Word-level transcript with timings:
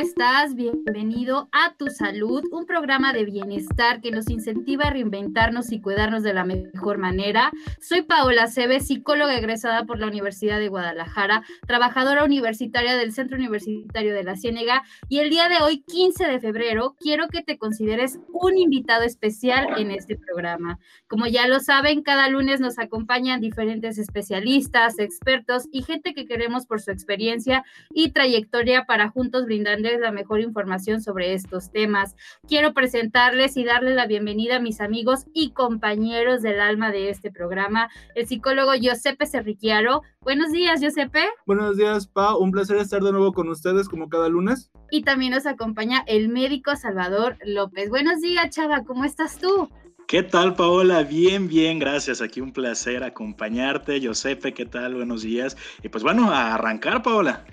estás? 0.00 0.54
Bienvenido 0.54 1.50
a 1.52 1.74
Tu 1.76 1.88
Salud, 1.88 2.42
un 2.52 2.64
programa 2.64 3.12
de 3.12 3.26
bienestar 3.26 4.00
que 4.00 4.10
nos 4.10 4.30
incentiva 4.30 4.84
a 4.84 4.90
reinventarnos 4.90 5.72
y 5.72 5.82
cuidarnos 5.82 6.22
de 6.22 6.32
la 6.32 6.44
mejor 6.44 6.96
manera. 6.96 7.52
Soy 7.82 8.00
Paola 8.00 8.46
Cebe, 8.46 8.80
psicóloga 8.80 9.36
egresada 9.36 9.84
por 9.84 9.98
la 9.98 10.06
Universidad 10.06 10.58
de 10.58 10.68
Guadalajara, 10.68 11.42
trabajadora 11.66 12.24
universitaria 12.24 12.96
del 12.96 13.12
Centro 13.12 13.36
Universitario 13.36 14.14
de 14.14 14.24
la 14.24 14.36
Ciénega 14.36 14.84
y 15.10 15.18
el 15.18 15.28
día 15.28 15.50
de 15.50 15.58
hoy, 15.62 15.82
15 15.82 16.24
de 16.28 16.40
febrero, 16.40 16.96
quiero 16.98 17.28
que 17.28 17.42
te 17.42 17.58
consideres 17.58 18.18
un 18.32 18.56
invitado 18.56 19.02
especial 19.02 19.66
en 19.76 19.90
este 19.90 20.16
programa. 20.16 20.78
Como 21.08 21.26
ya 21.26 21.46
lo 21.46 21.60
saben, 21.60 22.02
cada 22.02 22.30
lunes 22.30 22.58
nos 22.60 22.78
acompañan 22.78 23.42
diferentes 23.42 23.98
especialistas, 23.98 24.98
expertos 24.98 25.64
y 25.70 25.82
gente 25.82 26.14
que 26.14 26.24
queremos 26.24 26.64
por 26.64 26.80
su 26.80 26.90
experiencia 26.90 27.64
y 27.92 28.12
trayectoria 28.12 28.86
para 28.86 29.10
juntos 29.10 29.44
brindarles 29.44 29.89
la 29.98 30.12
mejor 30.12 30.40
información 30.40 31.00
sobre 31.00 31.34
estos 31.34 31.72
temas. 31.72 32.14
Quiero 32.46 32.72
presentarles 32.74 33.56
y 33.56 33.64
darles 33.64 33.96
la 33.96 34.06
bienvenida 34.06 34.56
a 34.56 34.60
mis 34.60 34.80
amigos 34.80 35.26
y 35.32 35.50
compañeros 35.50 36.42
del 36.42 36.60
alma 36.60 36.92
de 36.92 37.10
este 37.10 37.32
programa, 37.32 37.88
el 38.14 38.26
psicólogo 38.26 38.74
Giuseppe 38.74 39.26
Serriquiaro. 39.26 40.02
Buenos 40.20 40.52
días, 40.52 40.80
Giuseppe. 40.80 41.24
Buenos 41.46 41.76
días, 41.76 42.06
Pa. 42.06 42.36
Un 42.36 42.52
placer 42.52 42.76
estar 42.76 43.02
de 43.02 43.10
nuevo 43.10 43.32
con 43.32 43.48
ustedes 43.48 43.88
como 43.88 44.08
cada 44.08 44.28
lunes. 44.28 44.70
Y 44.90 45.02
también 45.02 45.32
nos 45.32 45.46
acompaña 45.46 46.04
el 46.06 46.28
médico 46.28 46.76
Salvador 46.76 47.38
López. 47.44 47.88
Buenos 47.88 48.20
días, 48.20 48.50
Chava, 48.50 48.84
¿cómo 48.84 49.04
estás 49.04 49.38
tú? 49.38 49.68
¿Qué 50.10 50.24
tal, 50.24 50.54
Paola? 50.54 51.04
Bien, 51.04 51.46
bien, 51.46 51.78
gracias. 51.78 52.20
Aquí 52.20 52.40
un 52.40 52.52
placer 52.52 53.04
acompañarte. 53.04 54.00
Giuseppe, 54.00 54.52
¿qué 54.52 54.66
tal? 54.66 54.96
Buenos 54.96 55.22
días. 55.22 55.56
Y 55.84 55.88
pues 55.88 56.02
bueno, 56.02 56.32
a 56.32 56.54
arrancar, 56.54 57.02
Paola. 57.04 57.44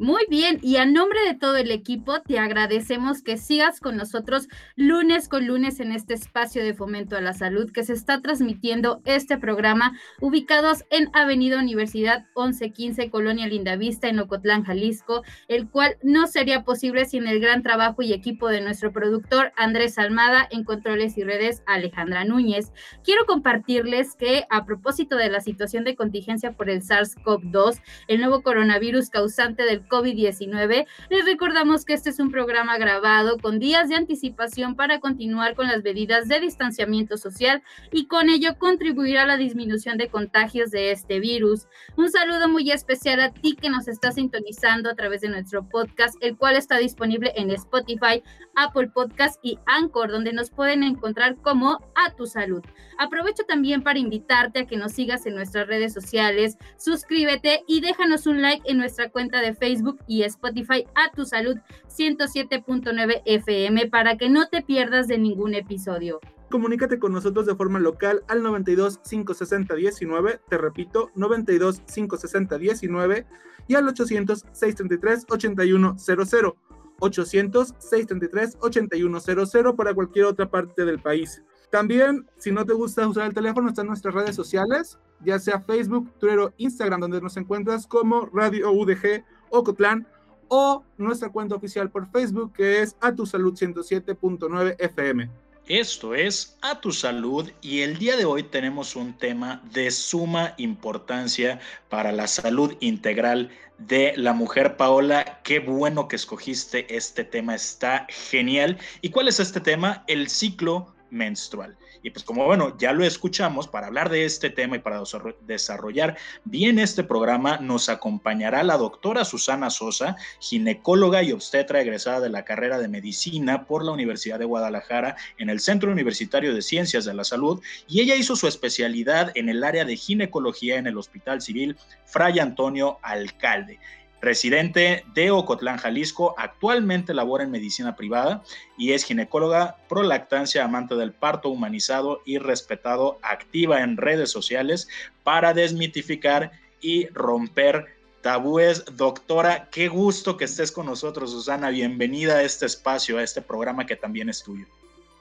Muy 0.00 0.26
bien, 0.28 0.58
y 0.60 0.78
a 0.78 0.86
nombre 0.86 1.20
de 1.24 1.34
todo 1.34 1.56
el 1.56 1.70
equipo, 1.70 2.20
te 2.20 2.40
agradecemos 2.40 3.22
que 3.22 3.36
sigas 3.36 3.78
con 3.78 3.96
nosotros 3.96 4.48
lunes 4.74 5.28
con 5.28 5.46
lunes 5.46 5.78
en 5.78 5.92
este 5.92 6.14
espacio 6.14 6.64
de 6.64 6.74
fomento 6.74 7.16
a 7.16 7.20
la 7.20 7.32
salud 7.32 7.70
que 7.70 7.84
se 7.84 7.92
está 7.92 8.20
transmitiendo 8.20 9.02
este 9.04 9.38
programa, 9.38 9.96
ubicados 10.20 10.84
en 10.90 11.10
Avenida 11.12 11.60
Universidad 11.60 12.26
1115, 12.34 13.08
Colonia 13.08 13.46
Lindavista, 13.46 14.08
en 14.08 14.18
Ocotlán, 14.18 14.64
Jalisco, 14.64 15.22
el 15.46 15.70
cual 15.70 15.96
no 16.02 16.26
sería 16.26 16.64
posible 16.64 17.04
sin 17.04 17.28
el 17.28 17.38
gran 17.38 17.62
trabajo 17.62 18.02
y 18.02 18.12
equipo 18.12 18.48
de 18.48 18.62
nuestro 18.62 18.92
productor 18.92 19.52
Andrés 19.56 19.96
Almada, 19.96 20.48
en 20.50 20.64
controles 20.64 21.16
y 21.18 21.22
redes 21.22 21.62
Alejandra 21.66 22.24
Núñez. 22.24 22.72
Quiero 23.04 23.26
compartirles 23.26 24.16
que 24.16 24.44
a 24.50 24.64
propósito 24.64 25.14
de 25.14 25.30
la 25.30 25.40
situación 25.40 25.84
de 25.84 25.94
contingencia 25.94 26.50
por 26.50 26.68
el 26.68 26.82
SARS-CoV-2, 26.82 27.80
el 28.08 28.18
nuevo 28.18 28.42
coronavirus 28.42 29.08
causante 29.08 29.62
del 29.62 29.83
COVID-19, 29.88 30.86
les 31.10 31.24
recordamos 31.24 31.84
que 31.84 31.94
este 31.94 32.10
es 32.10 32.20
un 32.20 32.30
programa 32.30 32.78
grabado 32.78 33.38
con 33.38 33.58
días 33.58 33.88
de 33.88 33.96
anticipación 33.96 34.76
para 34.76 35.00
continuar 35.00 35.54
con 35.54 35.68
las 35.68 35.82
medidas 35.82 36.28
de 36.28 36.40
distanciamiento 36.40 37.16
social 37.16 37.62
y 37.90 38.06
con 38.06 38.28
ello 38.28 38.58
contribuir 38.58 39.18
a 39.18 39.26
la 39.26 39.36
disminución 39.36 39.98
de 39.98 40.08
contagios 40.08 40.70
de 40.70 40.90
este 40.90 41.20
virus. 41.20 41.66
Un 41.96 42.10
saludo 42.10 42.48
muy 42.48 42.70
especial 42.70 43.20
a 43.20 43.32
ti 43.32 43.56
que 43.60 43.70
nos 43.70 43.88
está 43.88 44.12
sintonizando 44.12 44.90
a 44.90 44.94
través 44.94 45.20
de 45.20 45.28
nuestro 45.28 45.68
podcast, 45.68 46.16
el 46.20 46.36
cual 46.36 46.56
está 46.56 46.78
disponible 46.78 47.32
en 47.36 47.50
Spotify, 47.50 48.22
Apple 48.56 48.88
Podcast 48.88 49.38
y 49.42 49.58
Anchor, 49.66 50.10
donde 50.10 50.32
nos 50.32 50.50
pueden 50.50 50.82
encontrar 50.82 51.36
como 51.36 51.80
A 51.94 52.14
Tu 52.16 52.26
Salud. 52.26 52.62
Aprovecho 52.98 53.44
también 53.44 53.82
para 53.82 53.98
invitarte 53.98 54.60
a 54.60 54.66
que 54.66 54.76
nos 54.76 54.92
sigas 54.92 55.26
en 55.26 55.34
nuestras 55.34 55.66
redes 55.66 55.92
sociales, 55.92 56.56
suscríbete 56.76 57.64
y 57.66 57.80
déjanos 57.80 58.26
un 58.26 58.42
like 58.42 58.68
en 58.70 58.78
nuestra 58.78 59.10
cuenta 59.10 59.40
de 59.40 59.54
Facebook 59.54 59.73
y 60.06 60.22
Spotify 60.22 60.84
A 60.94 61.10
Tu 61.14 61.24
Salud 61.24 61.56
107.9 61.88 63.22
FM 63.24 63.88
para 63.88 64.16
que 64.16 64.28
no 64.28 64.48
te 64.48 64.62
pierdas 64.62 65.08
de 65.08 65.18
ningún 65.18 65.54
episodio. 65.54 66.20
Comunícate 66.50 66.98
con 66.98 67.12
nosotros 67.12 67.46
de 67.46 67.54
forma 67.54 67.80
local 67.80 68.22
al 68.28 68.42
92 68.42 68.98
560 68.98 69.74
19, 69.74 70.40
te 70.48 70.58
repito, 70.58 71.10
92 71.14 71.80
560 71.80 72.58
19 72.58 73.26
y 73.66 73.74
al 73.74 73.88
800 73.88 74.44
633 74.52 75.26
8100. 75.28 76.54
800 77.00 77.74
633 77.78 78.56
8100 78.60 79.76
para 79.76 79.94
cualquier 79.94 80.26
otra 80.26 80.48
parte 80.48 80.84
del 80.84 81.00
país. 81.00 81.42
También, 81.70 82.26
si 82.38 82.52
no 82.52 82.64
te 82.64 82.72
gusta 82.72 83.08
usar 83.08 83.26
el 83.26 83.34
teléfono, 83.34 83.68
están 83.68 83.88
nuestras 83.88 84.14
redes 84.14 84.36
sociales, 84.36 84.98
ya 85.24 85.40
sea 85.40 85.60
Facebook, 85.60 86.12
Twitter 86.20 86.38
o 86.38 86.54
Instagram, 86.56 87.00
donde 87.00 87.20
nos 87.20 87.36
encuentras 87.36 87.86
como 87.88 88.26
Radio 88.26 88.70
UDG 88.70 89.24
Ocotlán 89.54 90.06
o 90.48 90.84
nuestra 90.98 91.30
cuenta 91.30 91.54
oficial 91.54 91.90
por 91.90 92.10
Facebook, 92.10 92.52
que 92.52 92.82
es 92.82 92.96
A 93.00 93.14
Tu 93.14 93.24
Salud 93.26 93.54
107.9 93.54 94.76
FM. 94.78 95.30
Esto 95.66 96.14
es 96.14 96.58
A 96.60 96.80
Tu 96.80 96.92
Salud 96.92 97.50
y 97.62 97.80
el 97.80 97.96
día 97.98 98.16
de 98.16 98.26
hoy 98.26 98.42
tenemos 98.42 98.96
un 98.96 99.16
tema 99.16 99.62
de 99.72 99.90
suma 99.90 100.54
importancia 100.58 101.58
para 101.88 102.12
la 102.12 102.26
salud 102.26 102.74
integral 102.80 103.50
de 103.78 104.12
la 104.16 104.34
mujer. 104.34 104.76
Paola, 104.76 105.40
qué 105.42 105.60
bueno 105.60 106.06
que 106.06 106.16
escogiste 106.16 106.94
este 106.94 107.24
tema, 107.24 107.54
está 107.54 108.06
genial. 108.10 108.76
¿Y 109.00 109.08
cuál 109.08 109.28
es 109.28 109.40
este 109.40 109.60
tema? 109.60 110.04
El 110.06 110.28
ciclo 110.28 110.93
menstrual. 111.14 111.76
Y 112.02 112.10
pues 112.10 112.24
como 112.24 112.44
bueno, 112.44 112.76
ya 112.76 112.92
lo 112.92 113.04
escuchamos, 113.04 113.68
para 113.68 113.86
hablar 113.86 114.10
de 114.10 114.26
este 114.26 114.50
tema 114.50 114.76
y 114.76 114.80
para 114.80 115.02
desarrollar 115.46 116.18
bien 116.44 116.78
este 116.78 117.04
programa, 117.04 117.58
nos 117.58 117.88
acompañará 117.88 118.62
la 118.62 118.76
doctora 118.76 119.24
Susana 119.24 119.70
Sosa, 119.70 120.16
ginecóloga 120.40 121.22
y 121.22 121.32
obstetra 121.32 121.80
egresada 121.80 122.20
de 122.20 122.28
la 122.28 122.44
carrera 122.44 122.78
de 122.78 122.88
medicina 122.88 123.64
por 123.64 123.84
la 123.84 123.92
Universidad 123.92 124.38
de 124.38 124.44
Guadalajara 124.44 125.16
en 125.38 125.48
el 125.48 125.60
Centro 125.60 125.90
Universitario 125.90 126.54
de 126.54 126.60
Ciencias 126.60 127.04
de 127.04 127.14
la 127.14 127.24
Salud, 127.24 127.62
y 127.88 128.00
ella 128.00 128.16
hizo 128.16 128.36
su 128.36 128.46
especialidad 128.48 129.32
en 129.34 129.48
el 129.48 129.64
área 129.64 129.84
de 129.84 129.96
ginecología 129.96 130.76
en 130.76 130.86
el 130.86 130.98
Hospital 130.98 131.40
Civil 131.40 131.76
Fray 132.04 132.38
Antonio 132.38 132.98
Alcalde 133.02 133.78
residente 134.24 135.04
de 135.14 135.30
Ocotlán, 135.30 135.76
Jalisco, 135.76 136.34
actualmente 136.38 137.14
labora 137.14 137.44
en 137.44 137.50
medicina 137.50 137.94
privada 137.94 138.42
y 138.76 138.92
es 138.92 139.04
ginecóloga, 139.04 139.76
prolactancia, 139.88 140.64
amante 140.64 140.96
del 140.96 141.12
parto 141.12 141.50
humanizado 141.50 142.22
y 142.24 142.38
respetado, 142.38 143.18
activa 143.22 143.82
en 143.82 143.96
redes 143.96 144.30
sociales 144.30 144.88
para 145.22 145.54
desmitificar 145.54 146.52
y 146.80 147.06
romper 147.08 147.86
tabúes. 148.22 148.84
Doctora, 148.96 149.68
qué 149.70 149.88
gusto 149.88 150.36
que 150.36 150.46
estés 150.46 150.72
con 150.72 150.86
nosotros, 150.86 151.30
Susana. 151.30 151.70
Bienvenida 151.70 152.36
a 152.36 152.42
este 152.42 152.66
espacio, 152.66 153.18
a 153.18 153.22
este 153.22 153.42
programa 153.42 153.86
que 153.86 153.96
también 153.96 154.28
es 154.28 154.42
tuyo. 154.42 154.66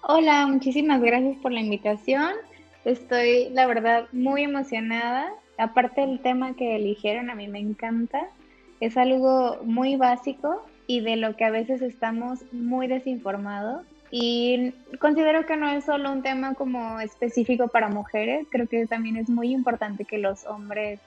Hola, 0.02 0.48
muchísimas 0.48 1.02
gracias 1.02 1.38
por 1.42 1.52
la 1.52 1.60
invitación. 1.60 2.32
Estoy, 2.86 3.50
la 3.52 3.68
verdad, 3.68 4.08
muy 4.12 4.44
emocionada. 4.44 5.34
Aparte 5.58 6.02
del 6.02 6.20
tema 6.22 6.56
que 6.56 6.76
eligieron, 6.76 7.30
a 7.30 7.36
mí 7.36 7.48
me 7.48 7.60
encanta 7.60 8.30
es 8.86 8.98
algo 8.98 9.60
muy 9.64 9.96
básico 9.96 10.66
y 10.88 11.00
de 11.00 11.16
lo 11.16 11.38
que 11.38 11.46
a 11.46 11.52
veces 11.52 11.82
estamos 11.82 12.40
muy 12.52 12.88
desinformados. 12.88 13.86
Y 14.12 14.74
considero 15.00 15.46
que 15.46 15.56
no 15.58 15.70
es 15.70 15.86
solo 15.86 16.12
un 16.12 16.22
tema 16.22 16.54
como 16.54 17.00
específico 17.00 17.70
para 17.70 17.88
mujeres, 17.88 18.46
creo 18.52 18.68
que 18.68 18.86
también 18.86 19.16
es 19.18 19.30
muy 19.30 19.52
importante 19.52 20.06
que 20.06 20.18
los 20.18 20.46
hombres 20.46 21.00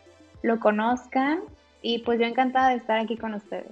lo 0.42 0.58
conozcan 0.58 1.40
y 1.82 1.98
pues 1.98 2.18
yo 2.18 2.26
encantada 2.26 2.70
de 2.70 2.76
estar 2.76 2.98
aquí 2.98 3.16
con 3.16 3.34
ustedes. 3.34 3.70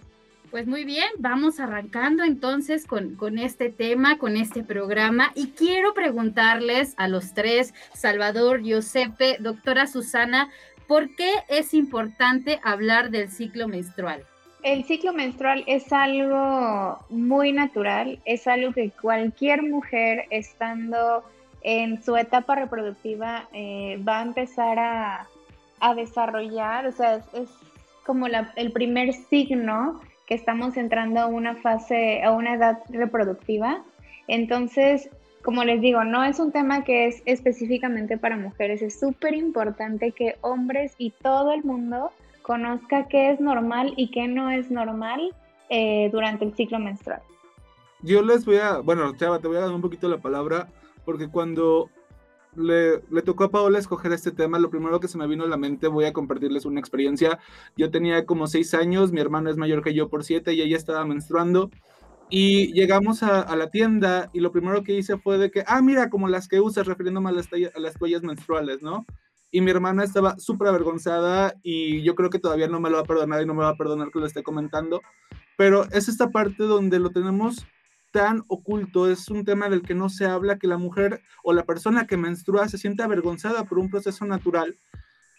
Pues 0.50 0.68
muy 0.68 0.84
bien, 0.84 1.08
vamos 1.18 1.58
arrancando 1.58 2.22
entonces 2.22 2.86
con, 2.86 3.16
con, 3.16 3.38
este 3.38 3.70
tema, 3.70 4.18
con 4.18 4.36
este 4.36 4.62
programa. 4.62 5.32
Y 5.34 5.48
quiero 5.48 5.94
preguntarles 5.94 6.94
a 6.96 7.08
los 7.08 7.34
tres, 7.34 7.74
Salvador, 7.92 8.62
Giuseppe, 8.62 9.38
doctora 9.40 9.88
Susana, 9.88 10.50
¿Por 10.86 11.14
qué 11.16 11.30
es 11.48 11.74
importante 11.74 12.60
hablar 12.62 13.10
del 13.10 13.30
ciclo 13.30 13.68
menstrual? 13.68 14.24
el 14.64 14.84
ciclo 14.84 15.12
menstrual 15.12 15.62
es 15.66 15.92
algo 15.92 16.98
muy 17.10 17.52
natural, 17.52 18.18
es 18.24 18.48
algo 18.48 18.72
que 18.72 18.90
cualquier 18.90 19.62
mujer 19.62 20.24
estando 20.30 21.22
en 21.62 22.02
su 22.02 22.16
etapa 22.16 22.54
reproductiva 22.54 23.46
eh, 23.52 24.02
va 24.06 24.20
a 24.20 24.22
empezar 24.22 24.78
a, 24.78 25.28
desarrollar, 25.96 26.86
o 26.86 26.92
sea, 26.92 27.16
es, 27.34 27.50
como 28.06 28.26
el 28.26 28.72
primer 28.72 29.12
signo 29.12 30.00
que 30.26 30.34
estamos 30.34 30.78
entrando 30.78 31.20
a 31.20 31.26
una 31.26 31.56
fase, 31.56 32.22
a 32.22 32.32
una 32.32 32.54
edad 32.54 32.78
reproductiva. 32.88 33.84
Entonces, 34.26 35.10
como 35.44 35.62
les 35.62 35.80
digo, 35.82 36.04
no 36.04 36.24
es 36.24 36.40
un 36.40 36.52
tema 36.52 36.84
que 36.84 37.06
es 37.06 37.22
específicamente 37.26 38.16
para 38.16 38.36
mujeres, 38.36 38.80
es 38.80 38.98
súper 38.98 39.34
importante 39.34 40.12
que 40.12 40.36
hombres 40.40 40.94
y 40.96 41.10
todo 41.10 41.52
el 41.52 41.62
mundo 41.62 42.10
conozca 42.40 43.08
qué 43.08 43.30
es 43.30 43.40
normal 43.40 43.92
y 43.96 44.10
qué 44.10 44.26
no 44.26 44.48
es 44.50 44.70
normal 44.70 45.34
eh, 45.68 46.08
durante 46.10 46.46
el 46.46 46.54
ciclo 46.54 46.78
menstrual. 46.78 47.20
Yo 48.00 48.22
les 48.22 48.46
voy 48.46 48.56
a, 48.56 48.78
bueno, 48.78 49.14
Chava, 49.16 49.38
te 49.38 49.48
voy 49.48 49.58
a 49.58 49.60
dar 49.60 49.70
un 49.70 49.82
poquito 49.82 50.08
la 50.08 50.18
palabra, 50.18 50.68
porque 51.04 51.28
cuando 51.28 51.90
le, 52.56 53.02
le, 53.10 53.22
tocó 53.22 53.44
a 53.44 53.50
Paola 53.50 53.78
escoger 53.78 54.12
este 54.12 54.30
tema, 54.30 54.58
lo 54.58 54.70
primero 54.70 54.98
que 54.98 55.08
se 55.08 55.18
me 55.18 55.26
vino 55.26 55.44
a 55.44 55.48
la 55.48 55.58
mente, 55.58 55.88
voy 55.88 56.06
a 56.06 56.14
compartirles 56.14 56.64
una 56.64 56.80
experiencia. 56.80 57.38
Yo 57.76 57.90
tenía 57.90 58.24
como 58.24 58.46
seis 58.46 58.72
años, 58.72 59.12
mi 59.12 59.20
hermana 59.20 59.50
es 59.50 59.58
mayor 59.58 59.82
que 59.82 59.92
yo 59.92 60.08
por 60.08 60.24
siete 60.24 60.54
y 60.54 60.62
ella 60.62 60.76
estaba 60.76 61.04
menstruando. 61.04 61.70
Y 62.30 62.72
llegamos 62.72 63.22
a, 63.22 63.54
la 63.54 63.70
tienda 63.70 64.30
y 64.32 64.40
lo 64.40 64.50
primero 64.50 64.82
que 64.82 64.96
hice 64.96 65.18
fue 65.18 65.38
de 65.38 65.50
que, 65.50 65.62
ah, 65.66 65.82
mira, 65.82 66.10
como 66.10 66.28
las 66.28 66.48
que 66.48 66.60
usas, 66.60 66.86
refiriéndome 66.86 67.28
a 67.28 67.32
las, 67.32 67.48
a 67.52 67.78
las 67.78 67.94
toallas 67.94 68.22
menstruales, 68.22 68.82
¿no? 68.82 69.06
y 69.54 69.60
mi 69.60 69.70
hermana 69.70 70.02
estaba 70.02 70.36
súper 70.40 70.66
avergonzada 70.66 71.54
y 71.62 72.02
yo 72.02 72.16
creo 72.16 72.28
que 72.28 72.40
todavía 72.40 72.66
no 72.66 72.80
me 72.80 72.90
lo 72.90 72.96
va 72.96 73.02
a 73.02 73.06
perdonar 73.06 73.40
y 73.40 73.46
no 73.46 73.54
me 73.54 73.62
va 73.62 73.68
a 73.68 73.76
perdonar 73.76 74.10
que 74.10 74.18
lo 74.18 74.26
esté 74.26 74.42
comentando, 74.42 75.00
pero 75.56 75.84
es 75.92 76.08
esta 76.08 76.30
parte 76.30 76.64
donde 76.64 76.98
lo 76.98 77.10
tenemos 77.10 77.64
tan 78.10 78.42
oculto, 78.48 79.08
es 79.08 79.28
un 79.28 79.44
tema 79.44 79.68
del 79.68 79.82
que 79.82 79.94
no 79.94 80.08
se 80.08 80.26
habla, 80.26 80.58
que 80.58 80.66
la 80.66 80.76
mujer 80.76 81.22
o 81.44 81.52
la 81.52 81.62
persona 81.62 82.04
que 82.04 82.16
menstrua 82.16 82.68
se 82.68 82.78
siente 82.78 83.04
avergonzada 83.04 83.62
por 83.62 83.78
un 83.78 83.90
proceso 83.90 84.24
natural. 84.24 84.76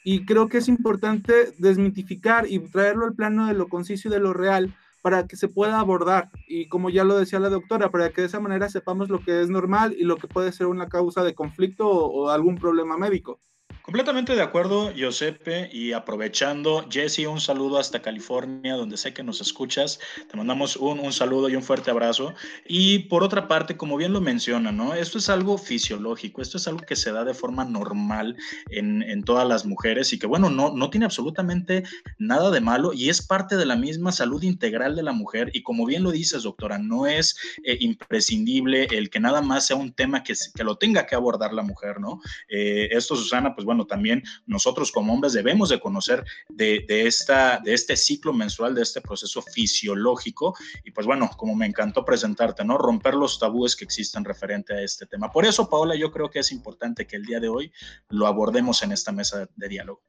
Y 0.06 0.26
creo 0.26 0.48
que 0.48 0.60
es 0.60 0.70
importante 0.70 1.54
desmitificar 1.58 2.48
y 2.50 2.60
traerlo 2.60 3.08
al 3.08 3.16
plano 3.16 3.48
de 3.48 3.54
lo 3.54 3.68
conciso 3.68 4.08
y 4.08 4.12
de 4.12 4.20
lo 4.22 4.32
real 4.32 4.74
para 5.06 5.28
que 5.28 5.36
se 5.36 5.48
pueda 5.48 5.80
abordar. 5.80 6.32
Y 6.48 6.68
como 6.68 6.90
ya 6.90 7.04
lo 7.04 7.16
decía 7.16 7.40
la 7.40 7.50
doctora, 7.50 7.92
para 7.92 8.10
que 8.10 8.22
de 8.22 8.28
esa 8.28 8.40
manera 8.40 8.70
sepamos 8.70 9.08
lo 9.08 9.20
que 9.20 9.40
es 9.40 9.52
normal 9.52 9.96
y 9.96 10.04
lo 10.04 10.18
que 10.18 10.28
puede 10.28 10.52
ser 10.52 10.66
una 10.66 10.90
causa 10.90 11.24
de 11.24 11.36
conflicto 11.36 11.88
o, 11.88 12.30
algún 12.30 12.56
problema 12.58 12.98
médico. 12.98 13.40
Completamente 13.86 14.36
de 14.36 14.42
acuerdo, 14.42 14.92
Giuseppe, 14.92 15.70
y 15.72 15.94
aprovechando, 15.94 16.88
Jesse, 16.90 17.28
un 17.28 17.40
saludo 17.40 17.78
hasta 17.78 18.02
California, 18.02 18.74
donde 18.74 18.98
sé 18.98 19.14
que 19.14 19.22
nos 19.22 19.42
escuchas. 19.42 20.00
Te 20.28 20.36
mandamos 20.36 20.76
un, 20.76 21.00
un, 21.00 21.14
saludo 21.14 21.50
y 21.50 21.56
un 21.56 21.62
fuerte 21.62 21.92
abrazo. 21.92 22.34
Y 22.68 22.98
por 22.98 23.22
otra 23.22 23.48
parte, 23.48 23.78
como 23.78 23.96
bien 23.96 24.12
lo 24.12 24.22
menciona, 24.22 24.72
¿no? 24.72 24.96
Esto 24.96 25.20
es 25.20 25.30
algo 25.30 25.60
fisiológico, 25.60 26.42
esto 26.42 26.58
es 26.58 26.68
algo 26.68 26.80
que 26.80 26.96
se 26.96 27.12
da 27.12 27.24
de 27.24 27.36
forma 27.36 27.64
normal 27.64 28.36
en, 28.72 29.04
en 29.04 29.24
todas 29.24 29.48
las 29.48 29.68
mujeres 29.68 30.12
y 30.14 30.18
que, 30.18 30.26
bueno, 30.26 30.50
no, 30.50 30.74
no 30.74 30.90
tiene 30.90 31.06
absolutamente 31.06 31.84
nada 32.18 32.50
de 32.50 32.62
malo 32.62 32.92
y 32.92 33.10
es 33.10 33.22
parte 33.22 33.56
de 33.56 33.68
la 33.68 33.76
misma 33.76 34.12
salud 34.12 34.42
integral 34.42 34.96
de 34.96 35.04
la 35.04 35.14
mujer. 35.14 35.52
Y 35.54 35.62
como 35.62 35.86
bien 35.86 36.02
lo 36.02 36.10
dices, 36.10 36.42
doctora, 36.42 36.80
no 36.80 37.06
es 37.06 37.38
eh, 37.64 37.78
imprescindible 37.82 38.88
el 38.90 39.12
que 39.12 39.20
nada 39.20 39.44
más 39.44 39.68
sea 39.68 39.76
un 39.76 39.94
tema 39.94 40.24
que, 40.24 40.34
que 40.56 40.64
lo 40.64 40.76
tenga 40.76 41.06
que 41.06 41.14
abordar 41.14 41.54
la 41.54 41.62
mujer, 41.62 42.00
¿no? 42.00 42.20
Eh, 42.50 42.88
esto, 42.90 43.16
Susana, 43.16 43.54
pues 43.54 43.64
bueno, 43.64 43.75
bueno, 43.76 43.88
también 43.88 44.24
nosotros 44.46 44.90
como 44.92 45.14
hombres 45.14 45.34
debemos 45.34 45.68
de 45.68 45.82
conocer 45.82 46.24
de, 46.48 46.86
esta, 46.88 47.60
de 47.60 47.74
este 47.74 47.98
ciclo 47.98 48.32
menstrual, 48.32 48.74
de 48.74 48.84
este 48.84 49.02
proceso 49.02 49.42
fisiológico. 49.42 50.56
Y 50.86 50.92
pues 50.92 51.06
bueno, 51.06 51.30
como 51.36 51.56
me 51.56 51.66
encantó 51.66 52.06
presentarte, 52.06 52.64
¿no? 52.64 52.78
Romper 52.78 53.16
los 53.16 53.38
tabúes 53.38 53.76
que 53.76 53.84
existen 53.84 54.24
referente 54.24 54.74
a 54.74 54.82
este 54.82 55.06
tema. 55.06 55.30
Por 55.30 55.46
eso, 55.46 55.70
Paola, 55.70 55.96
yo 55.96 56.10
creo 56.10 56.30
que 56.30 56.40
es 56.40 56.54
importante 56.54 57.06
que 57.06 57.18
el 57.18 57.26
día 57.26 57.42
de 57.42 57.50
hoy 57.50 57.72
lo 58.10 58.28
abordemos 58.28 58.82
en 58.84 58.94
esta 58.94 59.12
mesa 59.12 59.50
de 59.54 59.68
diálogo. 59.68 60.02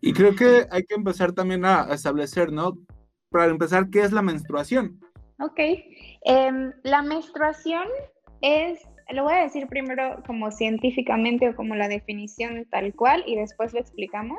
Y 0.00 0.14
creo 0.14 0.34
que 0.34 0.66
hay 0.70 0.84
que 0.84 0.94
empezar 0.94 1.32
también 1.32 1.64
a 1.66 1.92
establecer, 1.92 2.52
¿no? 2.52 2.78
Para 3.30 3.50
empezar, 3.50 3.90
¿qué 3.90 4.00
es 4.00 4.12
la 4.12 4.22
menstruación? 4.22 4.98
Ok, 5.40 5.60
em, 6.22 6.72
la 6.84 7.02
menstruación 7.02 7.84
es 8.40 8.80
lo 9.10 9.24
voy 9.24 9.34
a 9.34 9.42
decir 9.42 9.66
primero 9.66 10.22
como 10.26 10.50
científicamente 10.50 11.48
o 11.48 11.56
como 11.56 11.74
la 11.74 11.88
definición 11.88 12.66
tal 12.70 12.94
cual 12.94 13.22
y 13.26 13.36
después 13.36 13.72
lo 13.72 13.80
explicamos. 13.80 14.38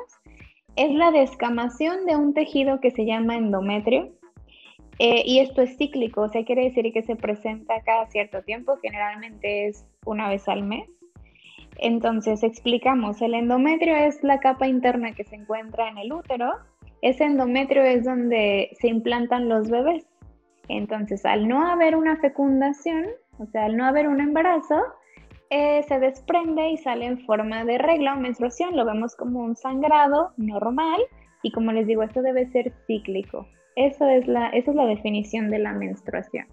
Es 0.76 0.92
la 0.92 1.10
descamación 1.10 2.06
de 2.06 2.16
un 2.16 2.34
tejido 2.34 2.80
que 2.80 2.90
se 2.90 3.04
llama 3.04 3.36
endometrio 3.36 4.12
eh, 5.02 5.22
y 5.24 5.38
esto 5.38 5.62
es 5.62 5.78
cíclico, 5.78 6.20
o 6.20 6.28
sea, 6.28 6.44
quiere 6.44 6.64
decir 6.64 6.92
que 6.92 7.02
se 7.02 7.16
presenta 7.16 7.80
cada 7.86 8.06
cierto 8.10 8.42
tiempo, 8.42 8.76
generalmente 8.82 9.66
es 9.66 9.86
una 10.04 10.28
vez 10.28 10.46
al 10.46 10.62
mes. 10.62 10.90
Entonces, 11.78 12.42
explicamos, 12.42 13.22
el 13.22 13.32
endometrio 13.32 13.96
es 13.96 14.22
la 14.22 14.40
capa 14.40 14.68
interna 14.68 15.14
que 15.14 15.24
se 15.24 15.36
encuentra 15.36 15.88
en 15.88 15.96
el 15.96 16.12
útero. 16.12 16.52
Ese 17.00 17.24
endometrio 17.24 17.82
es 17.82 18.04
donde 18.04 18.76
se 18.78 18.88
implantan 18.88 19.48
los 19.48 19.70
bebés. 19.70 20.06
Entonces, 20.68 21.24
al 21.24 21.48
no 21.48 21.66
haber 21.66 21.96
una 21.96 22.18
fecundación, 22.18 23.06
o 23.40 23.46
sea, 23.46 23.64
al 23.64 23.76
no 23.76 23.86
haber 23.86 24.06
un 24.06 24.20
embarazo, 24.20 24.76
eh, 25.48 25.82
se 25.88 25.98
desprende 25.98 26.70
y 26.70 26.76
sale 26.76 27.06
en 27.06 27.18
forma 27.26 27.64
de 27.64 27.78
regla 27.78 28.14
o 28.14 28.20
menstruación. 28.20 28.76
Lo 28.76 28.84
vemos 28.84 29.16
como 29.16 29.40
un 29.40 29.56
sangrado 29.56 30.32
normal 30.36 31.00
y 31.42 31.50
como 31.50 31.72
les 31.72 31.86
digo, 31.86 32.02
esto 32.02 32.22
debe 32.22 32.46
ser 32.50 32.72
cíclico. 32.86 33.48
Eso 33.76 34.06
es 34.06 34.28
la, 34.28 34.48
esa 34.50 34.70
es 34.70 34.76
la 34.76 34.86
definición 34.86 35.50
de 35.50 35.58
la 35.58 35.72
menstruación. 35.72 36.46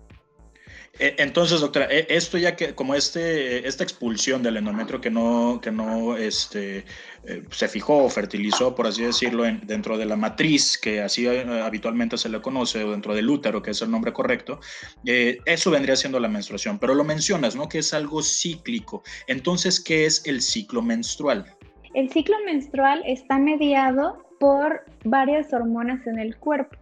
Eh, 0.99 1.15
entonces, 1.19 1.61
doctora, 1.61 1.87
eh, 1.89 2.07
esto 2.09 2.37
ya 2.37 2.55
que 2.55 2.73
como 2.73 2.95
este, 2.95 3.67
esta 3.67 3.83
expulsión 3.83 4.41
del 4.41 4.57
endometrio 4.57 4.99
que 4.99 5.11
no, 5.11 5.59
que 5.61 5.71
no 5.71 6.17
este, 6.17 6.85
eh, 7.25 7.43
se 7.51 7.67
fijó 7.67 8.05
o 8.05 8.09
fertilizó, 8.09 8.73
por 8.73 8.87
así 8.87 9.03
decirlo, 9.03 9.43
dentro 9.63 9.97
de 9.97 10.05
la 10.05 10.15
matriz, 10.15 10.77
que 10.77 11.01
así 11.01 11.27
habitualmente 11.27 12.17
se 12.17 12.29
le 12.29 12.41
conoce, 12.41 12.83
o 12.83 12.91
dentro 12.91 13.13
del 13.13 13.29
útero, 13.29 13.61
que 13.61 13.71
es 13.71 13.81
el 13.81 13.91
nombre 13.91 14.11
correcto, 14.11 14.59
eso 15.03 15.71
vendría 15.71 15.95
siendo 15.95 16.19
la 16.19 16.27
menstruación. 16.27 16.79
Pero 16.79 16.95
lo 16.95 17.03
mencionas, 17.03 17.55
¿no? 17.55 17.69
Que 17.69 17.79
es 17.79 17.93
algo 17.93 18.23
cíclico. 18.23 19.03
Entonces, 19.27 19.79
¿qué 19.79 20.05
es 20.05 20.25
el 20.25 20.41
ciclo 20.41 20.81
menstrual? 20.81 21.45
El 21.93 22.09
ciclo 22.11 22.35
menstrual 22.45 23.03
está 23.05 23.37
mediado 23.37 24.23
por 24.39 24.85
varias 25.03 25.53
hormonas 25.53 26.05
en 26.07 26.19
el 26.19 26.37
cuerpo. 26.37 26.77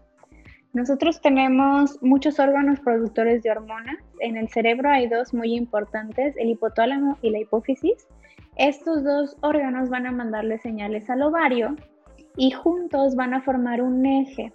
Nosotros 0.75 1.21
tenemos 1.21 2.03
muchos 2.03 2.37
órganos 2.37 2.81
productores 2.81 3.41
de 3.41 3.49
hormonas. 3.49 3.95
En 4.19 4.35
el 4.35 4.49
cerebro 4.49 4.89
hay 4.89 5.07
dos 5.07 5.33
muy 5.33 5.55
importantes, 5.55 6.35
el 6.35 6.49
hipotálamo 6.49 7.17
y 7.21 7.29
la 7.29 7.39
hipófisis. 7.39 8.05
Estos 8.57 9.05
dos 9.05 9.37
órganos 9.39 9.89
van 9.89 10.05
a 10.05 10.11
mandarle 10.11 10.57
señales 10.57 11.09
al 11.09 11.21
ovario 11.21 11.77
y 12.35 12.51
juntos 12.51 13.15
van 13.15 13.33
a 13.33 13.41
formar 13.41 13.81
un 13.81 14.05
eje. 14.05 14.51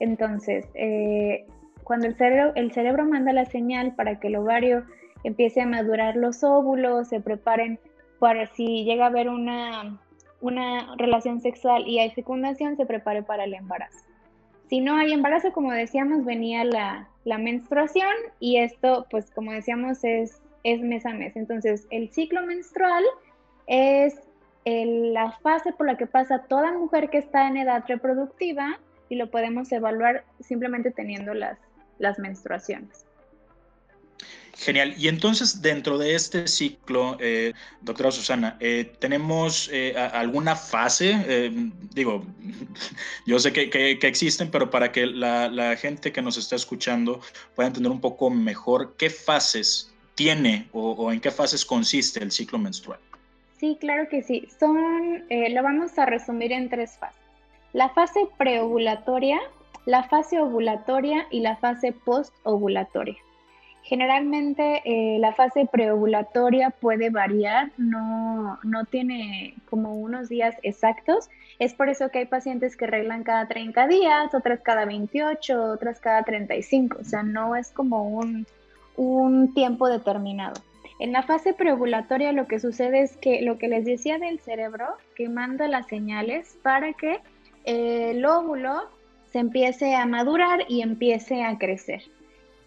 Entonces, 0.00 0.66
eh, 0.74 1.46
cuando 1.82 2.08
el 2.08 2.14
cerebro, 2.14 3.06
manda 3.06 3.32
la 3.32 3.46
señal 3.46 3.94
para 3.94 4.20
que 4.20 4.28
el 4.28 4.36
ovario 4.36 4.84
empiece 5.22 5.62
a 5.62 5.66
madurar 5.66 6.14
los 6.16 6.44
óvulos, 6.44 7.08
se 7.08 7.20
preparen 7.20 7.80
para 8.18 8.48
si 8.48 8.84
llega 8.84 9.04
a 9.04 9.08
haber 9.08 9.30
una 9.30 9.98
relación 10.98 11.40
sexual 11.40 11.88
y 11.88 12.00
hay 12.00 12.10
fecundación, 12.10 12.76
se 12.76 12.84
prepare 12.84 13.22
para 13.22 13.44
el 13.44 13.54
embarazo. 13.54 14.13
Si 14.68 14.80
no 14.80 14.96
hay 14.96 15.12
embarazo, 15.12 15.52
como 15.52 15.72
decíamos, 15.72 16.24
venía 16.24 16.64
la, 16.64 17.08
menstruación 17.38 18.12
y 18.38 18.58
esto, 18.58 19.06
pues 19.10 19.30
como 19.30 19.52
decíamos, 19.52 20.04
es, 20.04 20.42
es 20.62 20.80
mes 20.80 21.06
a 21.06 21.14
mes. 21.14 21.36
Entonces, 21.36 21.86
el 21.90 22.10
ciclo 22.10 22.44
menstrual 22.46 23.04
es 23.66 24.14
la 24.64 25.32
fase 25.42 25.72
por 25.72 25.86
la 25.86 25.96
que 25.96 26.06
pasa 26.06 26.44
toda 26.48 26.72
mujer 26.72 27.10
que 27.10 27.18
está 27.18 27.48
en 27.48 27.58
edad 27.58 27.84
reproductiva 27.86 28.78
y 29.08 29.16
lo 29.16 29.30
podemos 29.30 29.70
evaluar 29.72 30.24
simplemente 30.40 30.90
teniendo 30.90 31.34
las, 31.34 31.58
las 31.98 32.18
menstruaciones. 32.18 33.03
Genial. 34.56 34.94
Y 34.96 35.08
entonces, 35.08 35.62
dentro 35.62 35.98
de 35.98 36.14
este 36.14 36.46
ciclo, 36.46 37.16
eh, 37.20 37.52
doctora 37.80 38.10
Susana, 38.12 38.56
eh, 38.60 38.92
¿tenemos 39.00 39.68
eh, 39.72 39.94
alguna 39.96 40.54
fase? 40.54 41.50
digo, 41.92 42.24
yo 43.26 43.38
sé 43.38 43.52
que, 43.52 43.98
existen, 44.02 44.50
pero 44.50 44.70
para 44.70 44.92
que 44.92 45.06
la, 45.06 45.76
gente 45.76 46.12
que 46.12 46.22
nos 46.22 46.36
está 46.36 46.54
escuchando 46.56 47.20
pueda 47.54 47.66
entender 47.66 47.90
un 47.90 48.00
poco 48.00 48.30
mejor 48.30 48.94
qué 48.96 49.10
fases 49.10 49.92
tiene 50.14 50.68
o, 50.72 51.10
en 51.10 51.20
qué 51.20 51.32
fases 51.32 51.64
consiste 51.64 52.22
el 52.22 52.30
ciclo 52.30 52.58
menstrual. 52.58 53.00
Sí, 53.58 53.76
claro 53.80 54.08
que 54.08 54.22
sí. 54.22 54.48
Son, 54.60 55.24
lo 55.28 55.62
vamos 55.62 55.98
a 55.98 56.06
resumir 56.06 56.52
en 56.52 56.68
tres 56.68 56.92
fases. 56.98 57.20
La 57.72 57.88
fase 57.88 58.28
preovulatoria, 58.38 59.40
la 59.84 60.04
fase 60.04 60.38
ovulatoria 60.38 61.26
y 61.30 61.40
la 61.40 61.56
fase 61.56 61.92
postovulatoria. 61.92 63.16
Generalmente 63.84 64.80
eh, 64.86 65.18
la 65.18 65.34
fase 65.34 65.68
preovulatoria 65.70 66.70
puede 66.70 67.10
variar, 67.10 67.70
no, 67.76 68.58
no 68.62 68.86
tiene 68.86 69.56
como 69.68 69.92
unos 69.92 70.30
días 70.30 70.56
exactos. 70.62 71.28
Es 71.58 71.74
por 71.74 71.90
eso 71.90 72.08
que 72.08 72.20
hay 72.20 72.24
pacientes 72.24 72.78
que 72.78 72.86
arreglan 72.86 73.24
cada 73.24 73.46
30 73.46 73.86
días, 73.88 74.34
otras 74.34 74.60
cada 74.60 74.86
28, 74.86 75.62
otras 75.64 76.00
cada 76.00 76.22
35. 76.22 76.96
O 76.98 77.04
sea, 77.04 77.22
no 77.22 77.56
es 77.56 77.72
como 77.72 78.08
un, 78.08 78.46
un 78.96 79.52
tiempo 79.52 79.86
determinado. 79.86 80.54
En 80.98 81.12
la 81.12 81.22
fase 81.22 81.52
preovulatoria 81.52 82.32
lo 82.32 82.46
que 82.46 82.60
sucede 82.60 83.02
es 83.02 83.18
que 83.18 83.42
lo 83.42 83.58
que 83.58 83.68
les 83.68 83.84
decía 83.84 84.18
del 84.18 84.40
cerebro, 84.40 84.86
que 85.14 85.28
manda 85.28 85.68
las 85.68 85.88
señales 85.88 86.56
para 86.62 86.94
que 86.94 87.20
el 87.64 88.24
óvulo 88.24 88.88
se 89.30 89.40
empiece 89.40 89.94
a 89.94 90.06
madurar 90.06 90.60
y 90.70 90.80
empiece 90.80 91.44
a 91.44 91.58
crecer 91.58 92.02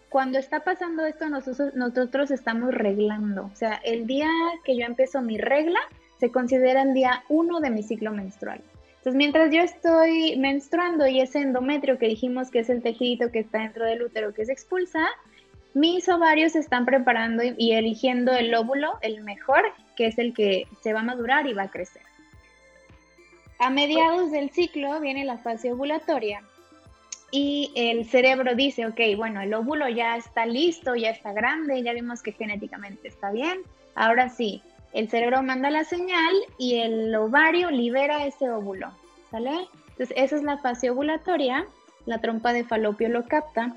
cuando 0.08 0.38
está 0.38 0.60
pasando 0.60 1.04
esto, 1.04 1.28
nosotros, 1.28 1.74
nosotros 1.74 2.30
estamos 2.30 2.72
reglando. 2.72 3.50
O 3.52 3.56
sea, 3.56 3.74
el 3.84 4.06
día 4.06 4.30
que 4.64 4.76
yo 4.76 4.86
empiezo 4.86 5.20
mi 5.20 5.38
regla 5.38 5.80
se 6.18 6.30
considera 6.30 6.82
el 6.82 6.94
día 6.94 7.24
uno 7.28 7.60
de 7.60 7.70
mi 7.70 7.82
ciclo 7.82 8.12
menstrual. 8.12 8.62
Entonces, 8.98 9.14
mientras 9.14 9.52
yo 9.52 9.60
estoy 9.60 10.36
menstruando 10.36 11.06
y 11.06 11.20
ese 11.20 11.40
endometrio 11.40 11.98
que 11.98 12.08
dijimos 12.08 12.50
que 12.50 12.60
es 12.60 12.68
el 12.68 12.82
tejido 12.82 13.30
que 13.30 13.40
está 13.40 13.58
dentro 13.58 13.84
del 13.84 14.02
útero 14.02 14.34
que 14.34 14.44
se 14.44 14.52
expulsa, 14.52 15.06
mis 15.74 16.08
ovarios 16.08 16.56
están 16.56 16.84
preparando 16.84 17.42
y 17.56 17.72
eligiendo 17.72 18.32
el 18.32 18.52
óvulo, 18.54 18.98
el 19.02 19.22
mejor, 19.22 19.62
que 19.96 20.06
es 20.06 20.18
el 20.18 20.34
que 20.34 20.66
se 20.82 20.92
va 20.92 21.00
a 21.00 21.04
madurar 21.04 21.46
y 21.46 21.52
va 21.52 21.64
a 21.64 21.70
crecer. 21.70 22.02
A 23.60 23.70
mediados 23.70 24.30
del 24.32 24.50
ciclo 24.50 24.98
viene 25.00 25.24
la 25.24 25.38
fase 25.38 25.72
ovulatoria, 25.72 26.42
y 27.30 27.70
el 27.74 28.06
cerebro 28.06 28.54
dice, 28.54 28.86
ok, 28.86 29.00
bueno, 29.16 29.40
el 29.40 29.52
óvulo 29.52 29.88
ya 29.88 30.16
está 30.16 30.46
listo, 30.46 30.94
ya 30.96 31.10
está 31.10 31.32
grande, 31.32 31.82
ya 31.82 31.92
vimos 31.92 32.22
que 32.22 32.32
genéticamente 32.32 33.08
está 33.08 33.30
bien, 33.30 33.58
ahora 33.94 34.28
sí, 34.30 34.62
el 34.92 35.10
cerebro 35.10 35.42
manda 35.42 35.70
la 35.70 35.84
señal 35.84 36.34
y 36.58 36.76
el 36.76 37.14
ovario 37.14 37.70
libera 37.70 38.24
ese 38.24 38.48
óvulo, 38.48 38.90
¿sale? 39.30 39.68
Entonces, 39.90 40.16
esa 40.16 40.36
es 40.36 40.42
la 40.42 40.58
fase 40.58 40.90
ovulatoria, 40.90 41.66
la 42.06 42.20
trompa 42.20 42.52
de 42.52 42.64
falopio 42.64 43.08
lo 43.08 43.24
capta 43.24 43.76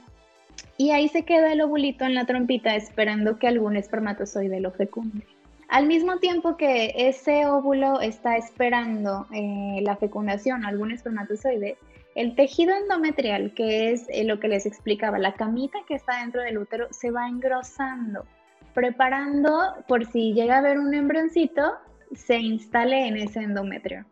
y 0.77 0.91
ahí 0.91 1.09
se 1.09 1.23
queda 1.23 1.51
el 1.51 1.61
ovulito 1.61 2.05
en 2.05 2.15
la 2.15 2.25
trompita 2.25 2.75
esperando 2.75 3.37
que 3.37 3.47
algún 3.47 3.75
espermatozoide 3.75 4.61
lo 4.61 4.71
fecunde. 4.71 5.25
Al 5.67 5.87
mismo 5.87 6.17
tiempo 6.17 6.57
que 6.57 6.93
ese 6.95 7.45
óvulo 7.45 8.01
está 8.01 8.37
esperando 8.37 9.27
eh, 9.33 9.79
la 9.81 9.95
fecundación, 9.95 10.65
algún 10.65 10.91
espermatozoide, 10.91 11.77
el 12.15 12.35
tejido 12.35 12.75
endometrial, 12.75 13.53
que 13.53 13.91
es 13.91 14.07
eh, 14.09 14.23
lo 14.23 14.39
que 14.39 14.47
les 14.47 14.65
explicaba, 14.65 15.17
la 15.17 15.33
camita 15.33 15.79
que 15.87 15.95
está 15.95 16.19
dentro 16.19 16.41
del 16.41 16.57
útero, 16.57 16.87
se 16.91 17.11
va 17.11 17.27
engrosando, 17.27 18.25
preparando 18.73 19.75
por 19.87 20.05
si 20.05 20.33
llega 20.33 20.55
a 20.55 20.59
haber 20.59 20.77
un 20.77 20.93
embrioncito, 20.93 21.77
se 22.13 22.37
instale 22.37 23.07
en 23.07 23.17
ese 23.17 23.39
endometrio. 23.39 24.05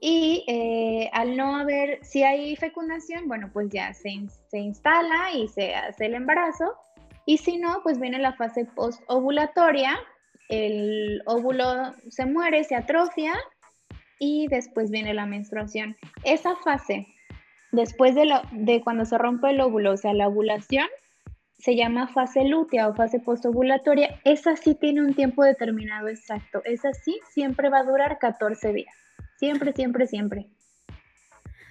Y 0.00 0.44
eh, 0.46 1.10
al 1.12 1.36
no 1.36 1.56
haber, 1.56 1.98
si 2.04 2.22
hay 2.22 2.54
fecundación, 2.56 3.26
bueno, 3.26 3.50
pues 3.52 3.68
ya 3.70 3.92
se, 3.92 4.10
se 4.48 4.58
instala 4.58 5.32
y 5.34 5.48
se 5.48 5.74
hace 5.74 6.06
el 6.06 6.14
embarazo. 6.14 6.74
Y 7.26 7.38
si 7.38 7.58
no, 7.58 7.80
pues 7.82 7.98
viene 8.00 8.18
la 8.18 8.32
fase 8.32 8.64
postovulatoria, 8.64 9.98
el 10.48 11.20
óvulo 11.26 11.92
se 12.08 12.24
muere, 12.24 12.64
se 12.64 12.74
atrofia 12.74 13.34
y 14.18 14.48
después 14.48 14.90
viene 14.90 15.14
la 15.14 15.26
menstruación. 15.26 15.96
Esa 16.24 16.56
fase, 16.56 17.06
después 17.72 18.14
de, 18.14 18.26
lo, 18.26 18.42
de 18.52 18.80
cuando 18.82 19.04
se 19.04 19.18
rompe 19.18 19.50
el 19.50 19.60
óvulo, 19.60 19.92
o 19.92 19.96
sea, 19.96 20.14
la 20.14 20.28
ovulación, 20.28 20.86
se 21.58 21.74
llama 21.74 22.08
fase 22.08 22.44
lútea 22.44 22.88
o 22.88 22.94
fase 22.94 23.18
postovulatoria. 23.20 24.20
Esa 24.24 24.56
sí 24.56 24.74
tiene 24.74 25.02
un 25.02 25.14
tiempo 25.14 25.42
determinado 25.42 26.08
exacto. 26.08 26.62
Esa 26.64 26.92
sí 26.92 27.18
siempre 27.30 27.68
va 27.68 27.78
a 27.78 27.84
durar 27.84 28.18
14 28.18 28.72
días. 28.72 28.94
Siempre, 29.38 29.72
siempre, 29.72 30.06
siempre. 30.06 30.46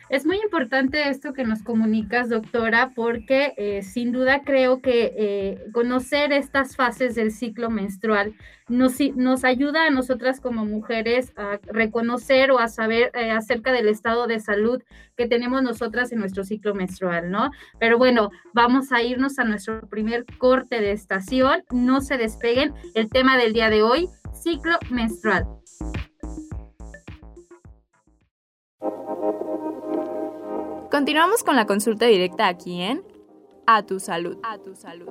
Es 0.09 0.25
muy 0.25 0.37
importante 0.37 1.09
esto 1.09 1.33
que 1.33 1.43
nos 1.43 1.63
comunicas, 1.63 2.29
doctora, 2.29 2.91
porque 2.95 3.53
eh, 3.57 3.83
sin 3.83 4.13
duda 4.13 4.41
creo 4.43 4.81
que 4.81 5.13
eh, 5.17 5.65
conocer 5.73 6.31
estas 6.31 6.77
fases 6.77 7.15
del 7.15 7.31
ciclo 7.31 7.69
menstrual 7.69 8.33
nos, 8.69 9.43
ayuda 9.43 9.85
a 9.85 9.89
nosotras 9.89 10.39
como 10.39 10.65
mujeres 10.65 11.33
a 11.35 11.59
reconocer 11.65 12.51
o 12.51 12.59
a 12.59 12.67
saber 12.67 13.11
eh, 13.13 13.31
acerca 13.31 13.71
del 13.71 13.87
estado 13.87 14.27
de 14.27 14.39
salud 14.39 14.81
que 15.15 15.27
tenemos 15.27 15.61
nosotras 15.61 16.11
en 16.11 16.19
nuestro 16.19 16.43
ciclo 16.43 16.73
menstrual, 16.73 17.29
¿no? 17.29 17.51
Pero 17.79 17.97
bueno, 17.97 18.29
vamos 18.53 18.91
a 18.91 19.01
irnos 19.01 19.39
a 19.39 19.43
nuestro 19.43 19.87
primer 19.89 20.25
corte 20.37 20.79
de 20.79 20.91
estación. 20.91 21.63
No 21.71 22.01
se 22.01 22.17
despeguen. 22.17 22.73
El 22.93 23.09
tema 23.09 23.37
del 23.37 23.53
día 23.53 23.69
de 23.69 23.83
hoy, 23.83 24.07
ciclo 24.33 24.77
menstrual. 24.89 25.45
Continuamos 30.97 31.43
con 31.43 31.55
la 31.55 31.67
consulta 31.67 32.07
directa 32.07 32.47
aquí 32.47 32.81
en 32.81 33.03
A 33.67 33.85
tu 33.85 33.99
salud. 33.99 34.35
A 34.41 34.57
tu 34.57 34.75
salud. 34.75 35.07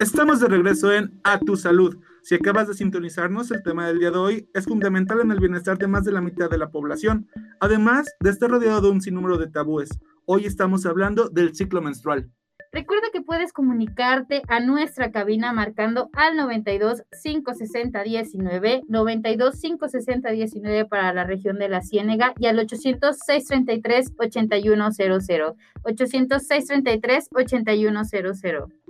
Estamos 0.00 0.40
de 0.40 0.48
regreso 0.48 0.92
en 0.92 1.20
A 1.22 1.38
tu 1.38 1.54
salud. 1.54 1.96
Si 2.24 2.34
acabas 2.34 2.66
de 2.66 2.74
sintonizarnos, 2.74 3.52
el 3.52 3.62
tema 3.62 3.86
del 3.86 4.00
día 4.00 4.10
de 4.10 4.18
hoy 4.18 4.50
es 4.52 4.64
fundamental 4.64 5.20
en 5.20 5.30
el 5.30 5.38
bienestar 5.38 5.78
de 5.78 5.86
más 5.86 6.02
de 6.02 6.10
la 6.10 6.20
mitad 6.20 6.50
de 6.50 6.58
la 6.58 6.72
población, 6.72 7.28
además 7.60 8.08
de 8.18 8.30
estar 8.30 8.50
rodeado 8.50 8.80
de 8.80 8.90
un 8.90 9.00
sinnúmero 9.00 9.38
de 9.38 9.46
tabúes. 9.46 9.90
Hoy 10.24 10.46
estamos 10.46 10.86
hablando 10.86 11.28
del 11.28 11.54
ciclo 11.54 11.82
menstrual. 11.82 12.32
Recuerda 12.74 13.08
que 13.12 13.20
puedes 13.20 13.52
comunicarte 13.52 14.40
a 14.48 14.58
nuestra 14.58 15.12
cabina 15.12 15.52
marcando 15.52 16.08
al 16.14 16.36
92 16.36 17.02
560 17.22 18.02
19, 18.02 18.84
92 18.88 19.60
560 19.60 20.30
19 20.30 20.86
para 20.86 21.12
la 21.12 21.24
región 21.24 21.58
de 21.58 21.68
la 21.68 21.82
Ciénega 21.82 22.32
y 22.38 22.46
al 22.46 22.58
800 22.58 23.14
633 23.14 24.14
8100, 24.18 25.54
800 25.82 26.42
633 26.42 27.28
8100. 27.30 28.81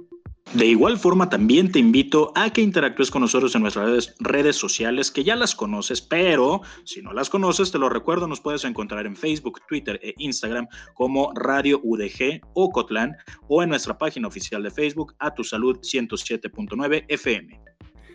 De 0.54 0.66
igual 0.66 0.98
forma, 0.98 1.30
también 1.30 1.72
te 1.72 1.78
invito 1.78 2.30
a 2.34 2.52
que 2.52 2.60
interactúes 2.60 3.10
con 3.10 3.22
nosotros 3.22 3.54
en 3.54 3.62
nuestras 3.62 4.14
redes, 4.18 4.56
sociales, 4.56 5.10
que 5.10 5.24
ya 5.24 5.34
las 5.34 5.54
conoces, 5.54 6.02
pero 6.02 6.60
si 6.84 7.00
no 7.00 7.14
las 7.14 7.30
conoces, 7.30 7.72
te 7.72 7.78
lo 7.78 7.88
recuerdo, 7.88 8.28
nos 8.28 8.42
puedes 8.42 8.64
encontrar 8.64 9.06
en 9.06 9.16
Facebook, 9.16 9.62
Twitter 9.66 9.98
e 10.02 10.14
Instagram 10.18 10.66
como 10.92 11.32
Radio 11.34 11.80
UDG 11.82 12.42
o 12.52 12.70
Cotlán 12.70 13.16
o 13.48 13.62
en 13.62 13.70
nuestra 13.70 13.96
página 13.96 14.28
oficial 14.28 14.62
de 14.62 14.70
Facebook 14.70 15.14
a 15.20 15.32
tu 15.32 15.42
salud 15.42 15.78
107.9 15.78 17.06
FM. 17.08 17.58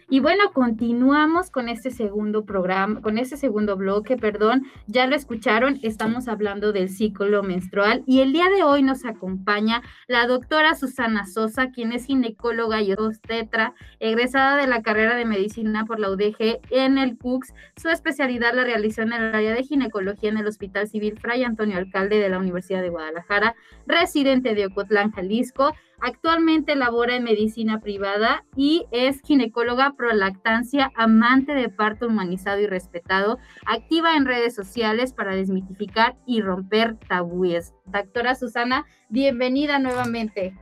Y 0.09 0.21
bueno, 0.21 0.53
continuamos 0.53 1.51
con 1.51 1.67
este 1.67 1.91
segundo 1.91 2.45
programa, 2.45 3.01
con 3.01 3.17
este 3.17 3.35
segundo 3.35 3.75
bloque, 3.75 4.15
perdón. 4.15 4.65
Ya 4.85 5.05
lo 5.05 5.17
escucharon, 5.17 5.79
estamos 5.83 6.29
hablando 6.29 6.71
del 6.71 6.87
ciclo 6.87 7.43
menstrual 7.43 8.03
y 8.05 8.21
el 8.21 8.31
día 8.31 8.47
de 8.47 8.63
hoy 8.63 8.83
nos 8.83 9.03
acompaña 9.03 9.81
la 10.07 10.25
doctora 10.25 10.75
Susana 10.75 11.27
Sosa, 11.27 11.71
quien 11.71 11.91
es 11.91 12.05
ginecóloga 12.05 12.81
y 12.81 12.93
obstetra, 12.93 13.73
egresada 13.99 14.55
de 14.55 14.67
la 14.67 14.81
carrera 14.81 15.13
de 15.17 15.25
medicina 15.25 15.83
por 15.83 15.99
la 15.99 16.09
UDG 16.09 16.61
en 16.69 16.97
el 16.97 17.17
CUCS. 17.17 17.53
Su 17.75 17.89
especialidad 17.89 18.53
la 18.53 18.63
realizó 18.63 19.01
en 19.01 19.11
el 19.11 19.35
área 19.35 19.53
de 19.53 19.63
ginecología 19.63 20.29
en 20.29 20.37
el 20.37 20.47
Hospital 20.47 20.87
Civil 20.87 21.19
Fray 21.19 21.43
Antonio 21.43 21.77
Alcalde 21.77 22.17
de 22.17 22.29
la 22.29 22.39
Universidad 22.39 22.81
de 22.81 22.91
Guadalajara, 22.91 23.55
residente 23.85 24.55
de 24.55 24.67
Ocotlán, 24.67 25.11
Jalisco 25.11 25.73
Actualmente 26.00 26.75
labora 26.75 27.16
en 27.16 27.24
medicina 27.24 27.80
privada 27.80 28.46
y 28.56 28.86
es 28.92 29.20
ginecóloga 29.22 29.96
prolactancia, 29.98 30.92
amante 30.96 31.56
de 31.56 31.70
parto 31.70 32.06
humanizado 32.08 32.60
y 32.62 32.68
respetado, 32.68 33.39
activa 33.66 34.16
en 34.16 34.25
redes 34.25 34.54
sociales 34.54 35.12
para 35.12 35.36
desmitificar 35.36 36.16
y 36.27 36.42
romper 36.42 36.98
tabúes. 37.08 37.74
Doctora 37.86 38.36
Susana, 38.36 38.86
bienvenida 39.10 39.80
nuevamente. 39.80 40.56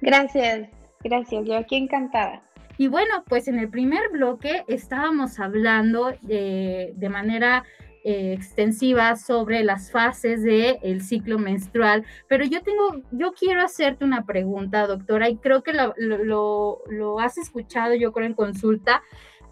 Gracias, 0.00 0.68
gracias, 1.02 1.44
yo 1.44 1.56
aquí 1.56 1.74
encantada. 1.74 2.44
Y 2.78 2.86
bueno, 2.86 3.24
pues 3.26 3.48
en 3.48 3.58
el 3.58 3.68
primer 3.68 4.10
bloque 4.12 4.62
estábamos 4.68 5.40
hablando 5.40 6.12
de, 6.22 6.92
de 6.94 7.08
manera 7.08 7.64
eh, 8.08 8.32
extensiva 8.32 9.16
sobre 9.16 9.64
las 9.64 9.90
fases 9.90 10.40
del 10.40 10.78
el 10.80 11.02
ciclo 11.02 11.40
menstrual, 11.40 12.06
pero 12.28 12.44
yo 12.44 12.62
tengo, 12.62 13.02
yo 13.10 13.32
quiero 13.32 13.62
hacerte 13.62 14.04
una 14.04 14.24
pregunta, 14.24 14.86
doctora, 14.86 15.28
y 15.28 15.38
creo 15.38 15.64
que 15.64 15.72
lo, 15.72 15.92
lo, 15.96 16.82
lo 16.88 17.18
has 17.18 17.36
escuchado, 17.36 17.96
yo 17.96 18.12
creo, 18.12 18.28
en 18.28 18.34
consulta, 18.34 19.02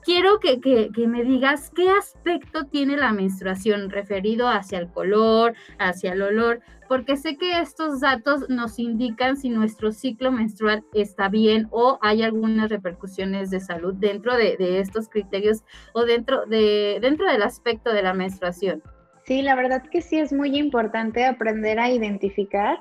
quiero 0.05 0.39
que, 0.39 0.91
me 1.07 1.25
digas 1.25 1.71
qué 1.75 1.91
aspecto 1.91 2.67
tiene 2.67 2.97
la 2.97 3.13
menstruación 3.13 3.91
referido 3.91 4.49
hacia 4.49 4.79
el 4.79 4.89
color, 4.89 5.55
hacia 5.79 6.13
el 6.13 6.23
olor, 6.23 6.61
porque 6.89 7.17
sé 7.17 7.37
que 7.37 7.61
estos 7.61 8.01
datos 8.01 8.49
nos 8.49 8.79
indican 8.79 9.37
si 9.37 9.49
nuestro 9.49 9.93
ciclo 9.93 10.31
menstrual 10.31 10.85
está 10.93 11.29
bien 11.29 11.67
o 11.71 11.99
hay 12.03 12.23
algunas 12.23 12.69
repercusiones 12.69 13.51
de 13.51 13.61
salud 13.61 13.95
dentro 13.95 14.37
de, 14.37 14.57
estos 14.81 15.09
criterios 15.09 15.65
o 15.93 16.05
dentro, 16.05 16.47
de, 16.47 16.99
dentro 17.01 17.27
del 17.27 17.43
aspecto 17.43 17.93
de 17.93 18.03
la 18.03 18.13
menstruación. 18.13 18.83
Sí, 19.25 19.41
la 19.41 19.55
verdad 19.55 19.83
que 19.91 20.03
sí 20.03 20.19
es 20.19 20.33
muy 20.33 20.57
importante 20.59 21.25
aprender 21.25 21.79
a 21.81 21.91
identificar 21.91 22.79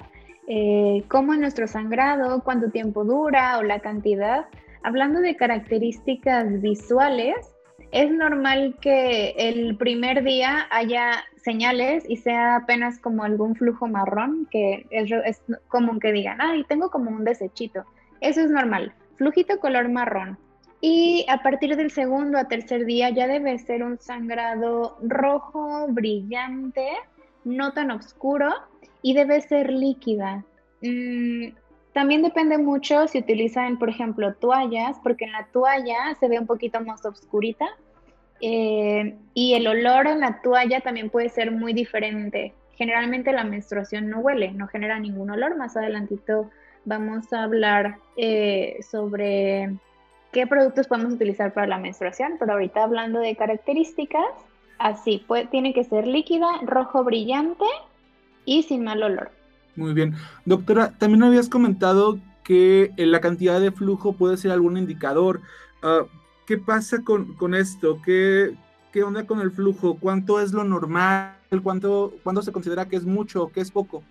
eh, 0.47 1.03
cómo 1.07 1.33
es 1.33 1.39
nuestro 1.39 1.67
sangrado, 1.67 2.41
cuánto 2.43 2.69
tiempo 2.69 3.05
dura 3.05 3.57
o 3.59 3.63
la 3.63 3.79
cantidad. 3.79 4.45
Hablando 4.83 5.21
de 5.21 5.35
características 5.35 6.61
visuales, 6.61 7.35
es 7.91 8.11
normal 8.11 8.75
que 8.81 9.35
el 9.37 9.77
primer 9.77 10.23
día 10.23 10.67
haya 10.71 11.23
señales 11.37 12.03
y 12.09 12.17
sea 12.17 12.57
apenas 12.57 12.99
como 12.99 13.23
algún 13.23 13.55
flujo 13.55 13.87
marrón, 13.87 14.47
que 14.49 14.85
es, 14.89 15.41
común 15.67 15.99
que 15.99 16.11
digan, 16.11 16.41
ay, 16.41 16.63
tengo 16.67 16.89
como 16.89 17.11
un 17.11 17.23
desechito. 17.23 17.85
Eso 18.19 18.41
es 18.41 18.49
normal, 18.49 18.93
flujito 19.15 19.59
color 19.59 19.89
marrón. 19.89 20.37
Y 20.81 21.25
a 21.29 21.43
partir 21.43 21.75
del 21.77 21.91
segundo 21.91 22.37
a 22.37 22.49
tercer 22.49 22.85
día 22.85 23.09
ya 23.09 23.27
debe 23.27 23.57
ser 23.59 23.83
un 23.83 23.97
sangrado 23.99 24.97
rojo, 25.01 25.87
brillante, 25.87 26.87
no 27.45 27.71
tan 27.71 27.91
oscuro 27.91 28.49
y 29.01 29.13
debe 29.13 29.39
ser 29.41 29.69
líquida. 29.69 30.43
Mm, 30.81 31.49
también 31.93 32.23
depende 32.23 32.57
mucho 32.57 33.07
si 33.07 33.19
utilizan, 33.19 33.77
por 33.77 33.89
ejemplo, 33.89 34.33
toallas, 34.33 34.97
porque 35.03 35.25
en 35.25 35.31
la 35.31 35.45
toalla 35.51 36.15
se 36.19 36.27
ve 36.27 36.39
un 36.39 36.47
poquito 36.47 36.81
más 36.81 37.05
oscurita 37.05 37.67
eh, 38.41 39.15
y 39.33 39.53
el 39.53 39.67
olor 39.67 40.07
en 40.07 40.19
la 40.19 40.41
toalla 40.41 40.81
también 40.81 41.09
puede 41.09 41.29
ser 41.29 41.51
muy 41.51 41.71
diferente. 41.73 42.53
Generalmente 42.75 43.31
la 43.31 43.43
menstruación 43.43 44.09
no 44.09 44.19
huele, 44.19 44.51
no 44.51 44.67
genera 44.67 44.99
ningún 44.99 45.29
olor. 45.29 45.55
Más 45.55 45.77
adelantito 45.77 46.49
vamos 46.83 47.31
a 47.31 47.43
hablar 47.43 47.97
eh, 48.17 48.79
sobre 48.89 49.75
qué 50.31 50.47
productos 50.47 50.87
podemos 50.87 51.13
utilizar 51.13 51.53
para 51.53 51.67
la 51.67 51.77
menstruación, 51.77 52.37
pero 52.39 52.53
ahorita 52.53 52.83
hablando 52.83 53.19
de 53.19 53.35
características, 53.35 54.25
así, 54.79 55.23
puede, 55.27 55.45
tiene 55.45 55.73
que 55.73 55.83
ser 55.83 56.07
líquida, 56.07 56.47
rojo 56.63 57.03
brillante 57.03 57.65
y 58.45 58.63
sin 58.63 58.83
mal 58.83 59.03
olor. 59.03 59.42
Muy 59.75 59.93
bien. 59.93 60.15
Doctora, 60.45 60.91
también 60.97 61.23
habías 61.23 61.49
comentado 61.49 62.19
que 62.43 62.91
eh, 62.97 63.05
la 63.05 63.21
cantidad 63.21 63.59
de 63.59 63.71
flujo 63.71 64.13
puede 64.13 64.37
ser 64.37 64.51
algún 64.51 64.77
indicador. 64.77 65.41
Uh, 65.81 66.05
¿Qué 66.45 66.57
pasa 66.57 67.01
con, 67.03 67.33
con 67.35 67.55
esto? 67.55 68.01
¿Qué, 68.03 68.53
¿Qué, 68.91 69.03
onda 69.03 69.25
con 69.25 69.39
el 69.39 69.51
flujo? 69.51 69.97
¿Cuánto 69.99 70.41
es 70.41 70.51
lo 70.51 70.63
normal? 70.63 71.37
¿Cuánto, 71.63 72.13
¿Cuándo 72.23 72.41
se 72.41 72.51
considera 72.51 72.87
que 72.87 72.97
es 72.97 73.05
mucho 73.05 73.43
o 73.43 73.51
que 73.51 73.61
es 73.61 73.71
poco? 73.71 74.03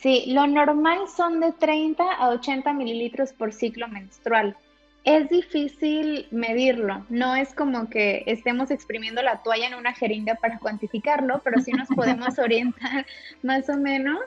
Sí, 0.00 0.24
lo 0.28 0.46
normal 0.46 1.00
son 1.14 1.40
de 1.40 1.52
30 1.52 2.02
a 2.02 2.30
80 2.30 2.72
mililitros 2.72 3.32
por 3.32 3.52
ciclo 3.52 3.86
menstrual. 3.88 4.56
Es 5.04 5.28
difícil 5.28 6.26
medirlo, 6.30 7.04
no 7.08 7.34
es 7.34 7.54
como 7.54 7.90
que 7.90 8.22
estemos 8.26 8.70
exprimiendo 8.70 9.20
la 9.20 9.42
toalla 9.42 9.66
en 9.66 9.74
una 9.74 9.92
jeringa 9.92 10.36
para 10.36 10.60
cuantificarlo, 10.60 11.40
pero 11.42 11.60
sí 11.60 11.72
nos 11.72 11.88
podemos 11.88 12.38
orientar 12.38 13.04
más 13.42 13.68
o 13.68 13.76
menos. 13.76 14.20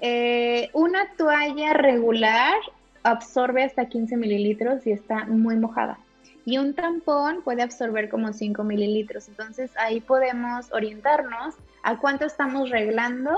Eh, 0.00 0.70
una 0.74 1.08
toalla 1.16 1.72
regular 1.72 2.54
absorbe 3.02 3.64
hasta 3.64 3.86
15 3.86 4.16
mililitros 4.16 4.86
y 4.86 4.92
está 4.92 5.24
muy 5.24 5.56
mojada. 5.56 5.98
Y 6.44 6.58
un 6.58 6.74
tampón 6.74 7.42
puede 7.42 7.62
absorber 7.62 8.08
como 8.08 8.32
5 8.32 8.64
mililitros. 8.64 9.28
Entonces 9.28 9.70
ahí 9.76 10.00
podemos 10.00 10.72
orientarnos 10.72 11.54
a 11.82 11.98
cuánto 11.98 12.24
estamos 12.24 12.70
reglando 12.70 13.36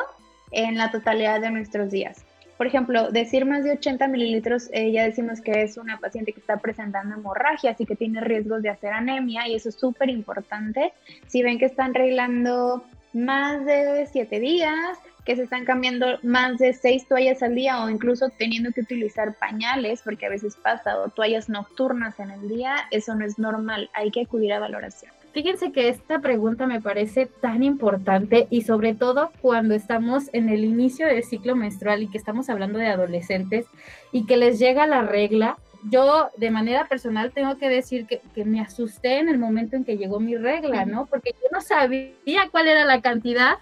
en 0.53 0.77
la 0.77 0.91
totalidad 0.91 1.41
de 1.41 1.51
nuestros 1.51 1.91
días. 1.91 2.25
Por 2.57 2.67
ejemplo, 2.67 3.11
decir 3.11 3.47
más 3.47 3.65
de 3.65 3.73
80 3.73 4.07
mililitros, 4.09 4.69
eh, 4.73 4.93
ya 4.93 5.05
decimos 5.05 5.41
que 5.41 5.63
es 5.63 5.79
una 5.79 5.97
paciente 5.99 6.35
que 6.35 6.41
está 6.41 6.59
presentando 6.59 7.15
hemorragia, 7.15 7.71
así 7.71 7.87
que 7.87 7.97
tiene 7.97 8.21
riesgos 8.21 8.61
de 8.61 8.69
hacer 8.69 8.93
anemia 8.93 9.49
y 9.49 9.55
eso 9.55 9.71
es 9.71 9.77
súper 9.77 10.11
importante. 10.11 10.93
Si 11.27 11.43
ven 11.43 11.59
que 11.59 11.65
están 11.65 11.95
reglando 11.95 12.85
más 13.15 13.65
de 13.65 14.07
7 14.13 14.39
días, 14.41 14.99
que 15.25 15.37
se 15.37 15.43
están 15.43 15.65
cambiando 15.65 16.19
más 16.23 16.59
de 16.59 16.73
6 16.73 17.09
toallas 17.09 17.43
al 17.43 17.55
día 17.55 17.83
o 17.83 17.89
incluso 17.89 18.29
teniendo 18.31 18.73
que 18.73 18.81
utilizar 18.81 19.35
pañales, 19.35 20.03
porque 20.03 20.27
a 20.27 20.31
veces 20.31 20.57
pasa, 20.57 20.99
o 20.99 21.09
toallas 21.09 21.49
nocturnas 21.49 22.19
en 22.21 22.31
el 22.31 22.49
día, 22.49 22.77
eso 22.91 23.15
no 23.15 23.25
es 23.25 23.39
normal, 23.39 23.91
hay 23.95 24.11
que 24.11 24.23
acudir 24.23 24.53
a 24.53 24.61
valoración. 24.61 25.13
Fíjense 25.33 25.71
que 25.71 25.89
esta 25.89 26.19
pregunta 26.19 26.67
me 26.67 26.81
parece 26.81 27.27
tan 27.27 27.63
importante 27.63 28.49
y 28.51 28.63
sobre 28.63 28.95
todo 28.95 29.31
cuando 29.41 29.75
estamos 29.75 30.29
en 30.33 30.49
el 30.49 30.65
inicio 30.65 31.07
del 31.07 31.23
ciclo 31.23 31.55
menstrual 31.55 32.03
y 32.03 32.09
que 32.09 32.19
estamos 32.19 32.51
hablando 32.51 32.81
de 32.81 32.89
adolescentes 32.89 33.67
y 34.11 34.27
que 34.27 34.37
les 34.37 34.59
llega 34.59 34.89
la 34.89 35.03
regla. 35.03 35.57
Yo 35.85 36.31
de 36.37 36.51
manera 36.51 36.87
personal 36.89 37.33
tengo 37.33 37.57
que 37.57 37.69
decir 37.69 38.07
que, 38.07 38.21
que 38.35 38.45
me 38.45 38.61
asusté 38.61 39.19
en 39.19 39.29
el 39.29 39.39
momento 39.39 39.77
en 39.77 39.85
que 39.85 39.97
llegó 39.97 40.21
mi 40.21 40.37
regla, 40.37 40.85
¿no? 40.85 41.07
Porque 41.07 41.33
yo 41.33 41.49
no 41.53 41.61
sabía 41.61 42.49
cuál 42.51 42.69
era 42.69 42.85
la 42.85 43.01
cantidad 43.01 43.59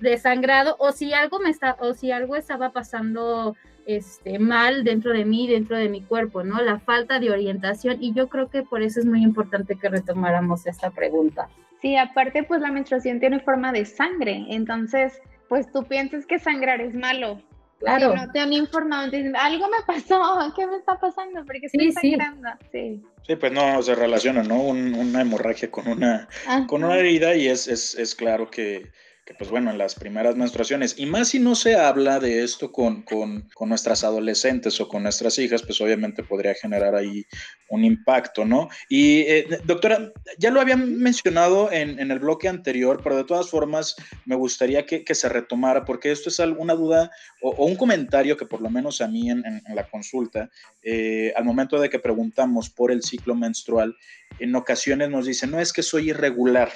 de 0.00 0.18
sangrado 0.18 0.76
o 0.78 0.92
si 0.92 1.12
algo 1.12 1.38
me 1.38 1.50
está 1.50 1.76
o 1.78 1.94
si 1.94 2.10
algo 2.10 2.36
estaba 2.36 2.70
pasando 2.70 3.54
este, 3.86 4.38
mal 4.38 4.84
dentro 4.84 5.12
de 5.12 5.24
mí, 5.24 5.48
dentro 5.48 5.76
de 5.76 5.88
mi 5.88 6.02
cuerpo, 6.02 6.42
¿no? 6.42 6.60
La 6.62 6.78
falta 6.78 7.18
de 7.18 7.30
orientación 7.30 7.98
y 8.00 8.12
yo 8.12 8.28
creo 8.28 8.48
que 8.48 8.62
por 8.62 8.82
eso 8.82 9.00
es 9.00 9.06
muy 9.06 9.22
importante 9.22 9.76
que 9.76 9.88
retomáramos 9.88 10.66
esta 10.66 10.90
pregunta. 10.90 11.48
Sí, 11.80 11.96
aparte 11.96 12.42
pues 12.42 12.60
la 12.60 12.70
menstruación 12.70 13.20
tiene 13.20 13.40
forma 13.40 13.72
de 13.72 13.84
sangre, 13.84 14.44
entonces 14.50 15.20
pues 15.48 15.70
tú 15.72 15.84
piensas 15.84 16.26
que 16.26 16.38
sangrar 16.38 16.80
es 16.80 16.94
malo. 16.94 17.40
Claro. 17.80 18.14
no 18.14 18.30
te 18.30 18.38
han 18.38 18.52
informado, 18.52 19.10
te 19.10 19.16
dicen, 19.16 19.34
algo 19.36 19.66
me 19.68 19.82
pasó, 19.86 20.20
¿qué 20.56 20.66
me 20.66 20.76
está 20.76 21.00
pasando? 21.00 21.44
Porque 21.44 21.66
estoy 21.66 21.92
sí, 21.92 21.92
sangrando. 21.92 22.50
Sí. 22.70 23.02
sí. 23.26 23.36
pues 23.36 23.52
no 23.52 23.82
se 23.82 23.94
relaciona, 23.94 24.42
¿no? 24.42 24.60
una 24.60 25.22
hemorragia 25.22 25.70
con 25.70 25.88
una, 25.88 26.28
con 26.66 26.84
una 26.84 26.96
herida 26.96 27.34
y 27.34 27.48
es, 27.48 27.66
es, 27.66 27.94
es 27.94 28.14
claro 28.14 28.50
que, 28.50 28.90
pues 29.38 29.50
bueno, 29.50 29.70
en 29.70 29.78
las 29.78 29.94
primeras 29.94 30.36
menstruaciones, 30.36 30.94
y 30.98 31.06
más 31.06 31.28
si 31.28 31.38
no 31.38 31.54
se 31.54 31.76
habla 31.76 32.20
de 32.20 32.42
esto 32.42 32.72
con, 32.72 33.02
con, 33.02 33.48
con, 33.54 33.68
nuestras 33.68 34.04
adolescentes 34.04 34.80
o 34.80 34.88
con 34.88 35.02
nuestras 35.02 35.38
hijas, 35.38 35.62
pues 35.62 35.80
obviamente 35.80 36.22
podría 36.22 36.54
generar 36.54 36.94
ahí 36.94 37.24
un 37.68 37.84
impacto, 37.84 38.44
¿no? 38.44 38.68
Y 38.88 39.20
eh, 39.20 39.60
doctora, 39.64 40.12
ya 40.38 40.50
lo 40.50 40.60
había 40.60 40.76
mencionado 40.76 41.70
en, 41.70 41.98
en, 41.98 42.10
el 42.10 42.18
bloque 42.18 42.48
anterior, 42.48 43.00
pero 43.02 43.16
de 43.16 43.24
todas 43.24 43.48
formas 43.48 43.96
me 44.24 44.36
gustaría 44.36 44.84
que, 44.86 45.04
que 45.04 45.14
se 45.14 45.28
retomara, 45.28 45.84
porque 45.84 46.10
esto 46.10 46.28
es 46.28 46.40
alguna 46.40 46.74
duda 46.74 47.10
o, 47.40 47.64
un 47.64 47.76
comentario 47.76 48.36
que 48.36 48.46
por 48.46 48.60
lo 48.60 48.70
menos 48.70 49.00
a 49.00 49.08
mí 49.08 49.30
en, 49.30 49.44
en, 49.46 49.62
en 49.66 49.76
la 49.76 49.88
consulta, 49.88 50.50
eh, 50.82 51.32
al 51.36 51.44
momento 51.44 51.78
de 51.78 51.88
que 51.88 51.98
preguntamos 51.98 52.70
por 52.70 52.90
el 52.90 53.02
ciclo 53.02 53.34
menstrual, 53.34 53.96
en 54.38 54.54
ocasiones 54.54 55.10
nos 55.10 55.26
dicen, 55.26 55.50
no 55.50 55.60
es 55.60 55.72
que 55.72 55.82
soy 55.82 56.10
irregular, 56.10 56.70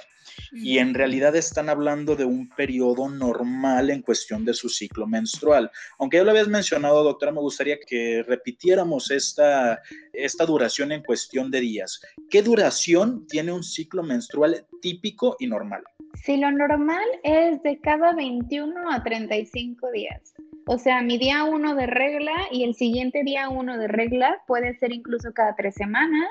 y 0.52 0.78
en 0.78 0.94
realidad 0.94 1.34
están 1.36 1.68
hablando 1.68 2.16
de 2.16 2.24
un 2.24 2.48
periodo 2.48 3.08
normal 3.08 3.90
en 3.90 4.02
cuestión 4.02 4.44
de 4.44 4.54
su 4.54 4.68
ciclo 4.68 5.06
menstrual. 5.06 5.70
Aunque 5.98 6.18
ya 6.18 6.24
lo 6.24 6.30
habías 6.30 6.48
mencionado, 6.48 7.02
doctora, 7.04 7.32
me 7.32 7.40
gustaría 7.40 7.78
que 7.78 8.24
repitiéramos 8.26 9.10
esta, 9.10 9.80
esta 10.12 10.46
duración 10.46 10.92
en 10.92 11.02
cuestión 11.02 11.50
de 11.50 11.60
días. 11.60 12.00
¿Qué 12.30 12.42
duración 12.42 13.26
tiene 13.26 13.52
un 13.52 13.62
ciclo 13.62 14.02
menstrual 14.02 14.66
típico 14.80 15.36
y 15.38 15.46
normal? 15.46 15.82
Sí, 16.22 16.36
lo 16.36 16.50
normal 16.50 17.04
es 17.22 17.62
de 17.62 17.80
cada 17.80 18.14
21 18.14 18.90
a 18.90 19.02
35 19.02 19.90
días. 19.90 20.34
O 20.66 20.78
sea, 20.78 21.02
mi 21.02 21.18
día 21.18 21.44
1 21.44 21.74
de 21.74 21.86
regla 21.86 22.32
y 22.50 22.64
el 22.64 22.74
siguiente 22.74 23.22
día 23.24 23.48
1 23.50 23.76
de 23.76 23.88
regla 23.88 24.42
puede 24.46 24.74
ser 24.78 24.92
incluso 24.92 25.32
cada 25.34 25.54
tres 25.56 25.74
semanas 25.74 26.28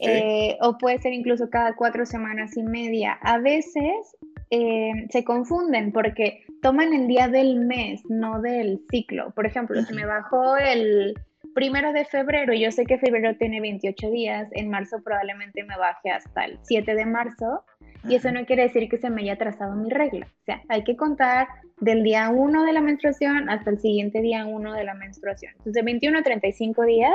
eh, 0.00 0.56
o 0.60 0.78
puede 0.78 0.98
ser 0.98 1.12
incluso 1.12 1.50
cada 1.50 1.74
cuatro 1.74 2.06
semanas 2.06 2.56
y 2.56 2.62
media. 2.62 3.18
A 3.22 3.38
veces 3.38 4.16
eh, 4.50 5.06
se 5.10 5.24
confunden 5.24 5.92
porque 5.92 6.44
toman 6.62 6.92
el 6.92 7.06
día 7.06 7.28
del 7.28 7.56
mes, 7.56 8.02
no 8.08 8.40
del 8.40 8.80
ciclo. 8.90 9.32
Por 9.32 9.46
ejemplo, 9.46 9.80
si 9.82 9.94
me 9.94 10.06
bajó 10.06 10.56
el 10.56 11.14
primero 11.54 11.92
de 11.92 12.04
febrero 12.04 12.52
y 12.52 12.60
yo 12.60 12.70
sé 12.70 12.86
que 12.86 12.98
febrero 12.98 13.36
tiene 13.36 13.60
28 13.60 14.10
días, 14.10 14.48
en 14.52 14.70
marzo 14.70 15.02
probablemente 15.02 15.64
me 15.64 15.76
baje 15.76 16.10
hasta 16.10 16.44
el 16.44 16.58
7 16.62 16.94
de 16.94 17.06
marzo. 17.06 17.64
Y 18.08 18.14
eso 18.14 18.30
no 18.30 18.46
quiere 18.46 18.62
decir 18.62 18.88
que 18.88 18.96
se 18.96 19.10
me 19.10 19.22
haya 19.22 19.36
trazado 19.36 19.74
mi 19.74 19.90
regla. 19.90 20.28
O 20.42 20.44
sea, 20.44 20.62
hay 20.68 20.84
que 20.84 20.96
contar 20.96 21.48
del 21.80 22.04
día 22.04 22.30
1 22.30 22.64
de 22.64 22.72
la 22.72 22.80
menstruación 22.80 23.50
hasta 23.50 23.70
el 23.70 23.80
siguiente 23.80 24.20
día 24.20 24.46
1 24.46 24.72
de 24.72 24.84
la 24.84 24.94
menstruación. 24.94 25.52
Entonces, 25.52 25.74
de 25.74 25.82
21 25.82 26.18
a 26.18 26.22
35 26.22 26.84
días 26.84 27.12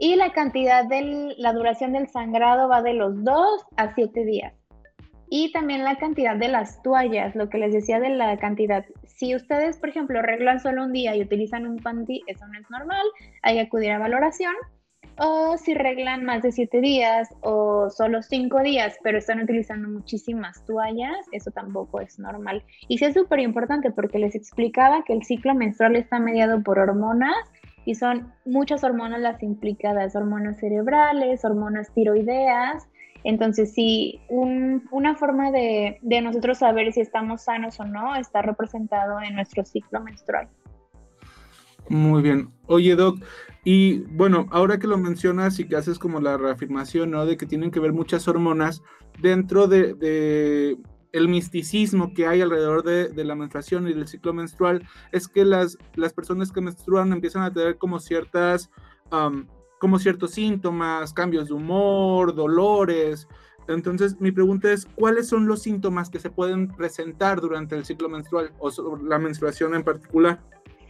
y 0.00 0.16
la 0.16 0.32
cantidad 0.32 0.86
de 0.86 1.34
la 1.36 1.52
duración 1.52 1.92
del 1.92 2.08
sangrado 2.08 2.68
va 2.68 2.82
de 2.82 2.94
los 2.94 3.22
2 3.22 3.66
a 3.76 3.94
7 3.94 4.24
días. 4.24 4.54
Y 5.28 5.52
también 5.52 5.84
la 5.84 5.96
cantidad 5.96 6.34
de 6.36 6.48
las 6.48 6.82
toallas, 6.82 7.36
lo 7.36 7.50
que 7.50 7.58
les 7.58 7.72
decía 7.72 8.00
de 8.00 8.08
la 8.08 8.36
cantidad. 8.38 8.84
Si 9.04 9.36
ustedes, 9.36 9.76
por 9.76 9.90
ejemplo, 9.90 10.18
arreglan 10.18 10.58
solo 10.58 10.84
un 10.84 10.92
día 10.92 11.14
y 11.14 11.20
utilizan 11.20 11.66
un 11.66 11.76
panty, 11.76 12.22
eso 12.26 12.46
no 12.48 12.58
es 12.58 12.68
normal, 12.70 13.06
hay 13.42 13.56
que 13.56 13.60
acudir 13.60 13.92
a 13.92 13.98
valoración. 13.98 14.54
O 15.18 15.58
si 15.58 15.74
reglan 15.74 16.24
más 16.24 16.42
de 16.42 16.50
7 16.50 16.80
días 16.80 17.28
o 17.42 17.90
solo 17.90 18.22
5 18.22 18.60
días, 18.62 18.96
pero 19.02 19.18
están 19.18 19.42
utilizando 19.42 19.86
muchísimas 19.86 20.64
toallas, 20.64 21.26
eso 21.32 21.50
tampoco 21.50 22.00
es 22.00 22.18
normal. 22.18 22.64
Y 22.88 22.96
sí 22.96 23.04
es 23.04 23.12
súper 23.12 23.40
importante 23.40 23.90
porque 23.90 24.18
les 24.18 24.34
explicaba 24.34 25.04
que 25.04 25.12
el 25.12 25.24
ciclo 25.24 25.54
menstrual 25.54 25.96
está 25.96 26.18
mediado 26.18 26.62
por 26.62 26.78
hormonas 26.78 27.36
y 27.84 27.94
son 27.94 28.32
muchas 28.44 28.84
hormonas 28.84 29.20
las 29.20 29.42
implicadas, 29.42 30.14
hormonas 30.14 30.58
cerebrales, 30.58 31.44
hormonas 31.44 31.92
tiroideas, 31.94 32.86
Entonces, 33.22 33.74
sí, 33.74 34.20
una 34.28 35.14
forma 35.14 35.50
de, 35.50 35.98
de 36.02 36.22
nosotros 36.22 36.58
saber 36.58 36.92
si 36.92 37.00
estamos 37.00 37.42
sanos 37.42 37.78
o 37.78 37.84
no 37.84 38.16
está 38.16 38.42
representado 38.42 39.20
en 39.20 39.34
nuestro 39.34 39.64
ciclo 39.64 40.00
menstrual. 40.00 40.48
Muy 41.90 42.22
bien. 42.22 42.50
Oye, 42.66 42.94
Doc, 42.94 43.18
y 43.64 43.98
bueno, 44.12 44.46
ahora 44.50 44.78
que 44.78 44.86
lo 44.86 44.96
mencionas 44.96 45.58
y 45.58 45.66
que 45.66 45.76
haces 45.76 45.98
como 45.98 46.20
la 46.20 46.38
reafirmación, 46.38 47.10
¿no? 47.10 47.26
De 47.26 47.36
que 47.36 47.46
tienen 47.46 47.70
que 47.70 47.80
ver 47.80 47.92
muchas 47.92 48.26
hormonas 48.28 48.82
dentro 49.20 49.66
de, 49.66 50.76
el 51.12 51.28
misticismo 51.28 52.12
que 52.14 52.26
hay 52.26 52.40
alrededor 52.40 52.82
de, 52.82 53.24
la 53.24 53.34
menstruación 53.34 53.88
y 53.88 53.92
del 53.92 54.08
ciclo 54.08 54.32
menstrual, 54.32 54.86
es 55.12 55.28
que 55.28 55.44
las, 55.44 55.78
las 55.94 56.12
personas 56.12 56.52
que 56.52 56.60
menstruan 56.60 57.12
empiezan 57.12 57.42
a 57.42 57.52
tener 57.52 57.78
como 57.78 58.00
ciertas, 58.00 58.70
como 59.78 59.98
ciertos 59.98 60.32
síntomas, 60.32 61.12
cambios 61.12 61.48
de 61.48 61.54
humor, 61.54 62.34
dolores. 62.34 63.28
Entonces, 63.68 64.20
mi 64.20 64.32
pregunta 64.32 64.72
es, 64.72 64.86
¿cuáles 64.86 65.28
son 65.28 65.46
los 65.46 65.62
síntomas 65.62 66.10
que 66.10 66.18
se 66.18 66.30
pueden 66.30 66.68
presentar 66.68 67.40
durante 67.40 67.76
el 67.76 67.84
ciclo 67.84 68.08
menstrual 68.08 68.52
o 68.58 68.96
la 68.96 69.18
menstruación 69.18 69.74
en 69.74 69.84
particular? 69.84 70.40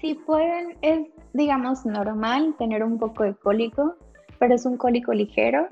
Sí 0.00 0.14
pueden, 0.14 0.78
es 0.80 1.06
digamos 1.32 1.84
normal 1.84 2.54
tener 2.58 2.82
un 2.82 2.98
poco 2.98 3.24
de 3.24 3.34
cólico, 3.34 3.96
pero 4.38 4.54
es 4.54 4.64
un 4.64 4.76
cólico 4.76 5.12
ligero. 5.12 5.68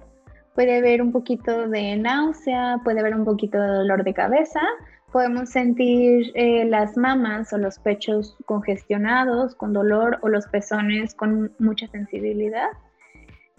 Puede 0.54 0.78
haber 0.78 1.02
un 1.02 1.12
poquito 1.12 1.68
de 1.68 1.96
náusea, 1.96 2.80
puede 2.82 3.00
haber 3.00 3.14
un 3.14 3.24
poquito 3.24 3.60
de 3.60 3.68
dolor 3.68 4.04
de 4.04 4.14
cabeza. 4.14 4.60
Podemos 5.12 5.50
sentir 5.50 6.32
eh, 6.34 6.64
las 6.64 6.96
mamas 6.96 7.52
o 7.52 7.58
los 7.58 7.78
pechos 7.78 8.36
congestionados, 8.44 9.54
con 9.54 9.72
dolor, 9.72 10.18
o 10.22 10.28
los 10.28 10.46
pezones 10.46 11.14
con 11.14 11.52
mucha 11.58 11.86
sensibilidad. 11.88 12.68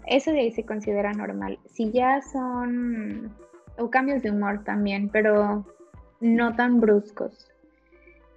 Eso 0.06 0.32
de 0.32 0.40
ahí 0.40 0.52
se 0.52 0.64
considera 0.64 1.12
normal. 1.12 1.58
Si 1.66 1.90
ya 1.90 2.20
son, 2.22 3.34
o 3.78 3.90
cambios 3.90 4.22
de 4.22 4.30
humor 4.30 4.62
también, 4.64 5.08
pero 5.08 5.64
no 6.20 6.54
tan 6.54 6.80
bruscos. 6.80 7.48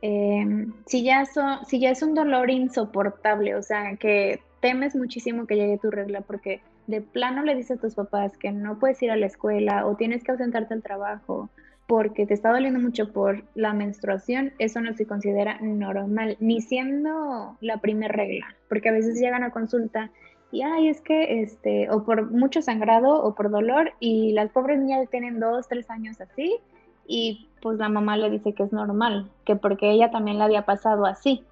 Em, 0.02 0.74
si, 0.86 1.04
ya 1.04 1.24
si 1.66 1.80
ya 1.80 1.92
es 1.92 2.02
un 2.02 2.14
dolor 2.14 2.50
insoportable, 2.50 3.56
o 3.56 3.64
sea, 3.64 3.96
que 3.96 4.42
temes 4.60 4.96
muchísimo 4.96 5.46
que 5.46 5.56
llegue 5.56 5.78
tu 5.78 5.92
regla 5.92 6.22
porque 6.22 6.62
de 6.88 7.02
plano 7.02 7.44
le 7.44 7.56
dices 7.56 7.78
a 7.78 7.82
tus 7.82 7.96
papás 7.96 8.38
que 8.38 8.52
no 8.52 8.80
puedes 8.80 9.02
ir 9.02 9.12
a 9.12 9.16
la 9.16 9.26
escuela 9.26 9.86
o 9.86 9.96
tienes 9.96 10.24
que 10.24 10.32
ausentarte 10.32 10.74
al 10.74 10.84
trabajo 10.84 11.50
porque 11.88 12.26
te 12.26 12.34
está 12.34 12.52
doliendo 12.52 12.80
mucho 12.80 13.12
por 13.12 13.44
la 13.56 13.74
menstruación, 13.74 14.54
eso 14.58 14.80
no 14.82 14.94
se 14.94 15.06
considera 15.06 15.60
normal, 15.62 16.38
ni 16.40 16.62
siendo 16.62 17.58
la 17.60 17.78
primera 17.78 18.14
regla, 18.14 18.56
porque 18.70 18.90
a 18.90 18.94
veces 18.94 19.20
llegan 19.20 19.44
a 19.44 19.52
consulta 19.52 20.10
y 20.54 20.62
ay, 20.62 20.88
es 20.88 21.02
que 21.02 21.42
este, 21.42 21.90
o 21.90 22.04
por 22.04 22.30
mucho 22.30 22.62
sangrado 22.62 23.24
o 23.24 23.34
por 23.34 23.50
dolor, 23.50 23.92
y 24.00 24.34
las 24.34 24.52
pobres 24.52 24.80
niñas 24.80 25.10
tienen 25.10 25.40
dos, 25.40 25.68
tres 25.68 25.90
años 25.90 26.22
así, 26.22 26.60
y 27.08 27.50
pues 27.60 27.80
la 27.80 27.90
mamá 27.90 28.18
le 28.18 28.30
dice 28.30 28.54
que 28.54 28.64
es 28.64 28.72
normal, 28.72 29.32
que 29.46 29.56
porque 29.56 29.90
ella 29.90 30.12
también 30.12 30.38
le 30.38 30.44
había 30.44 30.64
pasado 30.64 31.08
así. 31.08 31.44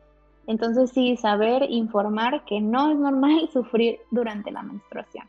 Entonces 0.51 0.91
sí, 0.93 1.17
saber 1.17 1.63
informar 1.69 2.43
que 2.45 2.59
no 2.59 2.91
es 2.91 2.97
normal 2.97 3.49
sufrir 3.53 3.99
durante 4.11 4.51
la 4.51 4.61
menstruación. 4.61 5.27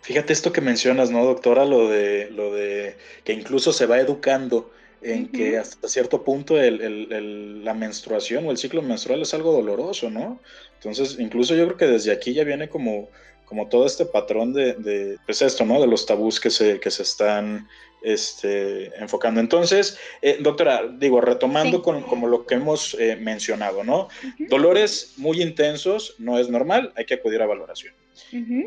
Fíjate 0.00 0.32
esto 0.32 0.52
que 0.52 0.60
mencionas, 0.60 1.10
¿no, 1.10 1.24
doctora? 1.24 1.64
Lo 1.64 1.88
de, 1.88 2.30
lo 2.30 2.52
de 2.52 2.96
que 3.24 3.32
incluso 3.32 3.72
se 3.72 3.86
va 3.86 3.98
educando 3.98 4.70
en 5.00 5.28
que 5.28 5.58
hasta 5.58 5.88
cierto 5.88 6.22
punto 6.22 6.56
la 6.56 7.74
menstruación 7.74 8.46
o 8.46 8.52
el 8.52 8.56
ciclo 8.56 8.82
menstrual 8.82 9.22
es 9.22 9.34
algo 9.34 9.52
doloroso, 9.52 10.10
¿no? 10.10 10.40
Entonces, 10.74 11.18
incluso 11.18 11.56
yo 11.56 11.64
creo 11.66 11.76
que 11.76 11.86
desde 11.86 12.12
aquí 12.12 12.32
ya 12.32 12.44
viene 12.44 12.68
como, 12.68 13.08
como 13.44 13.68
todo 13.68 13.84
este 13.84 14.06
patrón 14.06 14.52
de, 14.52 14.74
de 14.74 15.18
pues 15.26 15.42
esto, 15.42 15.64
¿no? 15.64 15.80
De 15.80 15.88
los 15.88 16.06
tabús 16.06 16.38
que 16.38 16.50
se, 16.50 16.78
que 16.78 16.90
se 16.90 17.02
están 17.02 17.68
este, 18.04 18.86
enfocando. 19.00 19.40
Entonces, 19.40 19.98
eh, 20.20 20.38
doctora, 20.40 20.82
digo, 20.98 21.20
retomando 21.20 21.82
con 21.82 22.02
como 22.02 22.26
lo 22.26 22.46
que 22.46 22.54
hemos 22.54 22.94
eh, 22.94 23.16
mencionado, 23.16 23.84
¿no? 23.84 24.08
Dolores 24.38 25.14
muy 25.16 25.42
intensos 25.42 26.14
no 26.18 26.38
es 26.38 26.48
normal, 26.48 26.92
hay 26.96 27.04
que 27.04 27.14
acudir 27.14 27.42
a 27.42 27.46
valoración. 27.46 27.94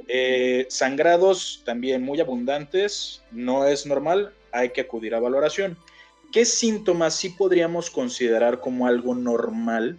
Eh, 0.08 0.66
sangrados 0.70 1.62
también 1.66 2.04
muy 2.04 2.20
abundantes 2.20 3.24
no 3.32 3.66
es 3.68 3.86
normal, 3.86 4.34
hay 4.52 4.70
que 4.70 4.82
acudir 4.82 5.16
a 5.16 5.20
valoración. 5.20 5.78
¿Qué 6.32 6.46
síntomas 6.46 7.16
sí 7.16 7.30
podríamos 7.30 7.90
considerar 7.90 8.60
como 8.60 8.88
algo 8.88 9.16
normal 9.16 9.98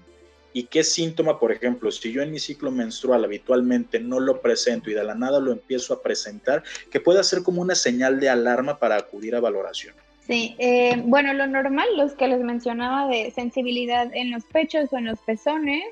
y 0.57 0.63
qué 0.63 0.85
síntoma, 0.85 1.39
por 1.39 1.53
ejemplo, 1.53 1.93
si 1.93 2.11
yo 2.13 2.23
en 2.23 2.31
mi 2.31 2.39
ciclo 2.39 2.71
menstrual 2.71 3.23
habitualmente 3.23 4.01
no 4.01 4.21
lo 4.21 4.41
presento 4.41 4.91
y 4.91 4.95
de 4.95 5.05
la 5.05 5.15
nada 5.15 5.39
lo 5.39 5.53
empiezo 5.53 5.93
a 5.93 6.01
presentar, 6.01 6.63
que 6.91 6.99
pueda 6.99 7.23
ser 7.25 7.43
como 7.43 7.61
una 7.61 7.75
señal 7.75 8.19
de 8.21 8.31
alarma 8.31 8.79
para 8.79 8.97
acudir 8.97 9.37
a 9.37 9.41
valoración. 9.41 9.95
Sí, 10.27 10.57
eh, 10.59 11.03
bueno, 11.05 11.35
lo 11.35 11.47
normal, 11.47 11.87
los 11.99 12.15
que 12.15 12.27
les 12.27 12.41
mencionaba 12.41 13.07
de 13.07 13.31
sensibilidad 13.33 14.09
en 14.15 14.31
los 14.31 14.45
pechos 14.47 14.91
o 14.95 14.97
en 14.97 15.05
los 15.05 15.19
pezones, 15.19 15.85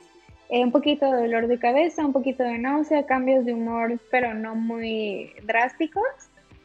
eh, 0.48 0.60
un 0.60 0.72
poquito 0.72 1.12
de 1.12 1.20
dolor 1.20 1.46
de 1.46 1.58
cabeza, 1.58 2.02
un 2.02 2.14
poquito 2.14 2.42
de 2.42 2.56
náusea, 2.56 3.04
cambios 3.04 3.44
de 3.44 3.52
humor, 3.52 4.00
pero 4.10 4.32
no 4.32 4.54
muy 4.54 5.30
drásticos, 5.42 6.08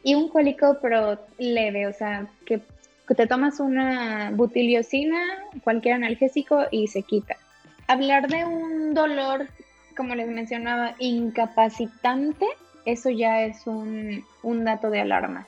y 0.04 0.16
un 0.16 0.30
cólico, 0.30 0.78
pero 0.82 1.20
leve, 1.38 1.86
o 1.86 1.92
sea, 1.92 2.30
que 2.46 2.62
te 3.14 3.28
tomas 3.28 3.60
una 3.60 4.32
butiliosina, 4.32 5.20
cualquier 5.66 5.96
analgésico 5.96 6.62
y 6.72 6.88
se 6.88 7.02
quita 7.02 7.36
hablar 7.90 8.28
de 8.28 8.46
un 8.46 8.94
dolor, 8.94 9.48
como 9.98 10.14
les 10.14 10.28
mencionaba, 10.28 10.94
incapacitante, 11.00 12.46
eso 12.86 13.10
ya 13.10 13.42
es 13.44 13.66
un, 13.66 14.24
dato 14.64 14.92
de 14.92 15.02
alarma. 15.02 15.48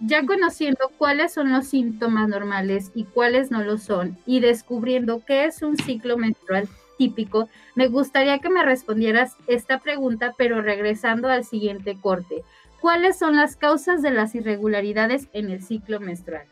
Ya 0.00 0.24
conociendo 0.24 0.90
cuáles 0.96 1.34
son 1.34 1.52
los 1.52 1.68
síntomas 1.68 2.28
normales 2.28 2.90
y 2.94 3.04
cuáles 3.04 3.50
no 3.50 3.62
lo 3.62 3.76
son, 3.76 4.16
y 4.24 4.40
descubriendo 4.40 5.22
qué 5.26 5.44
es 5.44 5.62
un 5.62 5.76
ciclo 5.76 6.16
menstrual 6.16 6.68
típico, 6.96 7.50
me 7.74 7.88
gustaría 7.88 8.38
que 8.38 8.48
me 8.48 8.64
respondieras 8.64 9.36
esta 9.46 9.78
pregunta, 9.78 10.34
pero 10.38 10.62
regresando 10.62 11.28
al 11.28 11.44
siguiente 11.44 11.98
corte. 12.00 12.42
¿Cuáles 12.80 13.18
son 13.18 13.36
las 13.36 13.56
causas 13.56 14.00
de 14.00 14.10
las 14.10 14.34
irregularidades 14.34 15.28
en 15.34 15.50
el 15.50 15.62
ciclo 15.62 16.00
menstrual? 16.00 16.46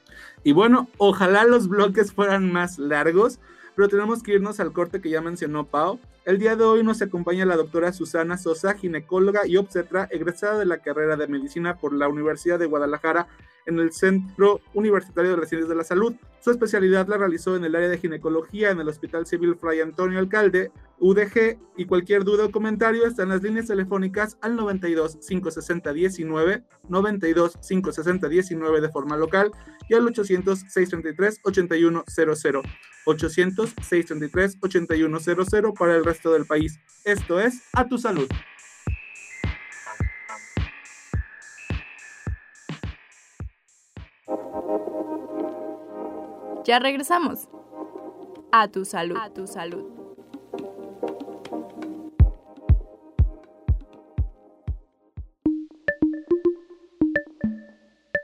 Y 0.45 0.53
bueno, 0.53 0.89
ojalá 0.99 1.45
los 1.45 1.69
bloques 1.69 2.13
fueran 2.13 2.53
más 2.53 2.79
largos, 2.79 3.41
pero 3.74 3.88
tenemos 3.88 4.22
que 4.22 4.35
irnos 4.35 4.61
al 4.61 4.72
corte 4.72 5.00
que 5.00 5.11
ya 5.11 5.20
mencionó 5.20 5.66
Pau. 5.66 5.98
El 6.24 6.38
día 6.38 6.56
de 6.56 6.64
hoy 6.64 6.83
nos 6.83 7.00
acompaña 7.02 7.46
la 7.46 7.56
doctora 7.56 7.92
Susana 7.92 8.37
Sosa, 8.37 8.74
ginecóloga 8.74 9.46
y 9.46 9.56
obstetra, 9.56 10.09
egresada 10.11 10.59
de 10.59 10.66
la 10.66 10.78
carrera 10.78 11.16
de 11.16 11.28
medicina 11.28 11.76
por 11.76 11.92
la 11.92 12.09
Universidad 12.09 12.59
de 12.59 12.66
Guadalajara 12.66 13.28
en 13.70 13.78
el 13.78 13.92
Centro 13.92 14.61
Universitario 14.74 15.30
de 15.30 15.37
las 15.38 15.48
Ciencias 15.48 15.68
de 15.68 15.74
la 15.74 15.85
Salud. 15.85 16.14
Su 16.40 16.50
especialidad 16.50 17.09
la 17.09 17.18
realizó 17.18 17.56
en 17.56 17.64
el 17.64 17.74
área 17.74 17.88
de 17.88 17.98
ginecología 17.98 18.70
en 18.70 18.80
el 18.80 18.88
Hospital 18.88 19.26
Civil 19.26 19.56
Fray 19.56 19.80
Antonio 19.80 20.18
Alcalde, 20.18 20.70
UDG, 20.98 21.59
y 21.76 21.87
cualquier 21.87 22.24
duda 22.24 22.44
o 22.44 22.50
comentario 22.50 23.06
está 23.06 23.22
en 23.22 23.30
las 23.30 23.42
líneas 23.42 23.66
telefónicas 23.66 24.37
al 24.42 24.56
92 24.56 25.18
560 25.26 25.92
19, 25.92 26.64
92 26.88 27.59
560 27.66 28.28
19 28.28 28.80
de 28.80 28.88
forma 28.90 29.16
local 29.16 29.50
y 29.88 29.94
al 29.94 30.06
800 30.06 30.61
633 30.61 31.40
8100, 31.42 32.62
800 33.06 33.74
633 33.83 34.59
8100 34.61 35.74
para 35.74 35.96
el 35.96 36.04
resto 36.04 36.33
del 36.33 36.46
país. 36.46 36.78
Esto 37.04 37.40
es 37.40 37.62
A 37.72 37.87
Tu 37.87 37.98
Salud. 37.98 38.28
Ya 46.64 46.79
regresamos. 46.79 47.49
A 48.53 48.69
tu 48.69 48.85
salud. 48.85 49.16
A 49.16 49.31
tu 49.31 49.47
salud. 49.47 50.01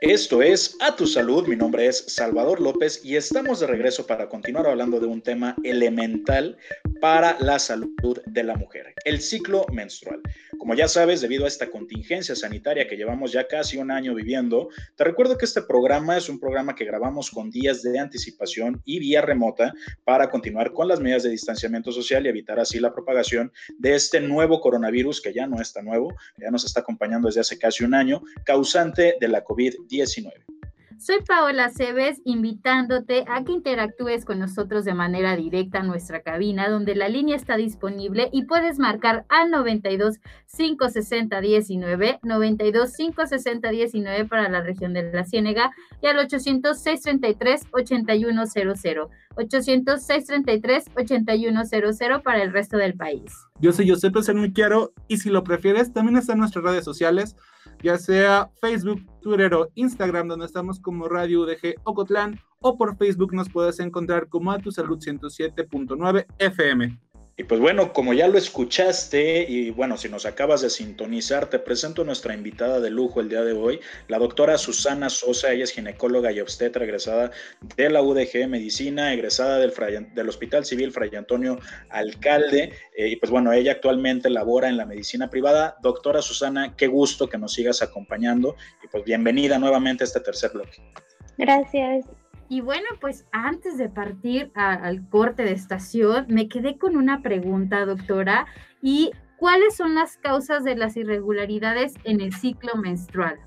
Esto 0.01 0.41
es 0.41 0.77
A 0.79 0.95
Tu 0.95 1.05
Salud, 1.05 1.47
mi 1.47 1.55
nombre 1.55 1.87
es 1.87 2.05
Salvador 2.07 2.61
López 2.61 3.03
y 3.03 3.17
estamos 3.17 3.59
de 3.59 3.67
regreso 3.67 4.07
para 4.07 4.29
continuar 4.29 4.67
hablando 4.67 4.99
de 5.01 5.07
un 5.07 5.21
tema 5.21 5.55
elemental 5.63 6.57
para 6.99 7.37
la 7.39 7.59
salud 7.59 8.21
de 8.25 8.43
la 8.43 8.55
mujer, 8.55 8.93
el 9.05 9.21
ciclo 9.21 9.65
menstrual. 9.71 10.21
Como 10.57 10.73
ya 10.73 10.87
sabes, 10.87 11.21
debido 11.21 11.45
a 11.45 11.47
esta 11.47 11.69
contingencia 11.69 12.35
sanitaria 12.35 12.87
que 12.87 12.95
llevamos 12.95 13.31
ya 13.31 13.47
casi 13.47 13.77
un 13.77 13.91
año 13.91 14.13
viviendo, 14.15 14.69
te 14.95 15.03
recuerdo 15.03 15.37
que 15.37 15.45
este 15.45 15.61
programa 15.61 16.17
es 16.17 16.29
un 16.29 16.39
programa 16.39 16.75
que 16.75 16.85
grabamos 16.85 17.31
con 17.31 17.49
días 17.49 17.83
de 17.83 17.99
anticipación 17.99 18.81
y 18.85 18.99
vía 18.99 19.21
remota 19.21 19.73
para 20.03 20.29
continuar 20.29 20.73
con 20.73 20.87
las 20.87 20.99
medidas 20.99 21.23
de 21.23 21.29
distanciamiento 21.29 21.91
social 21.91 22.25
y 22.25 22.29
evitar 22.29 22.59
así 22.59 22.79
la 22.79 22.93
propagación 22.93 23.51
de 23.77 23.95
este 23.95 24.19
nuevo 24.19 24.59
coronavirus 24.59 25.21
que 25.21 25.33
ya 25.33 25.47
no 25.47 25.61
está 25.61 25.81
nuevo, 25.81 26.15
ya 26.37 26.49
nos 26.49 26.65
está 26.65 26.81
acompañando 26.81 27.27
desde 27.27 27.41
hace 27.41 27.57
casi 27.57 27.83
un 27.83 27.93
año, 27.93 28.21
causante 28.43 29.15
de 29.19 29.27
la 29.27 29.43
COVID-19. 29.43 30.31
Soy 30.99 31.17
Paola 31.27 31.69
Cebes, 31.69 32.21
invitándote 32.25 33.23
a 33.27 33.43
que 33.43 33.51
interactúes 33.51 34.25
con 34.25 34.39
nosotros 34.39 34.83
de 34.83 34.95
manera 34.95 35.35
directa 35.35 35.79
en 35.79 35.87
nuestra 35.87 36.21
cabina, 36.21 36.69
donde 36.69 36.95
la 36.95 37.07
línea 37.07 37.35
está 37.35 37.55
disponible 37.55 38.29
y 38.33 38.45
puedes 38.45 38.79
marcar 38.79 39.23
al 39.29 39.51
92 39.51 40.15
560 40.55 41.39
19, 41.39 42.19
92 42.23 42.93
560 42.97 43.69
19 43.69 44.25
para 44.25 44.49
la 44.49 44.61
región 44.61 44.93
de 44.93 45.11
la 45.11 45.23
Ciénega 45.23 45.71
y 46.01 46.07
al 46.07 46.17
800 46.17 46.75
633 46.79 47.67
8100, 47.71 49.07
800 49.35 50.01
633 50.01 50.85
8100 50.95 52.21
para 52.23 52.41
el 52.41 52.51
resto 52.51 52.77
del 52.77 52.95
país. 52.95 53.31
Yo 53.59 53.71
soy 53.71 53.87
José 53.87 54.09
Cerniquiaro 54.23 54.93
y 55.07 55.17
si 55.17 55.29
lo 55.29 55.43
prefieres, 55.43 55.93
también 55.93 56.17
está 56.17 56.33
en 56.33 56.39
nuestras 56.39 56.65
redes 56.65 56.83
sociales 56.83 57.35
ya 57.81 57.97
sea 57.97 58.49
Facebook, 58.59 59.01
Twitter 59.21 59.53
o 59.53 59.69
Instagram, 59.75 60.27
donde 60.27 60.45
estamos 60.45 60.79
como 60.79 61.07
Radio 61.07 61.41
UDG 61.41 61.75
Ocotlán, 61.83 62.39
o 62.59 62.77
por 62.77 62.97
Facebook 62.97 63.33
nos 63.33 63.49
puedes 63.49 63.79
encontrar 63.79 64.27
como 64.29 64.51
a 64.51 64.59
tu 64.59 64.71
salud 64.71 64.97
107.9 64.99 66.25
FM. 66.39 66.99
Y 67.39 67.43
pues 67.43 67.61
bueno, 67.61 67.93
como 67.93 68.13
ya 68.13 68.27
lo 68.27 68.39
escuchaste 68.39 69.45
y 69.47 69.69
bueno, 69.69 69.95
si 69.95 70.09
nos 70.09 70.25
acabas 70.25 70.61
de 70.61 70.71
sintonizar, 70.71 71.47
te 71.47 71.59
presento 71.59 72.01
a 72.01 72.05
nuestra 72.05 72.33
invitada 72.33 72.79
de 72.79 72.89
lujo 72.89 73.21
el 73.21 73.29
día 73.29 73.43
de 73.43 73.53
hoy, 73.53 73.79
la 74.07 74.17
doctora 74.17 74.57
Susana 74.57 75.11
Sosa, 75.11 75.51
ella 75.51 75.65
es 75.65 75.71
ginecóloga 75.71 76.31
y 76.31 76.39
obstetra 76.39 76.83
egresada 76.83 77.29
de 77.75 77.89
la 77.91 78.01
UDG 78.01 78.47
Medicina, 78.49 79.13
egresada 79.13 79.59
del, 79.59 80.27
Hospital 80.27 80.65
Civil 80.65 80.91
Fray 80.91 81.15
Antonio 81.15 81.59
Alcalde, 81.89 82.73
eh, 82.97 83.09
y 83.09 83.15
pues 83.17 83.31
bueno, 83.31 83.53
ella 83.53 83.73
actualmente 83.73 84.31
labora 84.31 84.67
en 84.67 84.77
la 84.77 84.87
medicina 84.87 85.29
privada. 85.29 85.77
Doctora 85.83 86.23
Susana, 86.23 86.75
qué 86.75 86.87
gusto 86.87 87.29
que 87.29 87.37
nos 87.37 87.53
sigas 87.53 87.83
acompañando 87.83 88.55
y 88.83 88.87
pues 88.87 89.03
bienvenida 89.03 89.59
nuevamente 89.59 90.03
a 90.03 90.05
este 90.05 90.21
tercer 90.21 90.53
bloque. 90.53 90.81
Gracias. 91.37 92.07
Y 92.49 92.61
bueno, 92.61 92.87
pues 93.01 93.25
antes 93.31 93.77
de 93.77 93.89
partir 93.89 94.51
al 94.55 95.07
corte 95.09 95.43
de 95.43 95.51
estación, 95.51 96.25
me 96.29 96.47
quedé 96.47 96.77
con 96.77 96.95
una 96.95 97.21
pregunta, 97.21 97.85
doctora, 97.85 98.45
y 98.81 99.11
¿cuáles 99.37 99.75
son 99.75 99.95
las 99.95 100.17
causas 100.17 100.63
de 100.63 100.75
las 100.75 100.95
irregularidades 100.95 101.95
en 102.05 102.21
el 102.21 102.33
ciclo 102.33 102.75
menstrual? 102.75 103.37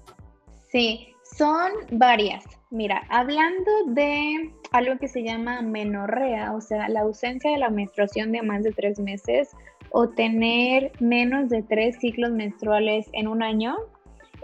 Sí, 0.70 1.14
son 1.22 1.72
varias. 1.92 2.44
Mira, 2.70 3.02
hablando 3.08 3.70
de 3.86 4.52
algo 4.70 4.98
que 4.98 5.08
se 5.08 5.24
llama 5.24 5.62
menorrea, 5.62 6.52
o 6.54 6.60
sea, 6.60 6.88
la 6.88 7.00
ausencia 7.00 7.50
de 7.50 7.58
la 7.58 7.70
menstruación 7.70 8.32
de 8.32 8.42
más 8.42 8.62
de 8.62 8.72
tres 8.72 9.00
meses 9.00 9.50
o 9.90 10.08
tener 10.10 10.92
menos 11.00 11.48
de 11.48 11.62
tres 11.62 11.98
ciclos 11.98 12.30
menstruales 12.30 13.08
en 13.12 13.26
un 13.26 13.42
año, 13.42 13.76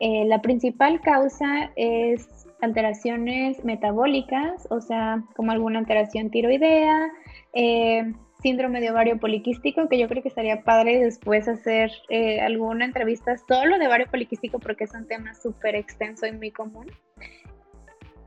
eh, 0.00 0.24
la 0.26 0.42
principal 0.42 1.00
causa 1.00 1.70
es 1.76 2.35
alteraciones 2.60 3.64
metabólicas, 3.64 4.66
o 4.70 4.80
sea, 4.80 5.22
como 5.34 5.52
alguna 5.52 5.78
alteración 5.80 6.30
tiroidea, 6.30 7.10
eh, 7.52 8.12
síndrome 8.42 8.80
de 8.80 8.90
ovario 8.90 9.18
poliquístico, 9.18 9.88
que 9.88 9.98
yo 9.98 10.08
creo 10.08 10.22
que 10.22 10.28
estaría 10.28 10.62
padre 10.62 11.02
después 11.02 11.48
hacer 11.48 11.90
eh, 12.08 12.40
alguna 12.40 12.84
entrevista 12.84 13.36
solo 13.36 13.78
de 13.78 13.86
ovario 13.86 14.06
poliquístico 14.10 14.58
porque 14.58 14.84
es 14.84 14.94
un 14.94 15.06
tema 15.06 15.34
súper 15.34 15.74
extenso 15.74 16.26
y 16.26 16.32
muy 16.32 16.50
común. 16.50 16.86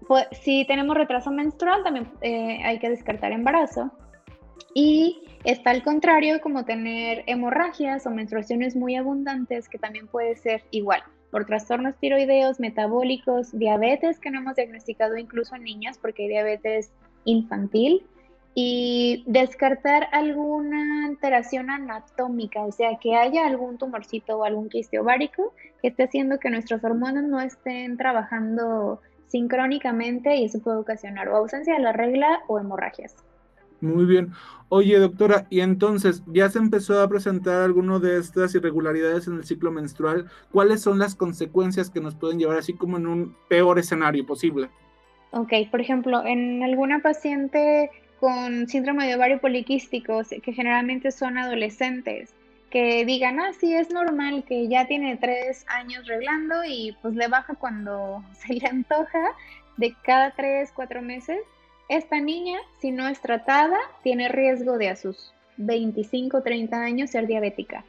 Pues, 0.07 0.25
si 0.31 0.65
tenemos 0.65 0.97
retraso 0.97 1.31
menstrual, 1.31 1.83
también 1.83 2.07
eh, 2.21 2.59
hay 2.63 2.79
que 2.79 2.89
descartar 2.89 3.31
embarazo. 3.31 3.91
Y 4.73 5.23
está 5.43 5.71
al 5.71 5.83
contrario, 5.83 6.41
como 6.41 6.65
tener 6.65 7.23
hemorragias 7.27 8.05
o 8.05 8.11
menstruaciones 8.11 8.75
muy 8.75 8.95
abundantes, 8.95 9.69
que 9.69 9.77
también 9.77 10.07
puede 10.07 10.35
ser 10.35 10.63
igual 10.71 11.01
por 11.31 11.45
trastornos 11.45 11.95
tiroideos, 11.97 12.59
metabólicos, 12.59 13.57
diabetes 13.57 14.19
que 14.19 14.31
no 14.31 14.39
hemos 14.39 14.55
diagnosticado 14.55 15.17
incluso 15.17 15.55
en 15.55 15.63
niñas 15.63 15.97
porque 15.97 16.23
hay 16.23 16.29
diabetes 16.29 16.91
infantil 17.25 18.03
y 18.55 19.23
descartar 19.27 20.07
alguna 20.11 21.05
alteración 21.05 21.69
anatómica, 21.69 22.61
o 22.61 22.71
sea, 22.71 22.97
que 22.97 23.15
haya 23.15 23.45
algún 23.45 23.77
tumorcito 23.77 24.37
o 24.37 24.43
algún 24.43 24.69
quiste 24.69 24.99
ovárico 24.99 25.53
que 25.81 25.89
esté 25.89 26.03
haciendo 26.03 26.39
que 26.39 26.49
nuestros 26.49 26.83
hormonas 26.83 27.23
no 27.23 27.39
estén 27.39 27.95
trabajando 27.97 29.01
sincrónicamente 29.27 30.35
y 30.35 30.45
eso 30.45 30.59
puede 30.59 30.77
ocasionar 30.77 31.27
ausencia 31.29 31.75
de 31.75 31.79
la 31.79 31.93
regla 31.93 32.41
o 32.47 32.59
hemorragias. 32.59 33.15
Muy 33.81 34.05
bien. 34.05 34.33
Oye, 34.71 34.99
doctora, 34.99 35.47
y 35.49 35.61
entonces, 35.61 36.21
¿ya 36.27 36.49
se 36.49 36.59
empezó 36.59 37.01
a 37.01 37.07
presentar 37.07 37.63
alguno 37.63 37.99
de 37.99 38.19
estas 38.19 38.53
irregularidades 38.53 39.27
en 39.27 39.37
el 39.37 39.43
ciclo 39.43 39.71
menstrual? 39.71 40.29
¿Cuáles 40.51 40.81
son 40.81 40.99
las 40.99 41.15
consecuencias 41.15 41.89
que 41.89 42.01
nos 42.01 42.13
pueden 42.13 42.37
llevar 42.37 42.57
así 42.57 42.73
como 42.73 42.97
en 42.97 43.07
un 43.07 43.35
peor 43.47 43.79
escenario 43.79 44.25
posible? 44.25 44.69
Ok, 45.31 45.53
por 45.71 45.81
ejemplo, 45.81 46.23
en 46.25 46.61
alguna 46.61 46.99
paciente 46.99 47.89
con 48.19 48.67
síndrome 48.67 49.07
de 49.07 49.15
ovario 49.15 49.39
poliquístico, 49.39 50.21
que 50.43 50.53
generalmente 50.53 51.11
son 51.11 51.37
adolescentes, 51.37 52.33
que 52.69 53.05
digan, 53.05 53.39
ah, 53.39 53.51
sí, 53.59 53.73
es 53.73 53.89
normal 53.91 54.43
que 54.47 54.67
ya 54.67 54.85
tiene 54.87 55.17
tres 55.17 55.65
años 55.67 56.05
reglando 56.05 56.63
y 56.63 56.95
pues 57.01 57.15
le 57.15 57.27
baja 57.27 57.55
cuando 57.55 58.23
se 58.33 58.53
le 58.53 58.67
antoja 58.67 59.31
de 59.77 59.95
cada 60.03 60.31
tres, 60.31 60.71
cuatro 60.75 61.01
meses 61.01 61.39
esta 61.89 62.21
niña, 62.21 62.59
si 62.79 62.91
no 62.91 63.07
es 63.07 63.19
tratada, 63.19 63.77
tiene 64.03 64.29
riesgo 64.29 64.77
de 64.77 64.89
a 64.89 64.95
sus 64.95 65.33
25 65.57 66.43
30 66.43 66.81
años 66.81 67.09
ser 67.09 67.25
diabética. 67.25 67.83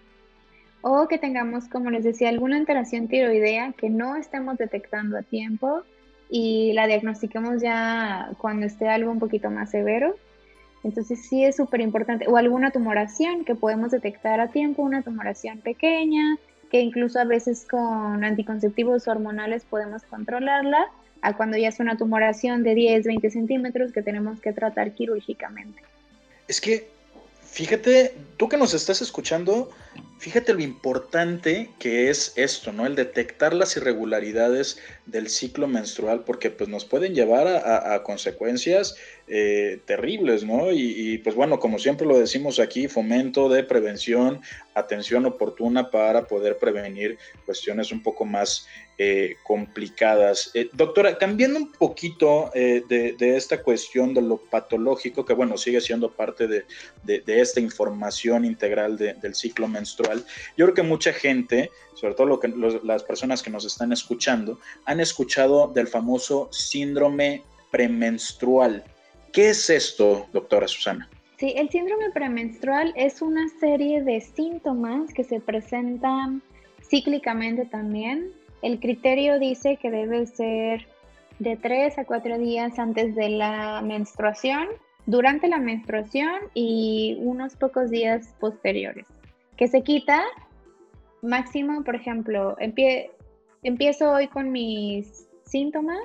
O 0.81 1.07
que 1.07 1.19
tengamos, 1.19 1.69
como 1.69 1.91
les 1.91 2.03
decía, 2.03 2.31
alguna 2.31 2.57
alteración 2.57 3.09
tiroidea 3.09 3.73
que 3.73 3.91
no 3.91 4.17
estemos 4.17 4.57
detectando 4.57 5.19
a 5.19 5.23
tiempo 5.23 5.83
y 6.31 6.73
la 6.73 6.87
diagnostiquemos 6.87 7.61
ya 7.61 8.31
cuando 8.39 8.65
esté 8.65 8.89
algo 8.89 9.11
un 9.11 9.19
poquito 9.19 9.51
más 9.51 9.71
severo. 9.71 10.17
Entonces 10.83 11.29
sí 11.29 11.45
es 11.45 11.57
súper 11.57 11.83
importante. 11.83 12.27
O 12.27 12.39
alguna 12.39 12.71
tumoración 12.71 13.45
que 13.45 13.55
podemos 13.55 13.91
detectar 13.91 14.41
a 14.41 14.49
tiempo, 14.49 14.83
una 14.83 15.03
tumoración 15.03 15.59
pequeña, 15.59 16.39
que 16.71 16.81
incluso 16.81 17.21
a 17.21 17.25
veces 17.25 17.67
con 17.71 18.25
anticonceptivos 18.25 19.07
hormonales 19.09 19.65
podemos 19.65 20.03
controlarla 20.05 20.89
a 21.23 21.37
cuando 21.37 21.57
ya 21.57 21.69
es 21.69 21.81
una 21.81 21.97
tumoración 21.97 22.63
de 22.63 22.75
10, 22.75 23.05
20 23.05 23.31
centímetros 23.31 23.93
que 23.93 24.03
tenemos 24.03 24.41
que 24.41 24.53
tratar 24.53 24.93
quirúrgicamente. 24.93 25.83
Es 26.49 26.61
que, 26.61 26.89
fíjate, 27.43 28.15
tú 28.37 28.49
que 28.49 28.57
nos 28.57 28.75
estás 28.75 29.03
escuchando, 29.03 29.71
fíjate 30.19 30.55
lo 30.55 30.61
importante 30.61 31.71
que 31.79 32.11
es 32.11 32.33
esto, 32.37 32.73
¿no? 32.73 32.87
El 32.87 32.97
detectar 32.97 33.55
las 33.55 33.77
irregularidades 33.77 34.79
del 35.11 35.29
ciclo 35.29 35.67
menstrual, 35.67 36.25
porque 36.25 36.51
pues 36.51 36.69
nos 36.69 36.85
pueden 36.85 37.15
llevar 37.15 37.47
a, 37.49 38.03
consecuencias 38.03 38.97
eh, 39.27 39.81
terribles, 39.85 40.45
¿no? 40.45 40.73
Y, 40.73 41.19
pues 41.19 41.35
bueno, 41.37 41.59
como 41.59 41.79
siempre 41.79 42.07
lo 42.07 42.19
decimos 42.19 42.59
aquí, 42.59 42.89
fomento 42.89 43.49
de 43.49 43.63
prevención, 43.65 44.41
atención 44.75 45.27
oportuna 45.27 45.91
para 45.91 46.27
poder 46.27 46.59
prevenir 46.59 47.19
cuestiones 47.45 47.93
un 47.93 48.03
poco 48.03 48.25
más 48.25 48.67
eh, 49.03 49.37
complicadas. 49.45 50.51
Eh, 50.53 50.69
doctora, 50.75 51.17
cambiando 51.17 51.59
un 51.59 51.73
poquito 51.73 52.51
eh, 52.53 52.83
de, 52.87 53.35
esta 53.35 53.63
cuestión 53.63 54.13
de 54.13 54.21
lo 54.21 54.37
patológico, 54.37 55.25
que 55.25 55.33
bueno, 55.33 55.57
sigue 55.57 55.81
siendo 55.81 56.13
parte 56.13 56.47
de, 56.47 56.67
esta 57.27 57.61
información 57.61 58.45
integral 58.45 58.99
del 58.99 59.35
ciclo 59.35 59.69
menstrual, 59.69 60.23
yo 60.55 60.67
creo 60.67 60.75
que 60.75 60.83
mucha 60.83 61.15
gente, 61.15 61.71
sobre 61.95 62.13
todo 62.13 62.27
lo 62.27 62.41
que, 62.41 62.53
las 62.85 63.03
personas 63.03 63.43
que 63.43 63.49
nos 63.49 63.65
están 63.65 63.91
escuchando, 63.91 64.61
han 64.85 65.00
escuchado 65.01 65.69
del 65.69 65.89
famoso 65.89 66.49
síndrome 66.53 67.43
premenstrual. 67.71 68.85
¿Qué 69.33 69.51
es 69.51 69.71
esto, 69.71 70.27
doctora 70.33 70.67
Susana? 70.69 71.09
Sí, 71.39 71.55
el 71.57 71.71
síndrome 71.71 72.11
premenstrual 72.11 72.93
es 72.97 73.23
una 73.23 73.49
serie 73.61 74.03
de 74.03 74.21
síntomas 74.21 75.13
que 75.15 75.25
se 75.25 75.41
presentan 75.41 76.43
cíclicamente 76.83 77.65
también 77.65 78.33
el 78.63 78.79
criterio 78.79 79.39
dice 79.39 79.77
que 79.77 79.91
debe 79.91 80.27
ser 80.27 80.87
de 81.39 81.57
3 81.57 81.99
a 81.99 82.05
4 82.05 82.39
días 82.39 82.79
antes 82.79 83.15
de 83.15 83.31
la 83.31 83.81
menstruación, 83.83 84.69
durante 85.07 85.49
la 85.49 85.59
menstruación 85.59 86.35
y 86.53 87.17
unos 87.21 87.57
pocos 87.57 87.91
días 87.91 88.35
posteriores. 88.39 89.07
Que 89.57 89.67
se 89.67 89.83
quita 89.83 90.23
máximo, 91.23 91.83
por 91.85 91.95
ejemplo, 91.95 92.57
empiezo 93.63 94.11
hoy 94.13 94.29
con 94.29 94.53
mis 94.53 95.29
síntomas, 95.45 96.01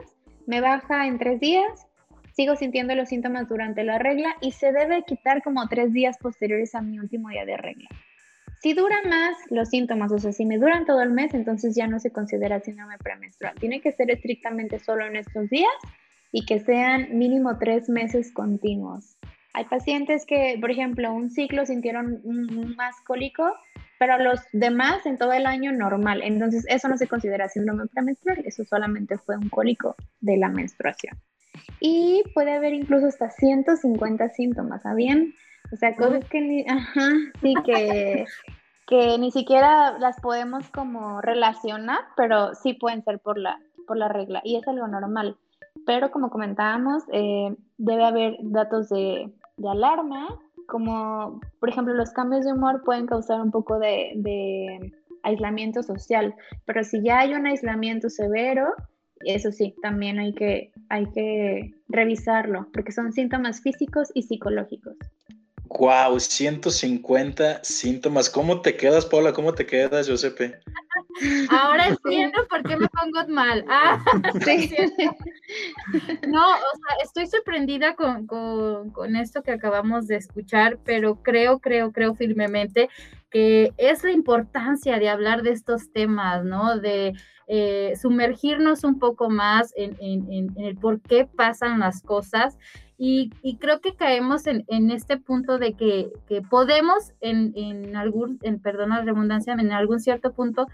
me 0.47 0.61
baja 0.61 1.07
en 1.07 1.17
3 1.17 1.39
días, 1.39 1.87
sigo 2.33 2.55
sintiendo 2.55 2.95
los 2.95 3.09
síntomas 3.09 3.47
durante 3.47 3.83
la 3.83 3.97
regla 3.97 4.35
y 4.41 4.51
se 4.51 4.71
debe 4.71 5.03
quitar 5.03 5.41
como 5.41 5.67
3 5.67 5.93
días 5.93 6.17
posteriores 6.17 6.75
a 6.75 6.81
mi 6.81 6.99
último 6.99 7.29
día 7.29 7.45
de 7.45 7.57
regla. 7.57 7.87
Si 8.61 8.73
duran 8.73 9.07
más 9.09 9.37
los 9.51 9.69
síntomas, 9.69 10.11
o 10.11 10.17
sea, 10.17 10.31
si 10.31 10.45
me 10.45 10.57
duran 10.57 10.85
todo 10.85 11.01
el 11.01 11.11
mes, 11.11 11.33
entonces 11.33 11.75
ya 11.75 11.87
no 11.87 11.99
se 11.99 12.11
considera 12.11 12.59
síndrome 12.59 12.97
premenstrual. 12.97 13.53
Tiene 13.59 13.79
que 13.79 13.91
ser 13.91 14.09
estrictamente 14.09 14.79
solo 14.79 15.05
en 15.05 15.17
estos 15.17 15.49
días 15.49 15.69
y 16.31 16.45
que 16.45 16.59
sean 16.59 17.17
mínimo 17.17 17.57
tres 17.59 17.89
meses 17.89 18.33
continuos. 18.33 19.17
Hay 19.53 19.65
pacientes 19.65 20.25
que, 20.25 20.57
por 20.59 20.71
ejemplo, 20.71 21.13
un 21.13 21.29
ciclo 21.29 21.65
sintieron 21.65 22.21
más 22.75 22.95
cólico, 23.05 23.53
pero 23.99 24.17
los 24.17 24.41
demás 24.51 25.05
en 25.05 25.17
todo 25.17 25.33
el 25.33 25.45
año 25.45 25.71
normal. 25.71 26.21
Entonces, 26.23 26.65
eso 26.67 26.87
no 26.87 26.97
se 26.97 27.07
considera 27.07 27.49
síndrome 27.49 27.87
premenstrual, 27.87 28.41
eso 28.45 28.63
solamente 28.65 29.17
fue 29.17 29.37
un 29.37 29.49
cólico 29.49 29.95
de 30.19 30.37
la 30.37 30.49
menstruación. 30.49 31.17
Y 31.79 32.23
puede 32.33 32.53
haber 32.53 32.73
incluso 32.73 33.07
hasta 33.07 33.29
150 33.29 34.29
síntomas, 34.29 34.81
¿sabían? 34.81 35.33
O 35.71 35.77
sea, 35.77 35.95
cosas 35.95 36.25
que 36.25 36.41
ni, 36.41 36.65
ajá, 36.67 37.09
sí, 37.41 37.53
que, 37.65 38.25
que 38.87 39.17
ni 39.17 39.31
siquiera 39.31 39.97
las 39.97 40.19
podemos 40.19 40.69
como 40.69 41.21
relacionar, 41.21 41.99
pero 42.15 42.53
sí 42.55 42.73
pueden 42.73 43.03
ser 43.03 43.19
por 43.19 43.37
la, 43.37 43.59
por 43.87 43.97
la 43.97 44.09
regla, 44.09 44.41
y 44.43 44.57
es 44.57 44.67
algo 44.67 44.87
normal. 44.87 45.37
Pero 45.85 46.11
como 46.11 46.29
comentábamos, 46.29 47.03
eh, 47.11 47.55
debe 47.77 48.05
haber 48.05 48.37
datos 48.41 48.89
de, 48.89 49.31
de 49.57 49.69
alarma, 49.69 50.39
como 50.67 51.39
por 51.59 51.69
ejemplo 51.69 51.93
los 51.93 52.11
cambios 52.11 52.45
de 52.45 52.53
humor 52.53 52.83
pueden 52.83 53.05
causar 53.05 53.41
un 53.41 53.51
poco 53.51 53.79
de, 53.79 54.93
aislamiento 55.23 55.81
social, 55.81 56.35
pero 56.65 56.83
si 56.83 57.01
ya 57.01 57.19
hay 57.19 57.33
un 57.33 57.47
aislamiento 57.47 58.11
severo, 58.11 58.67
eso 59.21 59.51
sí, 59.51 59.73
también 59.81 60.19
hay 60.19 60.33
que, 60.35 60.71
hay 60.89 61.07
que 61.07 61.73
revisarlo, 61.87 62.67
porque 62.71 62.91
son 62.91 63.11
síntomas 63.11 63.59
físicos 63.61 64.11
y 64.13 64.21
psicológicos. 64.21 64.95
Wow, 65.79 66.19
150 66.19 67.63
síntomas. 67.63 68.29
¿Cómo 68.29 68.61
te 68.61 68.77
quedas, 68.77 69.05
Paula? 69.07 69.33
¿Cómo 69.33 69.53
te 69.53 69.65
quedas, 69.65 70.07
Josepe? 70.07 70.59
Ahora 71.49 71.87
entiendo 72.03 72.45
por 72.49 72.63
qué 72.63 72.77
me 72.77 72.87
pongo 72.87 73.27
mal. 73.29 73.65
Ah, 73.77 74.03
no, 76.27 76.47
o 76.47 76.51
sea, 76.51 76.97
estoy 77.03 77.27
sorprendida 77.27 77.95
con, 77.95 78.25
con, 78.27 79.15
esto 79.15 79.43
que 79.43 79.51
acabamos 79.51 80.07
de 80.07 80.15
escuchar, 80.15 80.79
pero 80.83 81.21
creo, 81.21 81.59
creo, 81.59 81.91
creo 81.91 82.15
firmemente 82.15 82.89
que 83.29 83.71
es 83.77 84.03
la 84.03 84.11
importancia 84.11 84.97
de 84.97 85.09
hablar 85.09 85.43
de 85.43 85.51
estos 85.51 85.91
temas, 85.91 86.43
¿no? 86.43 86.79
De 86.79 87.13
eh, 87.47 87.93
sumergirnos 88.01 88.83
un 88.83 88.97
poco 88.97 89.29
más 89.29 89.71
en, 89.75 89.95
en, 89.99 90.51
el 90.57 90.75
por 90.77 90.99
qué 91.01 91.25
pasan 91.25 91.79
las 91.79 92.01
cosas 92.01 92.57
y, 92.97 93.29
creo 93.59 93.81
que 93.81 93.95
caemos 93.95 94.47
en, 94.47 94.91
este 94.91 95.17
punto 95.17 95.57
de 95.57 95.73
que, 95.73 96.11
podemos, 96.49 97.13
en, 97.19 97.95
algún, 97.95 98.39
en, 98.41 98.59
perdón 98.59 98.89
la 98.89 99.01
redundancia, 99.01 99.53
en 99.53 99.71
algún 99.71 99.99
cierto 99.99 100.33
punto, 100.33 100.67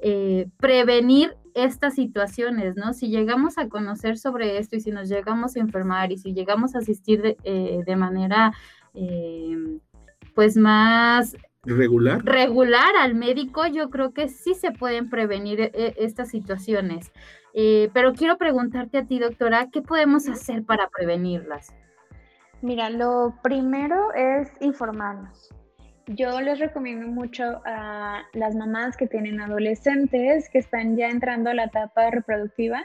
eh, 0.00 0.48
prevenir 0.58 1.36
estas 1.54 1.94
situaciones, 1.94 2.76
¿no? 2.76 2.92
Si 2.92 3.08
llegamos 3.08 3.58
a 3.58 3.68
conocer 3.68 4.18
sobre 4.18 4.58
esto 4.58 4.76
y 4.76 4.80
si 4.80 4.90
nos 4.90 5.08
llegamos 5.08 5.56
a 5.56 5.60
enfermar 5.60 6.12
y 6.12 6.18
si 6.18 6.32
llegamos 6.32 6.74
a 6.74 6.78
asistir 6.78 7.22
de, 7.22 7.36
eh, 7.44 7.96
manera, 7.96 8.52
eh, 8.94 9.56
pues 10.34 10.56
más 10.56 11.36
regular. 11.66 12.24
Regular 12.24 12.96
al 13.00 13.14
médico, 13.14 13.66
yo 13.66 13.90
creo 13.90 14.12
que 14.12 14.28
sí 14.28 14.54
se 14.54 14.70
pueden 14.70 15.10
prevenir 15.10 15.70
estas 15.74 16.28
situaciones. 16.28 17.12
Eh, 17.54 17.88
pero 17.94 18.12
quiero 18.14 18.36
preguntarte 18.36 18.98
a 18.98 19.06
ti, 19.06 19.20
doctora, 19.20 19.68
¿qué 19.72 19.80
podemos 19.80 20.28
hacer 20.28 20.64
para 20.64 20.88
prevenirlas? 20.88 21.72
Mira, 22.62 22.90
lo 22.90 23.34
primero 23.42 24.12
es 24.14 24.50
informarnos. 24.60 25.54
Yo 26.06 26.40
les 26.40 26.58
recomiendo 26.58 27.06
mucho 27.06 27.62
a 27.64 28.22
las 28.34 28.54
mamás 28.56 28.96
que 28.96 29.06
tienen 29.06 29.40
adolescentes 29.40 30.50
que 30.50 30.58
están 30.58 30.96
ya 30.96 31.08
entrando 31.08 31.50
a 31.50 31.54
la 31.54 31.64
etapa 31.64 32.10
reproductiva. 32.10 32.82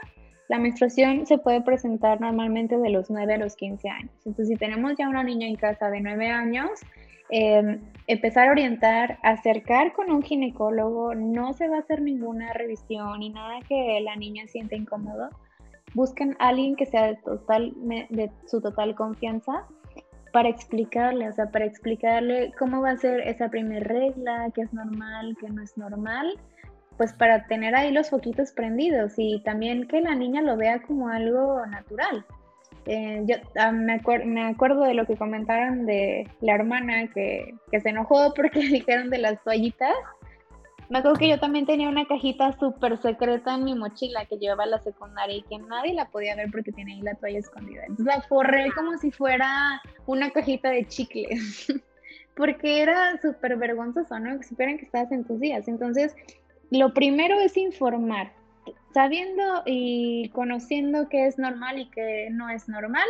La 0.48 0.58
menstruación 0.58 1.26
se 1.26 1.38
puede 1.38 1.60
presentar 1.62 2.20
normalmente 2.20 2.78
de 2.78 2.90
los 2.90 3.10
9 3.10 3.34
a 3.34 3.38
los 3.38 3.56
15 3.56 3.88
años. 3.88 4.12
Entonces, 4.24 4.48
si 4.48 4.56
tenemos 4.56 4.94
ya 4.96 5.08
una 5.08 5.22
niña 5.22 5.48
en 5.48 5.56
casa 5.56 5.90
de 5.90 6.00
9 6.00 6.28
años, 6.28 6.70
Em, 7.30 7.80
empezar 8.08 8.48
a 8.48 8.52
orientar, 8.52 9.18
acercar 9.22 9.92
con 9.92 10.10
un 10.10 10.22
ginecólogo, 10.22 11.14
no 11.14 11.52
se 11.52 11.68
va 11.68 11.76
a 11.76 11.80
hacer 11.80 12.02
ninguna 12.02 12.52
revisión 12.52 13.20
ni 13.20 13.30
nada 13.30 13.60
que 13.68 14.00
la 14.00 14.16
niña 14.16 14.46
sienta 14.48 14.74
incómodo. 14.74 15.30
Busquen 15.94 16.36
a 16.40 16.48
alguien 16.48 16.74
que 16.74 16.86
sea 16.86 17.06
de, 17.06 17.16
total, 17.16 17.72
de 18.10 18.30
su 18.46 18.60
total 18.60 18.94
confianza 18.96 19.64
para 20.32 20.48
explicarle, 20.48 21.28
o 21.28 21.32
sea, 21.32 21.50
para 21.50 21.64
explicarle 21.64 22.52
cómo 22.58 22.80
va 22.80 22.90
a 22.90 22.96
ser 22.96 23.20
esa 23.20 23.48
primera 23.48 23.84
regla, 23.84 24.50
qué 24.54 24.62
es 24.62 24.72
normal, 24.72 25.36
qué 25.40 25.48
no 25.48 25.62
es 25.62 25.76
normal, 25.76 26.38
pues 26.96 27.12
para 27.12 27.46
tener 27.46 27.74
ahí 27.74 27.92
los 27.92 28.10
foquitos 28.10 28.52
prendidos 28.52 29.14
y 29.16 29.40
también 29.44 29.86
que 29.88 30.00
la 30.00 30.14
niña 30.14 30.42
lo 30.42 30.56
vea 30.56 30.82
como 30.82 31.08
algo 31.08 31.64
natural. 31.66 32.24
Eh, 32.86 33.22
yo 33.26 33.36
ah, 33.56 33.72
me, 33.72 34.00
me, 34.24 34.42
acuerdo 34.42 34.82
de 34.82 34.94
lo 34.94 35.06
que 35.06 35.16
comentaron 35.16 35.86
de 35.86 36.28
la 36.40 36.54
hermana 36.54 37.08
que, 37.08 37.54
que, 37.70 37.80
se 37.80 37.90
enojó 37.90 38.32
porque 38.34 38.60
dijeron 38.60 39.10
de 39.10 39.18
las 39.18 39.42
toallitas. 39.44 39.94
Me 40.88 40.98
acuerdo 40.98 41.18
que 41.18 41.28
yo 41.28 41.38
también 41.38 41.66
tenía 41.66 41.88
una 41.88 42.06
cajita 42.06 42.52
súper 42.58 42.98
secreta 42.98 43.54
en 43.54 43.64
mi 43.64 43.76
mochila 43.76 44.24
que 44.24 44.38
llevaba 44.38 44.64
a 44.64 44.66
la 44.66 44.80
secundaria 44.80 45.36
y 45.36 45.42
que 45.42 45.58
nadie 45.58 45.94
la 45.94 46.10
podía 46.10 46.34
ver 46.34 46.50
porque 46.50 46.72
tenía 46.72 46.96
ahí 46.96 47.02
la 47.02 47.14
toalla 47.14 47.38
escondida. 47.38 47.82
Entonces 47.82 48.06
la 48.06 48.22
forré 48.22 48.72
como 48.72 48.98
si 48.98 49.12
fuera 49.12 49.80
una 50.06 50.30
cajita 50.30 50.70
de 50.70 50.86
chicles. 50.86 51.72
porque 52.36 52.80
era 52.80 53.20
súper 53.20 53.56
vergonzoso, 53.56 54.18
¿no? 54.18 54.38
Que 54.38 54.46
supieran 54.46 54.78
que 54.78 54.86
estabas 54.86 55.12
en 55.12 55.24
tus 55.24 55.38
días. 55.40 55.68
Entonces, 55.68 56.16
lo 56.70 56.94
primero 56.94 57.38
es 57.38 57.56
informar 57.56 58.32
sabiendo 58.92 59.62
y 59.66 60.30
conociendo 60.30 61.08
qué 61.08 61.26
es 61.26 61.38
normal 61.38 61.78
y 61.78 61.88
qué 61.90 62.28
no 62.30 62.48
es 62.50 62.68
normal, 62.68 63.06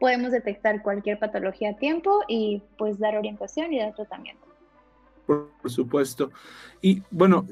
podemos 0.00 0.32
detectar 0.32 0.82
cualquier 0.82 1.18
patología 1.18 1.70
a 1.70 1.76
tiempo 1.76 2.22
y 2.26 2.62
pues 2.76 2.98
dar 2.98 3.16
orientación 3.16 3.72
y 3.72 3.78
dar 3.78 3.94
tratamiento. 3.94 4.46
Por, 5.26 5.48
supuesto. 5.66 6.30
Y 6.80 7.02
bueno, 7.10 7.46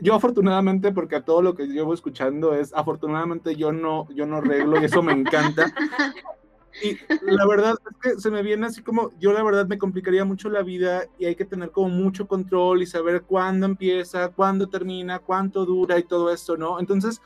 yo 0.00 0.14
afortunadamente, 0.14 0.92
porque 0.92 1.16
a 1.16 1.24
todo 1.24 1.42
lo 1.42 1.54
que 1.54 1.66
llevo 1.66 1.92
escuchando 1.92 2.54
es, 2.54 2.72
afortunadamente 2.72 3.56
yo 3.56 3.72
no, 3.72 4.08
yo 4.14 4.26
no 4.26 4.36
arreglo 4.36 4.80
y 4.80 4.84
eso 4.84 5.02
me 5.02 5.12
encanta. 5.12 5.66
Y 6.82 6.98
la 7.22 7.46
verdad 7.46 7.74
es 7.90 7.96
que 8.02 8.20
se 8.20 8.30
me 8.30 8.42
viene 8.42 8.66
así 8.66 8.82
como, 8.82 9.10
yo 9.18 9.32
la 9.32 9.42
verdad 9.42 9.66
me 9.66 9.78
complicaría 9.78 10.24
mucho 10.24 10.50
la 10.50 10.62
vida 10.62 11.04
y 11.18 11.24
hay 11.24 11.34
que 11.34 11.44
tener 11.44 11.70
como 11.70 11.88
mucho 11.88 12.26
control 12.26 12.82
y 12.82 12.86
saber 12.86 13.22
cuándo 13.22 13.66
empieza, 13.66 14.28
cuándo 14.28 14.68
termina, 14.68 15.18
cuánto 15.18 15.64
dura 15.64 15.98
y 15.98 16.02
todo 16.02 16.32
esto, 16.32 16.56
¿no? 16.56 16.78
Entonces, 16.78 17.22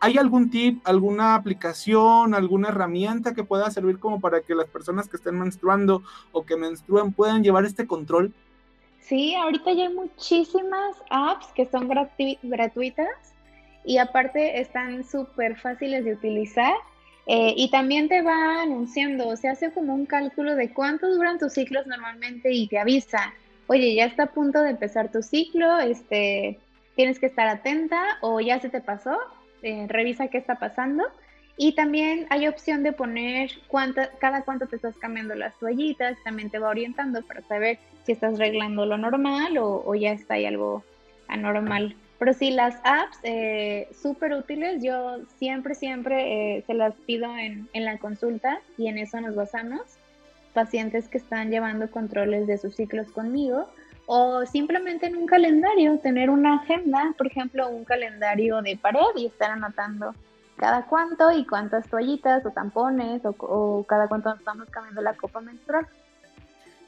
¿hay 0.00 0.18
algún 0.18 0.50
tip, 0.50 0.80
alguna 0.84 1.34
aplicación, 1.34 2.34
alguna 2.34 2.68
herramienta 2.68 3.34
que 3.34 3.44
pueda 3.44 3.70
servir 3.70 3.98
como 3.98 4.20
para 4.20 4.42
que 4.42 4.54
las 4.54 4.68
personas 4.68 5.08
que 5.08 5.16
estén 5.16 5.38
menstruando 5.38 6.02
o 6.32 6.44
que 6.44 6.56
menstruen 6.56 7.12
puedan 7.12 7.42
llevar 7.42 7.64
este 7.64 7.86
control? 7.86 8.34
Sí, 9.00 9.34
ahorita 9.34 9.72
ya 9.72 9.84
hay 9.84 9.94
muchísimas 9.94 10.96
apps 11.08 11.46
que 11.54 11.66
son 11.66 11.88
gratuitas 12.42 13.08
y 13.84 13.98
aparte 13.98 14.60
están 14.60 15.04
súper 15.04 15.56
fáciles 15.56 16.04
de 16.04 16.12
utilizar 16.12 16.74
eh, 17.26 17.54
y 17.56 17.70
también 17.70 18.08
te 18.08 18.22
va 18.22 18.62
anunciando, 18.62 19.36
se 19.36 19.48
hace 19.48 19.70
como 19.72 19.94
un 19.94 20.06
cálculo 20.06 20.54
de 20.54 20.72
cuánto 20.72 21.08
duran 21.08 21.38
tus 21.38 21.52
ciclos 21.52 21.86
normalmente 21.86 22.52
y 22.52 22.66
te 22.66 22.78
avisa, 22.78 23.34
oye, 23.66 23.94
ya 23.94 24.06
está 24.06 24.24
a 24.24 24.32
punto 24.32 24.62
de 24.62 24.70
empezar 24.70 25.12
tu 25.12 25.22
ciclo, 25.22 25.78
este, 25.78 26.58
tienes 26.96 27.18
que 27.18 27.26
estar 27.26 27.46
atenta 27.46 28.02
o 28.20 28.40
ya 28.40 28.60
se 28.60 28.68
te 28.68 28.80
pasó, 28.80 29.16
eh, 29.62 29.86
revisa 29.88 30.28
qué 30.28 30.38
está 30.38 30.56
pasando. 30.56 31.04
Y 31.56 31.74
también 31.74 32.26
hay 32.30 32.48
opción 32.48 32.82
de 32.82 32.92
poner 32.92 33.50
cuánta, 33.68 34.10
cada 34.18 34.44
cuánto 34.44 34.66
te 34.66 34.76
estás 34.76 34.96
cambiando 34.96 35.34
las 35.34 35.58
toallitas, 35.58 36.16
también 36.24 36.48
te 36.48 36.58
va 36.58 36.70
orientando 36.70 37.22
para 37.22 37.42
saber 37.42 37.78
si 38.04 38.12
estás 38.12 38.34
arreglando 38.34 38.86
lo 38.86 38.96
normal 38.96 39.58
o, 39.58 39.82
o 39.84 39.94
ya 39.94 40.12
está 40.12 40.34
algo 40.34 40.82
anormal. 41.28 41.94
Pero 42.20 42.34
sí, 42.34 42.50
las 42.50 42.76
apps 42.84 43.18
eh, 43.22 43.88
súper 43.98 44.34
útiles, 44.34 44.82
yo 44.82 45.20
siempre, 45.38 45.74
siempre 45.74 46.58
eh, 46.58 46.64
se 46.66 46.74
las 46.74 46.94
pido 46.94 47.34
en, 47.34 47.66
en, 47.72 47.86
la 47.86 47.96
consulta 47.96 48.60
y 48.76 48.88
en 48.88 48.98
eso 48.98 49.22
nos 49.22 49.34
basamos. 49.34 49.80
Pacientes 50.52 51.08
que 51.08 51.16
están 51.16 51.50
llevando 51.50 51.90
controles 51.90 52.46
de 52.46 52.58
sus 52.58 52.76
ciclos 52.76 53.10
conmigo 53.10 53.70
o 54.04 54.44
simplemente 54.44 55.06
en 55.06 55.16
un 55.16 55.26
calendario, 55.26 55.98
tener 56.00 56.28
una 56.28 56.56
agenda, 56.56 57.14
por 57.16 57.26
ejemplo, 57.26 57.70
un 57.70 57.84
calendario 57.84 58.60
de 58.60 58.76
pared 58.76 59.00
y 59.16 59.24
estar 59.26 59.52
anotando 59.52 60.14
cada 60.56 60.84
cuánto 60.84 61.32
y 61.32 61.46
cuántas 61.46 61.88
toallitas 61.88 62.44
o 62.44 62.50
tampones 62.50 63.24
o, 63.24 63.34
o 63.38 63.84
cada 63.84 64.08
cuánto 64.08 64.34
estamos 64.34 64.68
cambiando 64.68 65.00
la 65.00 65.14
copa 65.14 65.40
menstrual 65.40 65.86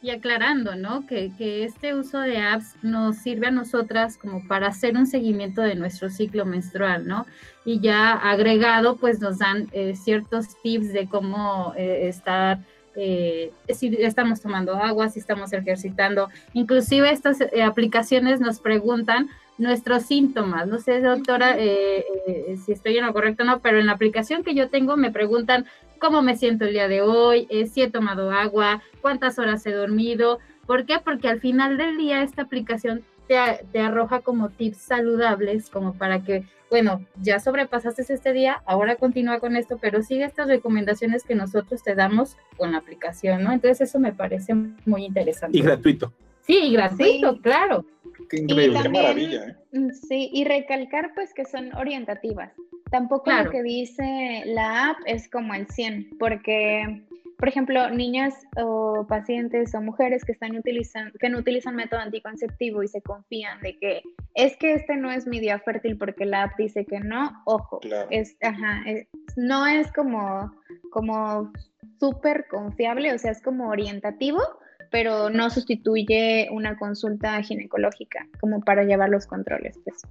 y 0.02 0.10
aclarando, 0.10 0.74
¿no? 0.74 1.06
Que, 1.06 1.30
este 1.64 1.94
uso 1.94 2.20
de 2.20 2.38
apps 2.38 2.74
nos 2.82 3.16
sirve 3.18 3.46
a 3.46 3.50
nosotras 3.52 4.18
como 4.18 4.46
para 4.48 4.66
hacer 4.66 4.96
un 4.96 5.06
seguimiento 5.06 5.62
de 5.62 5.76
nuestro 5.76 6.10
ciclo 6.10 6.44
menstrual, 6.44 7.06
¿no? 7.06 7.24
Y 7.64 7.80
ya 7.80 8.12
agregado, 8.12 8.96
pues 8.96 9.20
nos 9.20 9.38
dan 9.38 9.68
eh, 9.72 9.94
ciertos 9.94 10.60
tips 10.62 10.92
de 10.92 11.08
cómo 11.08 11.72
eh, 11.76 12.08
estar, 12.08 12.58
eh, 12.96 13.52
si 13.72 13.96
estamos 14.00 14.40
tomando 14.40 14.74
agua, 14.74 15.08
si 15.08 15.20
estamos 15.20 15.52
ejercitando. 15.52 16.28
Inclusive 16.52 17.10
estas 17.10 17.38
aplicaciones 17.64 18.40
nos 18.40 18.58
preguntan 18.58 19.30
nuestros 19.62 20.02
síntomas. 20.02 20.66
No 20.66 20.78
sé, 20.78 21.00
doctora, 21.00 21.56
si 21.56 22.72
estoy 22.72 22.98
en 22.98 23.06
lo 23.06 23.12
correcto 23.12 23.44
o 23.44 23.46
no, 23.46 23.60
pero 23.60 23.78
en 23.78 23.86
la 23.86 23.92
aplicación 23.92 24.42
que 24.42 24.54
yo 24.54 24.68
tengo 24.68 24.96
me 24.96 25.10
preguntan 25.10 25.66
cómo 26.02 26.20
me 26.20 26.36
siento 26.36 26.64
el 26.64 26.72
día 26.72 26.88
de 26.88 27.00
hoy, 27.00 27.46
eh, 27.48 27.66
si 27.66 27.80
he 27.80 27.88
tomado 27.88 28.32
agua, 28.32 28.82
cuántas 29.00 29.38
horas 29.38 29.64
he 29.66 29.72
dormido. 29.72 30.40
¿Por 30.66 30.84
qué? 30.84 30.98
Porque 30.98 31.28
al 31.28 31.38
final 31.38 31.78
del 31.78 31.96
día 31.96 32.24
esta 32.24 32.42
aplicación 32.42 33.04
te, 33.28 33.36
te 33.70 33.78
arroja 33.78 34.18
como 34.18 34.48
tips 34.50 34.78
saludables, 34.78 35.70
como 35.70 35.94
para 35.94 36.24
que, 36.24 36.44
bueno, 36.70 37.06
ya 37.20 37.38
sobrepasaste 37.38 38.02
este 38.12 38.32
día, 38.32 38.62
ahora 38.66 38.96
continúa 38.96 39.38
con 39.38 39.54
esto, 39.54 39.78
pero 39.80 40.02
sigue 40.02 40.24
estas 40.24 40.48
recomendaciones 40.48 41.22
que 41.22 41.36
nosotros 41.36 41.84
te 41.84 41.94
damos 41.94 42.36
con 42.56 42.72
la 42.72 42.78
aplicación, 42.78 43.44
¿no? 43.44 43.52
Entonces 43.52 43.88
eso 43.88 44.00
me 44.00 44.12
parece 44.12 44.54
muy 44.54 45.04
interesante. 45.04 45.56
Y 45.56 45.62
gratuito. 45.62 46.12
Sí, 46.42 46.58
y 46.58 46.72
gratuito, 46.72 47.40
claro. 47.40 47.84
Qué 48.28 48.38
Y 48.38 48.40
increíble. 48.42 48.76
Qué 48.78 48.82
también, 48.84 49.02
maravilla, 49.04 49.46
¿eh? 49.48 49.56
mm, 49.78 49.90
Sí, 49.90 50.30
y 50.32 50.44
recalcar 50.44 51.12
pues 51.14 51.32
que 51.34 51.44
son 51.44 51.74
orientativas. 51.74 52.52
Tampoco 52.90 53.24
Claro. 53.24 53.44
lo 53.44 53.50
que 53.50 53.62
dice 53.62 54.42
la 54.46 54.90
app 54.90 54.98
es 55.06 55.28
como 55.30 55.54
el 55.54 55.66
100, 55.68 56.10
porque, 56.18 57.02
por 57.38 57.48
ejemplo, 57.48 57.88
niñas 57.90 58.34
o 58.56 59.06
pacientes 59.08 59.74
o 59.74 59.80
mujeres 59.80 60.24
que 60.24 60.32
están 60.32 60.56
utilizando, 60.56 61.16
que 61.18 61.28
no 61.30 61.38
utilizan 61.38 61.74
método 61.76 62.00
anticonceptivo 62.00 62.82
y 62.82 62.88
se 62.88 63.00
confían 63.02 63.60
de 63.62 63.78
que 63.78 64.02
es 64.34 64.56
que 64.58 64.74
este 64.74 64.96
no 64.96 65.10
es 65.10 65.26
mi 65.26 65.40
día 65.40 65.58
fértil 65.60 65.96
porque 65.96 66.26
la 66.26 66.44
app 66.44 66.56
dice 66.58 66.84
que 66.84 67.00
no, 67.00 67.30
ojo, 67.46 67.80
Claro. 67.80 68.08
es, 68.10 68.36
ajá, 68.42 68.82
es- 68.86 69.06
no 69.36 69.66
es 69.66 69.90
como, 69.92 70.52
como 70.90 71.50
súper 71.98 72.46
confiable, 72.48 73.12
o 73.14 73.18
sea, 73.18 73.30
es 73.30 73.40
como 73.42 73.68
orientativo, 73.68 74.40
pero 74.90 75.30
no 75.30 75.50
sustituye 75.50 76.48
una 76.50 76.76
consulta 76.76 77.42
ginecológica 77.42 78.26
como 78.40 78.60
para 78.60 78.84
llevar 78.84 79.10
los 79.10 79.26
controles, 79.26 79.78
pues. 79.84 80.02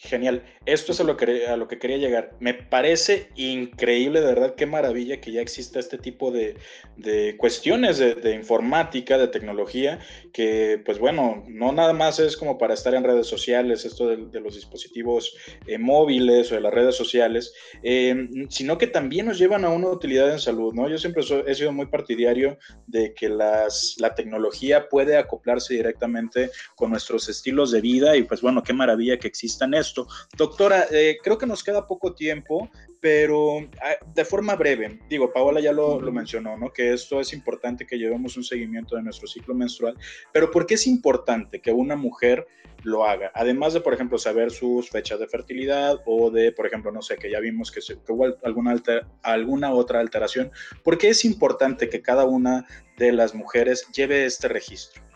Genial. 0.00 0.44
Esto 0.64 0.92
es 0.92 1.00
a 1.00 1.04
lo, 1.04 1.16
que, 1.16 1.48
a 1.48 1.56
lo 1.56 1.66
que 1.66 1.80
quería 1.80 1.96
llegar. 1.96 2.36
Me 2.38 2.54
parece 2.54 3.30
increíble, 3.34 4.20
de 4.20 4.26
verdad, 4.26 4.54
qué 4.54 4.64
maravilla 4.64 5.20
que 5.20 5.32
ya 5.32 5.40
exista 5.40 5.80
este 5.80 5.98
tipo 5.98 6.30
de, 6.30 6.56
de 6.96 7.36
cuestiones 7.36 7.98
de, 7.98 8.32
informática, 8.32 9.18
de 9.18 9.26
tecnología, 9.26 9.98
que 10.32 10.80
pues 10.84 11.00
bueno, 11.00 11.42
no 11.48 11.72
nada 11.72 11.94
más 11.94 12.20
es 12.20 12.36
como 12.36 12.58
para 12.58 12.74
estar 12.74 12.94
en 12.94 13.02
redes 13.02 13.26
sociales, 13.26 13.84
esto 13.84 14.06
de, 14.06 14.40
los 14.40 14.54
dispositivos 14.54 15.36
eh, 15.66 15.78
móviles 15.78 16.52
o 16.52 16.54
de 16.54 16.60
las 16.60 16.72
redes 16.72 16.94
sociales, 16.94 17.52
eh, 17.82 18.28
sino 18.50 18.78
que 18.78 18.86
también 18.86 19.26
nos 19.26 19.38
llevan 19.38 19.64
a 19.64 19.70
una 19.70 19.88
utilidad 19.88 20.30
en 20.30 20.38
salud, 20.38 20.74
¿no? 20.74 20.88
Yo 20.88 20.98
siempre 20.98 21.24
he 21.44 21.54
sido 21.56 21.72
muy 21.72 21.86
partidario 21.86 22.56
de 22.86 23.14
que 23.14 23.28
las, 23.28 23.96
la 23.98 24.14
tecnología 24.14 24.88
puede 24.88 25.16
acoplarse 25.16 25.74
directamente 25.74 26.50
con 26.76 26.90
nuestros 26.90 27.28
estilos 27.28 27.72
de 27.72 27.80
vida 27.80 28.16
y 28.16 28.22
pues 28.22 28.42
bueno, 28.42 28.62
qué 28.62 28.72
maravilla 28.72 29.18
que 29.18 29.26
existan 29.26 29.74
esto. 29.88 30.06
Doctora, 30.36 30.86
eh, 30.90 31.18
creo 31.22 31.38
que 31.38 31.46
nos 31.46 31.64
queda 31.64 31.86
poco 31.86 32.14
tiempo, 32.14 32.68
pero 33.00 33.58
ah, 33.82 33.96
de 34.14 34.24
forma 34.24 34.54
breve, 34.54 35.00
digo, 35.08 35.32
Paola 35.32 35.60
ya 35.60 35.72
lo, 35.72 36.00
lo 36.00 36.12
mencionó, 36.12 36.56
¿no? 36.56 36.72
Que 36.72 36.92
esto 36.92 37.20
es 37.20 37.32
importante 37.32 37.86
que 37.86 37.98
llevemos 37.98 38.36
un 38.36 38.44
seguimiento 38.44 38.96
de 38.96 39.02
nuestro 39.02 39.26
ciclo 39.26 39.54
menstrual, 39.54 39.96
pero 40.32 40.50
¿por 40.50 40.66
qué 40.66 40.74
es 40.74 40.86
importante 40.86 41.60
que 41.60 41.72
una 41.72 41.96
mujer 41.96 42.46
lo 42.82 43.04
haga? 43.04 43.30
Además 43.34 43.74
de, 43.74 43.80
por 43.80 43.94
ejemplo, 43.94 44.18
saber 44.18 44.50
sus 44.50 44.90
fechas 44.90 45.18
de 45.18 45.26
fertilidad 45.26 46.00
o 46.06 46.30
de, 46.30 46.52
por 46.52 46.66
ejemplo, 46.66 46.92
no 46.92 47.02
sé, 47.02 47.16
que 47.16 47.30
ya 47.30 47.40
vimos 47.40 47.70
que, 47.70 47.80
se, 47.80 47.94
que 48.00 48.12
hubo 48.12 48.26
alguna, 48.42 48.72
alter, 48.72 49.06
alguna 49.22 49.72
otra 49.72 50.00
alteración, 50.00 50.50
¿por 50.82 50.98
qué 50.98 51.08
es 51.08 51.24
importante 51.24 51.88
que 51.88 52.02
cada 52.02 52.24
una 52.24 52.66
de 52.96 53.12
las 53.12 53.34
mujeres 53.34 53.86
lleve 53.94 54.24
este 54.24 54.48
registro? 54.48 55.07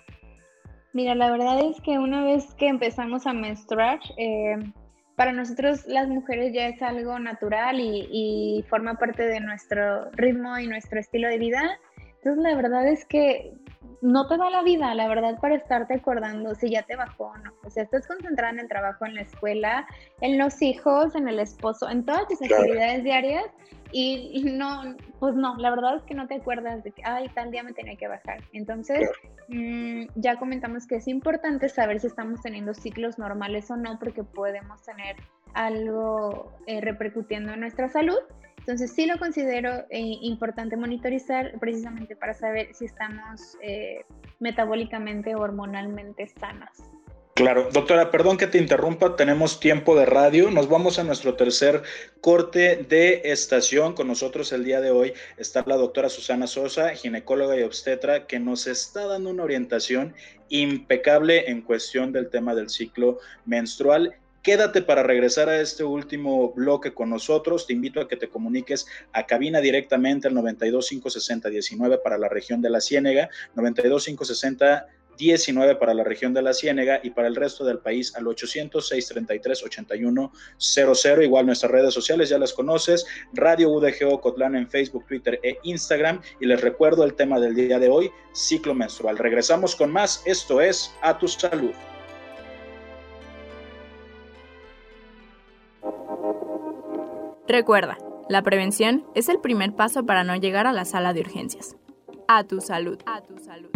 Mira, 0.93 1.15
la 1.15 1.31
verdad 1.31 1.61
es 1.61 1.81
que 1.81 1.99
una 1.99 2.25
vez 2.25 2.55
que 2.55 2.69
empezamos 2.69 3.27
a 3.27 3.33
menstruar, 3.33 3.99
eh, 4.19 4.57
para 5.17 5.33
nosotros 5.33 5.87
las 5.87 6.09
mujeres 6.09 6.53
ya 6.53 6.69
es 6.69 6.83
algo 6.83 7.19
natural 7.19 7.81
y, 7.81 8.09
y, 8.11 8.63
forma 8.69 8.95
parte 8.95 9.25
de 9.27 9.41
nuestro 9.41 10.11
ritmo 10.13 10.59
y 10.59 10.67
nuestro 10.67 11.01
estilo 11.01 11.29
de 11.29 11.39
vida. 11.39 11.79
Entonces 12.17 12.43
la 12.43 12.55
verdad 12.55 12.87
es 12.87 13.05
que 13.07 13.53
no 14.03 14.27
te 14.27 14.37
da 14.37 14.51
la 14.51 14.63
vida, 14.63 14.95
la 14.95 15.09
verdad, 15.09 15.39
para 15.41 15.55
estarte 15.55 15.95
acordando 15.95 16.55
si 16.57 16.71
ya 16.71 16.83
te 16.83 16.97
bajó 16.97 17.27
o 17.27 17.37
no. 17.39 17.53
O 17.65 17.71
sea, 17.71 17.85
estás 17.85 18.07
concentrada 18.07 18.53
en 18.53 18.61
el 18.61 18.69
trabajo, 18.69 19.07
en 19.07 19.15
la 19.15 19.23
escuela, 19.23 19.87
en 20.21 20.39
los 20.39 20.61
hijos, 20.61 21.15
en 21.15 21.29
el 21.29 21.39
esposo, 21.39 21.89
en 21.89 22.05
todas 22.05 22.27
tus 22.27 22.39
Claro. 22.39 22.65
actividades 22.65 23.05
diarias 23.05 23.45
y 23.93 24.43
no, 24.45 24.97
pues 25.21 25.35
no, 25.35 25.57
la 25.57 25.71
verdad 25.71 25.97
es 25.97 26.03
que 26.03 26.15
no 26.15 26.27
te 26.27 26.37
acuerdas 26.37 26.83
de 26.83 26.93
que, 26.93 27.03
ay, 27.05 27.29
tal 27.35 27.51
día 27.51 27.63
me 27.63 27.73
tenía 27.73 27.97
que 27.97 28.09
bajar. 28.09 28.43
Entonces, 28.53 28.99
Claro. 28.99 29.35
mm, 29.49 30.07
ya 30.17 30.37
comentamos 30.37 30.87
que 30.87 30.97
es 30.97 31.09
importante 31.09 31.69
saber 31.69 32.01
si 32.01 32.07
estamos 32.07 32.41
teniendo 32.43 32.75
ciclos 32.75 33.19
normales 33.19 33.71
o 33.71 33.77
no, 33.77 33.99
porque 33.99 34.25
podemos 34.25 34.83
tener 34.83 35.17
algo 35.55 36.53
eh, 36.67 36.81
repercutiendo 36.81 37.53
en 37.53 37.61
nuestra 37.61 37.89
salud. 37.89 38.19
Entonces, 38.59 38.93
sí 38.93 39.07
lo 39.07 39.19
considero 39.19 39.71
eh, 39.91 40.19
importante 40.23 40.77
monitorizar 40.77 41.59
precisamente 41.59 42.15
para 42.15 42.33
saber 42.33 42.73
si 42.75 42.85
estamos 42.85 43.59
eh, 43.61 44.05
metabólicamente 44.39 45.35
o 45.35 45.41
hormonalmente 45.41 46.29
sanas. 46.29 46.91
Claro, 47.35 47.71
doctora, 47.73 48.11
perdón 48.11 48.37
que 48.37 48.47
te 48.47 48.59
interrumpa, 48.59 49.17
tenemos 49.17 49.59
tiempo 49.59 49.97
de 49.97 50.05
radio, 50.05 50.51
nos 50.51 50.69
vamos 50.69 50.99
a 50.99 51.05
nuestro 51.05 51.35
tercer 51.35 51.83
corte 52.21 52.85
de 52.91 53.23
estación. 53.25 53.95
Con 53.95 54.09
nosotros 54.09 54.53
el 54.53 54.65
día 54.65 54.83
de 54.83 54.91
hoy 54.91 55.15
está 55.39 55.65
la 55.67 55.77
doctora 55.77 56.11
Susana 56.11 56.47
Sosa, 56.47 56.91
ginecóloga 56.91 57.59
y 57.59 57.63
obstetra, 57.63 58.27
que 58.27 58.39
nos 58.39 58.67
está 58.67 59.07
dando 59.07 59.31
una 59.31 59.45
orientación 59.45 60.15
impecable 60.51 61.51
en 61.51 61.63
cuestión 61.63 62.13
del 62.13 62.29
tema 62.29 62.55
del 62.55 62.69
ciclo 62.69 63.19
menstrual. 63.47 64.15
Quédate 64.43 64.83
para 64.83 65.03
regresar 65.03 65.49
a 65.49 65.59
este 65.59 65.85
último 65.85 66.53
bloque 66.53 66.93
con 66.93 67.09
nosotros. 67.09 67.67
Te 67.67 67.73
invito 67.73 68.01
a 68.01 68.09
que 68.09 68.17
te 68.17 68.29
comuniques 68.29 68.87
a 69.15 69.25
cabina 69.25 69.63
directamente 69.63 70.29
al 70.29 70.35
92 70.35 70.87
560 70.87 71.49
19 71.49 71.99
para 71.99 72.19
la 72.19 72.29
región 72.29 72.61
de 72.61 72.69
la 72.69 72.83
Ciénega, 72.83 73.31
92 73.55 74.05
560 74.05 74.87
19 75.19 75.77
para 75.77 75.95
la 75.95 76.05
región 76.05 76.35
de 76.35 76.43
la 76.43 76.53
Ciénega 76.53 77.01
y 77.03 77.09
para 77.11 77.29
el 77.29 77.37
resto 77.37 77.65
del 77.65 77.79
país 77.79 78.15
al 78.17 78.25
800-633-8100. 78.25 81.25
Igual 81.25 81.47
nuestras 81.47 81.73
redes 81.73 81.95
sociales 81.95 82.29
ya 82.29 82.39
las 82.39 82.53
conoces, 82.53 83.07
Radio 83.33 83.71
UDG 83.71 84.21
Cotlán 84.21 84.57
en 84.57 84.69
Facebook, 84.69 85.07
Twitter 85.07 85.41
e 85.43 85.57
Instagram. 85.63 86.21
Y 86.41 86.47
les 86.47 86.61
recuerdo 86.61 87.05
el 87.05 87.15
tema 87.15 87.41
del 87.41 87.55
día 87.55 87.79
de 87.79 87.89
hoy, 87.89 88.11
ciclo 88.33 88.75
menstrual. 88.75 89.17
Regresamos 89.19 89.77
con 89.77 89.91
más. 89.91 90.23
Esto 90.27 90.61
es 90.61 90.95
A 91.03 91.19
Tu 91.19 91.29
Salud. 91.29 91.73
Recuerda, 97.49 97.99
la 98.29 98.43
prevención 98.43 99.05
es 99.15 99.29
el 99.29 99.41
primer 99.41 99.75
paso 99.75 100.07
para 100.07 100.25
no 100.25 100.37
llegar 100.37 100.67
a 100.67 100.73
la 100.73 100.85
sala 100.85 101.13
de 101.13 101.21
urgencias. 101.21 101.77
A 102.29 102.45
tu 102.45 102.61
salud. 102.61 102.99
A 103.05 103.21
tu 103.21 103.37
salud. 103.39 103.72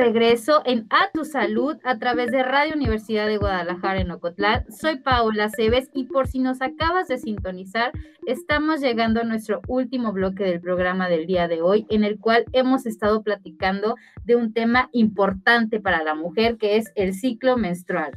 Regreso 0.00 0.62
en 0.64 0.86
A 0.88 1.10
Tu 1.12 1.26
Salud 1.26 1.76
a 1.84 1.98
través 1.98 2.30
de 2.30 2.42
Radio 2.42 2.74
Universidad 2.74 3.26
de 3.26 3.36
Guadalajara 3.36 4.00
en 4.00 4.10
Ocotlán. 4.10 4.64
Soy 4.72 4.96
Paola 4.96 5.50
Cebes 5.50 5.90
y 5.92 6.04
por 6.04 6.26
si 6.26 6.38
nos 6.38 6.62
acabas 6.62 7.06
de 7.08 7.18
sintonizar, 7.18 7.92
estamos 8.24 8.80
llegando 8.80 9.20
a 9.20 9.24
nuestro 9.24 9.60
último 9.68 10.14
bloque 10.14 10.44
del 10.44 10.62
programa 10.62 11.10
del 11.10 11.26
día 11.26 11.48
de 11.48 11.60
hoy, 11.60 11.86
en 11.90 12.04
el 12.04 12.18
cual 12.18 12.46
hemos 12.52 12.86
estado 12.86 13.22
platicando 13.22 13.94
de 14.24 14.36
un 14.36 14.54
tema 14.54 14.88
importante 14.92 15.80
para 15.80 16.02
la 16.02 16.14
mujer, 16.14 16.56
que 16.56 16.78
es 16.78 16.90
el 16.94 17.12
ciclo 17.12 17.58
menstrual. 17.58 18.12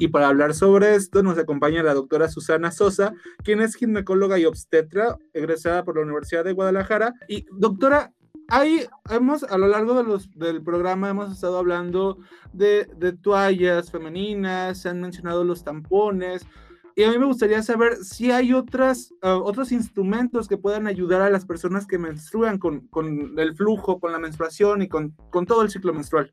Y 0.00 0.08
para 0.08 0.28
hablar 0.28 0.52
sobre 0.54 0.96
esto 0.96 1.22
nos 1.22 1.38
acompaña 1.38 1.84
la 1.84 1.94
doctora 1.94 2.28
Susana 2.28 2.72
Sosa, 2.72 3.12
quien 3.44 3.60
es 3.60 3.76
ginecóloga 3.76 4.36
y 4.40 4.46
obstetra, 4.46 5.16
egresada 5.32 5.84
por 5.84 5.94
la 5.94 6.02
Universidad 6.02 6.42
de 6.42 6.54
Guadalajara. 6.54 7.14
Y 7.28 7.46
doctora, 7.52 8.12
ahí 8.50 8.80
hemos, 9.10 9.44
a 9.44 9.56
lo 9.58 9.68
largo 9.68 9.94
de 9.94 10.04
los, 10.04 10.30
del 10.38 10.62
programa, 10.62 11.10
hemos 11.10 11.32
estado 11.32 11.58
hablando 11.58 12.18
de, 12.52 12.86
de 12.96 13.12
toallas 13.12 13.90
femeninas, 13.90 14.78
se 14.78 14.88
han 14.88 15.00
mencionado 15.00 15.44
los 15.44 15.64
tampones. 15.64 16.46
Y 16.96 17.04
a 17.04 17.10
mí 17.10 17.18
me 17.18 17.26
gustaría 17.26 17.62
saber 17.62 17.96
si 17.96 18.30
hay 18.30 18.52
otras, 18.52 19.14
uh, 19.22 19.42
otros 19.42 19.72
instrumentos 19.72 20.48
que 20.48 20.58
puedan 20.58 20.86
ayudar 20.86 21.22
a 21.22 21.30
las 21.30 21.46
personas 21.46 21.86
que 21.86 21.98
menstruan 21.98 22.58
con, 22.58 22.88
con 22.88 23.38
el 23.38 23.54
flujo, 23.54 24.00
con 24.00 24.12
la 24.12 24.18
menstruación 24.18 24.82
y 24.82 24.88
con, 24.88 25.14
con 25.30 25.46
todo 25.46 25.62
el 25.62 25.70
ciclo 25.70 25.94
menstrual. 25.94 26.30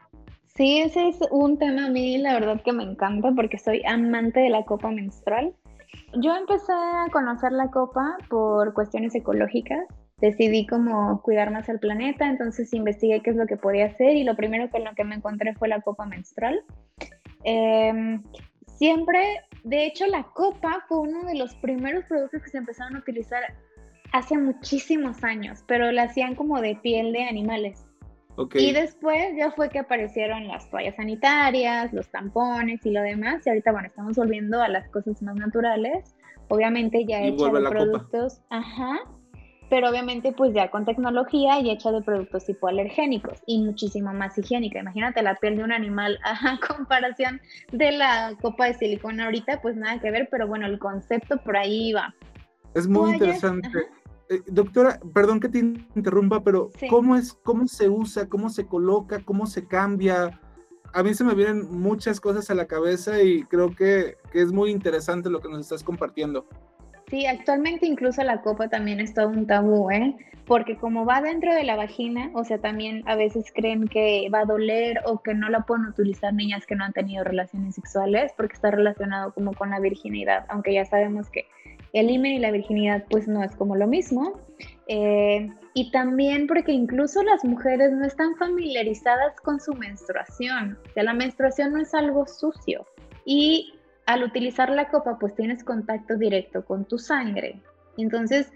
Sí, 0.58 0.80
ese 0.80 1.10
es 1.10 1.20
un 1.30 1.60
tema 1.60 1.86
a 1.86 1.90
mí, 1.90 2.18
la 2.18 2.34
verdad 2.34 2.62
que 2.64 2.74
me 2.74 2.84
encanta 2.84 3.32
porque 3.36 3.60
soy 3.60 3.84
amante 3.86 4.40
de 4.40 4.50
la 4.50 4.66
copa 4.66 4.90
menstrual. 4.90 5.54
Yo 6.16 6.36
empecé 6.36 6.74
a 6.74 7.06
conocer 7.12 7.52
la 7.52 7.70
copa 7.70 8.18
por 8.28 8.74
cuestiones 8.74 9.14
ecológicas. 9.14 9.86
Decidí 10.20 10.66
como 10.66 11.22
cuidar 11.22 11.52
más 11.52 11.70
al 11.70 11.80
planeta, 11.80 12.28
entonces 12.28 12.74
investigué 12.74 13.22
qué 13.22 13.30
es 13.30 13.36
lo 13.36 13.46
que 13.46 13.58
podía 13.58 13.86
hacer 13.86 14.16
y 14.16 14.24
lo 14.24 14.36
primero 14.36 14.70
con 14.72 14.84
lo 14.84 14.94
que 14.96 15.04
me 15.04 15.16
encontré 15.16 15.54
fue 15.54 15.68
la 15.68 15.82
copa 15.82 16.06
menstrual. 16.06 16.64
Eh, 17.44 18.20
siempre, 18.66 19.42
de 19.64 19.86
hecho, 19.86 20.08
la 20.08 20.24
copa 20.24 20.84
fue 20.88 21.00
uno 21.02 21.24
de 21.26 21.36
los 21.36 21.54
primeros 21.56 22.06
productos 22.06 22.42
que 22.42 22.50
se 22.50 22.58
empezaron 22.58 22.96
a 22.96 23.00
utilizar 23.00 23.44
hace 24.12 24.38
muchísimos 24.38 25.24
años, 25.24 25.64
pero 25.68 25.92
la 25.92 26.04
hacían 26.04 26.36
como 26.36 26.62
de 26.62 26.76
piel 26.76 27.14
de 27.14 27.24
animales. 27.26 27.86
Y 28.54 28.72
después 28.72 29.36
ya 29.36 29.52
fue 29.52 29.70
que 29.70 29.80
aparecieron 29.80 30.48
las 30.48 30.70
toallas 30.70 30.96
sanitarias, 30.96 31.92
los 31.92 32.08
tampones 32.10 32.86
y 32.86 32.92
lo 32.92 33.02
demás. 33.02 33.46
Y 33.46 33.50
ahorita, 33.50 33.72
bueno, 33.72 33.88
estamos 33.88 34.16
volviendo 34.16 34.62
a 34.62 34.68
las 34.68 34.88
cosas 34.90 35.22
más 35.24 35.36
naturales. 35.36 36.16
Obviamente 36.50 37.04
ya 37.06 37.22
hecha 37.22 37.50
de 37.50 37.70
productos, 37.70 38.42
ajá, 38.50 39.00
pero 39.70 39.90
obviamente 39.90 40.32
pues 40.32 40.54
ya 40.54 40.70
con 40.70 40.86
tecnología 40.86 41.60
y 41.60 41.70
hecha 41.70 41.92
de 41.92 42.02
productos 42.02 42.48
hipoalergénicos 42.48 43.40
y 43.46 43.64
muchísimo 43.64 44.14
más 44.14 44.38
higiénica. 44.38 44.80
Imagínate 44.80 45.22
la 45.22 45.36
piel 45.36 45.58
de 45.58 45.64
un 45.64 45.72
animal 45.72 46.20
a 46.24 46.60
comparación 46.66 47.42
de 47.72 47.92
la 47.92 48.34
copa 48.42 48.66
de 48.66 48.76
silicona 48.76 49.26
ahorita, 49.26 49.62
pues 49.62 49.76
nada 49.76 50.00
que 50.00 50.12
ver, 50.12 50.28
pero 50.32 50.48
bueno, 50.48 50.68
el 50.68 50.80
concepto 50.80 51.38
por 51.38 51.58
ahí 51.58 51.94
va. 51.94 52.14
Es 52.74 52.88
muy 52.88 53.14
interesante. 53.14 53.70
Eh, 54.30 54.42
doctora, 54.48 55.00
perdón 55.14 55.40
que 55.40 55.48
te 55.48 55.60
interrumpa, 55.60 56.44
pero 56.44 56.70
¿cómo 56.90 57.16
es, 57.16 57.34
cómo 57.44 57.66
se 57.68 57.90
usa, 57.90 58.28
cómo 58.28 58.50
se 58.50 58.66
coloca, 58.68 59.22
cómo 59.24 59.48
se 59.48 59.66
cambia? 59.66 60.40
A 60.94 61.04
mí 61.04 61.14
se 61.14 61.24
me 61.24 61.34
vienen 61.34 61.68
muchas 61.72 62.20
cosas 62.20 62.50
a 62.50 62.56
la 62.56 62.66
cabeza 62.66 63.22
y 63.22 63.44
creo 63.44 63.74
que, 63.74 64.18
que 64.32 64.42
es 64.42 64.52
muy 64.52 64.72
interesante 64.72 65.30
lo 65.30 65.40
que 65.40 65.50
nos 65.50 65.62
estás 65.62 65.84
compartiendo. 65.84 66.46
Sí, 67.10 67.26
actualmente 67.26 67.86
incluso 67.86 68.22
la 68.24 68.42
copa 68.42 68.68
también 68.68 69.00
es 69.00 69.14
todo 69.14 69.30
un 69.30 69.48
tabú, 69.48 69.90
¿eh? 69.92 70.16
Porque 70.46 70.78
como 70.78 71.06
va 71.06 71.22
dentro 71.22 71.54
de 71.54 71.64
la 71.64 71.76
vagina, 71.76 72.32
o 72.34 72.44
sea, 72.44 72.58
también 72.58 73.04
a 73.06 73.16
veces 73.16 73.46
creen 73.54 73.88
que 73.88 74.30
va 74.34 74.42
a 74.42 74.46
doler 74.46 75.00
o 75.06 75.22
que 75.22 75.34
no 75.34 75.50
la 75.50 75.62
pueden 75.62 75.86
utilizar 75.86 76.34
niñas 76.34 76.66
que 76.66 76.76
no 76.76 76.84
han 76.84 76.94
tenido 76.94 77.24
relaciones 77.24 77.76
sexuales 77.76 78.34
porque 78.36 78.56
está 78.56 78.72
relacionado 78.72 79.34
como 79.34 79.54
con 79.54 79.70
la 79.70 79.80
virginidad, 79.80 80.46
aunque 80.50 80.74
ya 80.74 80.86
sabemos 80.86 81.30
que 81.30 81.46
el 81.94 82.10
himen 82.10 82.34
y 82.34 82.40
la 82.40 82.52
virginidad 82.52 83.06
pues 83.10 83.28
no 83.28 83.44
es 83.44 83.56
como 83.56 83.76
lo 83.76 83.88
mismo. 83.88 84.40
Eh, 84.88 85.50
y 85.74 85.92
también 85.92 86.48
porque 86.48 86.72
incluso 86.72 87.24
las 87.24 87.46
mujeres 87.46 87.92
no 87.92 88.06
están 88.06 88.36
familiarizadas 88.36 89.40
con 89.42 89.60
su 89.60 89.74
menstruación. 89.74 90.78
O 90.90 90.94
sea, 90.94 91.04
la 91.04 91.14
menstruación 91.14 91.74
no 91.74 91.82
es 91.82 91.94
algo 91.94 92.26
sucio. 92.26 92.86
Y 93.26 93.77
al 94.08 94.24
utilizar 94.24 94.70
la 94.70 94.90
copa 94.90 95.20
pues 95.20 95.36
tienes 95.36 95.64
contacto 95.64 96.16
directo 96.16 96.66
con 96.66 96.86
tu 96.86 96.98
sangre. 96.98 97.62
Entonces 97.98 98.52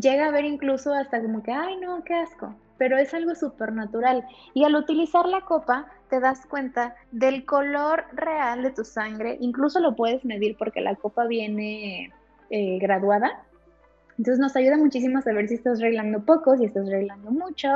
llega 0.00 0.26
a 0.26 0.30
ver 0.30 0.44
incluso 0.44 0.94
hasta 0.94 1.20
como 1.20 1.42
que, 1.42 1.52
ay 1.52 1.76
no, 1.76 2.02
qué 2.04 2.14
asco. 2.14 2.54
Pero 2.78 2.96
es 2.96 3.12
algo 3.12 3.34
súper 3.34 3.72
natural. 3.72 4.24
Y 4.54 4.64
al 4.64 4.74
utilizar 4.74 5.26
la 5.26 5.42
copa 5.42 5.86
te 6.10 6.20
das 6.20 6.46
cuenta 6.46 6.96
del 7.12 7.44
color 7.44 8.04
real 8.12 8.62
de 8.62 8.70
tu 8.70 8.84
sangre. 8.84 9.36
Incluso 9.40 9.80
lo 9.80 9.94
puedes 9.94 10.24
medir 10.24 10.56
porque 10.56 10.80
la 10.80 10.94
copa 10.94 11.26
viene 11.26 12.12
eh, 12.50 12.78
graduada. 12.78 13.44
Entonces 14.16 14.38
nos 14.38 14.54
ayuda 14.54 14.76
muchísimo 14.76 15.18
a 15.18 15.22
saber 15.22 15.48
si 15.48 15.54
estás 15.54 15.80
reglando 15.80 16.24
poco, 16.24 16.56
si 16.56 16.64
estás 16.64 16.88
reglando 16.88 17.30
mucho. 17.30 17.68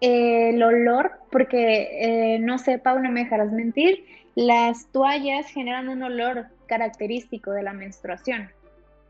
Eh, 0.00 0.50
el 0.50 0.62
olor, 0.62 1.12
porque 1.32 2.34
eh, 2.34 2.38
no 2.38 2.58
sé, 2.58 2.78
Pau, 2.78 3.00
no 3.00 3.10
me 3.10 3.24
dejarás 3.24 3.50
mentir, 3.50 4.04
las 4.36 4.86
toallas 4.92 5.46
generan 5.48 5.88
un 5.88 6.04
olor 6.04 6.46
característico 6.66 7.50
de 7.50 7.64
la 7.64 7.72
menstruación, 7.72 8.48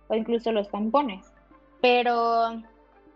o 0.08 0.14
incluso 0.14 0.50
los 0.52 0.70
tampones. 0.70 1.26
Pero 1.82 2.62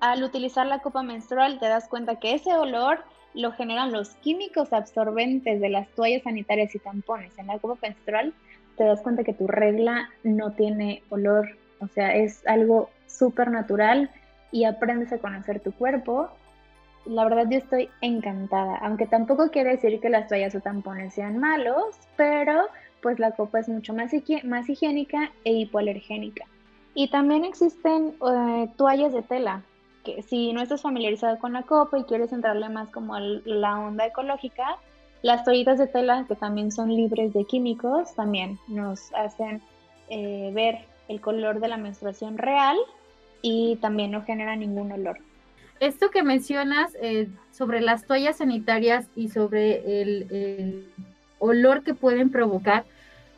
al 0.01 0.23
utilizar 0.23 0.67
la 0.67 0.81
copa 0.81 1.03
menstrual 1.03 1.59
te 1.59 1.69
das 1.69 1.89
cuenta 1.89 2.17
que 2.17 2.35
ese 2.35 2.53
olor 2.55 3.03
lo 3.33 3.53
generan 3.53 3.93
los 3.93 4.11
químicos 4.17 4.75
absorbentes 4.75 5.59
de 5.59 5.69
las 5.71 5.89
toallas 5.91 6.25
sanitarias 6.25 6.75
y 6.75 6.79
tampones. 6.79 7.39
En 7.39 7.47
la 7.47 7.59
copa 7.59 7.79
menstrual 7.81 8.35
te 8.77 8.85
das 8.85 9.01
cuenta 9.01 9.25
que 9.25 9.33
tu 9.33 9.47
regla 9.47 10.11
no 10.23 10.53
tiene 10.53 11.03
olor 11.09 11.57
o 11.81 11.89
sea, 11.89 12.15
es 12.15 12.47
algo 12.47 12.91
súper 13.07 13.51
natural 13.51 14.11
y 14.53 14.65
aprendes 14.65 15.13
a 15.13 15.19
conocer 15.19 15.61
tu 15.61 15.73
cuerpo. 15.73 16.29
La 17.07 17.25
verdad 17.25 17.47
yo 17.49 17.59
estoy 17.59 17.89
encantada, 18.01 18.77
aunque 18.77 19.07
tampoco 19.07 19.51
quiere 19.51 19.71
decir 19.71 20.01
que 20.01 20.11
las 20.11 20.29
toallas 20.29 20.55
o 20.55 20.61
tampones 20.61 21.15
sean 21.15 21.39
malos, 21.39 21.97
pero 22.17 22.67
pues 23.03 23.19
la 23.19 23.33
copa 23.33 23.61
es 23.61 23.69
mucho 23.69 23.95
más, 23.95 24.13
más 24.45 24.69
higiénica 24.69 25.33
e 25.45 25.53
hipoalergénica. 25.53 26.45
Y 26.95 27.09
también 27.09 27.45
existen 27.45 28.15
eh, 28.31 28.69
toallas 28.77 29.13
de 29.13 29.23
tela, 29.23 29.63
que 30.05 30.23
si 30.23 30.53
no 30.53 30.61
estás 30.61 30.83
familiarizado 30.83 31.39
con 31.39 31.53
la 31.53 31.63
copa 31.63 31.99
y 31.99 32.05
quieres 32.05 32.33
entrarle 32.33 32.69
más 32.69 32.91
como 32.91 33.15
a 33.15 33.21
la 33.21 33.79
onda 33.79 34.07
ecológica, 34.07 34.77
las 35.23 35.45
toallitas 35.45 35.79
de 35.79 35.87
tela, 35.87 36.25
que 36.27 36.35
también 36.35 36.73
son 36.73 36.95
libres 36.95 37.33
de 37.33 37.45
químicos, 37.45 38.15
también 38.15 38.59
nos 38.69 39.13
hacen 39.15 39.63
eh, 40.09 40.51
ver 40.55 40.79
el 41.09 41.21
color 41.21 41.61
de 41.61 41.69
la 41.69 41.77
menstruación 41.77 42.39
real 42.39 42.77
y 43.43 43.77
también 43.77 44.11
no 44.11 44.23
genera 44.23 44.57
ningún 44.57 44.93
olor. 44.93 45.19
Esto 45.81 46.11
que 46.11 46.23
mencionas 46.23 46.95
eh, 47.01 47.29
sobre 47.53 47.81
las 47.81 48.05
toallas 48.05 48.37
sanitarias 48.37 49.07
y 49.17 49.29
sobre 49.29 50.03
el, 50.03 50.87
olor 51.39 51.83
que 51.83 51.95
pueden 51.95 52.31
provocar, 52.31 52.85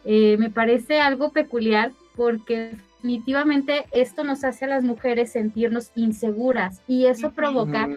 eh, 0.05 0.37
me 0.37 0.51
parece 0.51 1.01
algo 1.01 1.31
peculiar 1.31 1.93
porque 2.17 2.73
definitivamente 2.97 3.85
esto 3.93 4.25
nos 4.25 4.43
hace 4.43 4.65
a 4.65 4.69
las 4.69 4.83
mujeres 4.83 5.31
sentirnos 5.31 5.93
inseguras 5.95 6.83
y 6.89 7.07
eso 7.07 7.31
provoca 7.31 7.89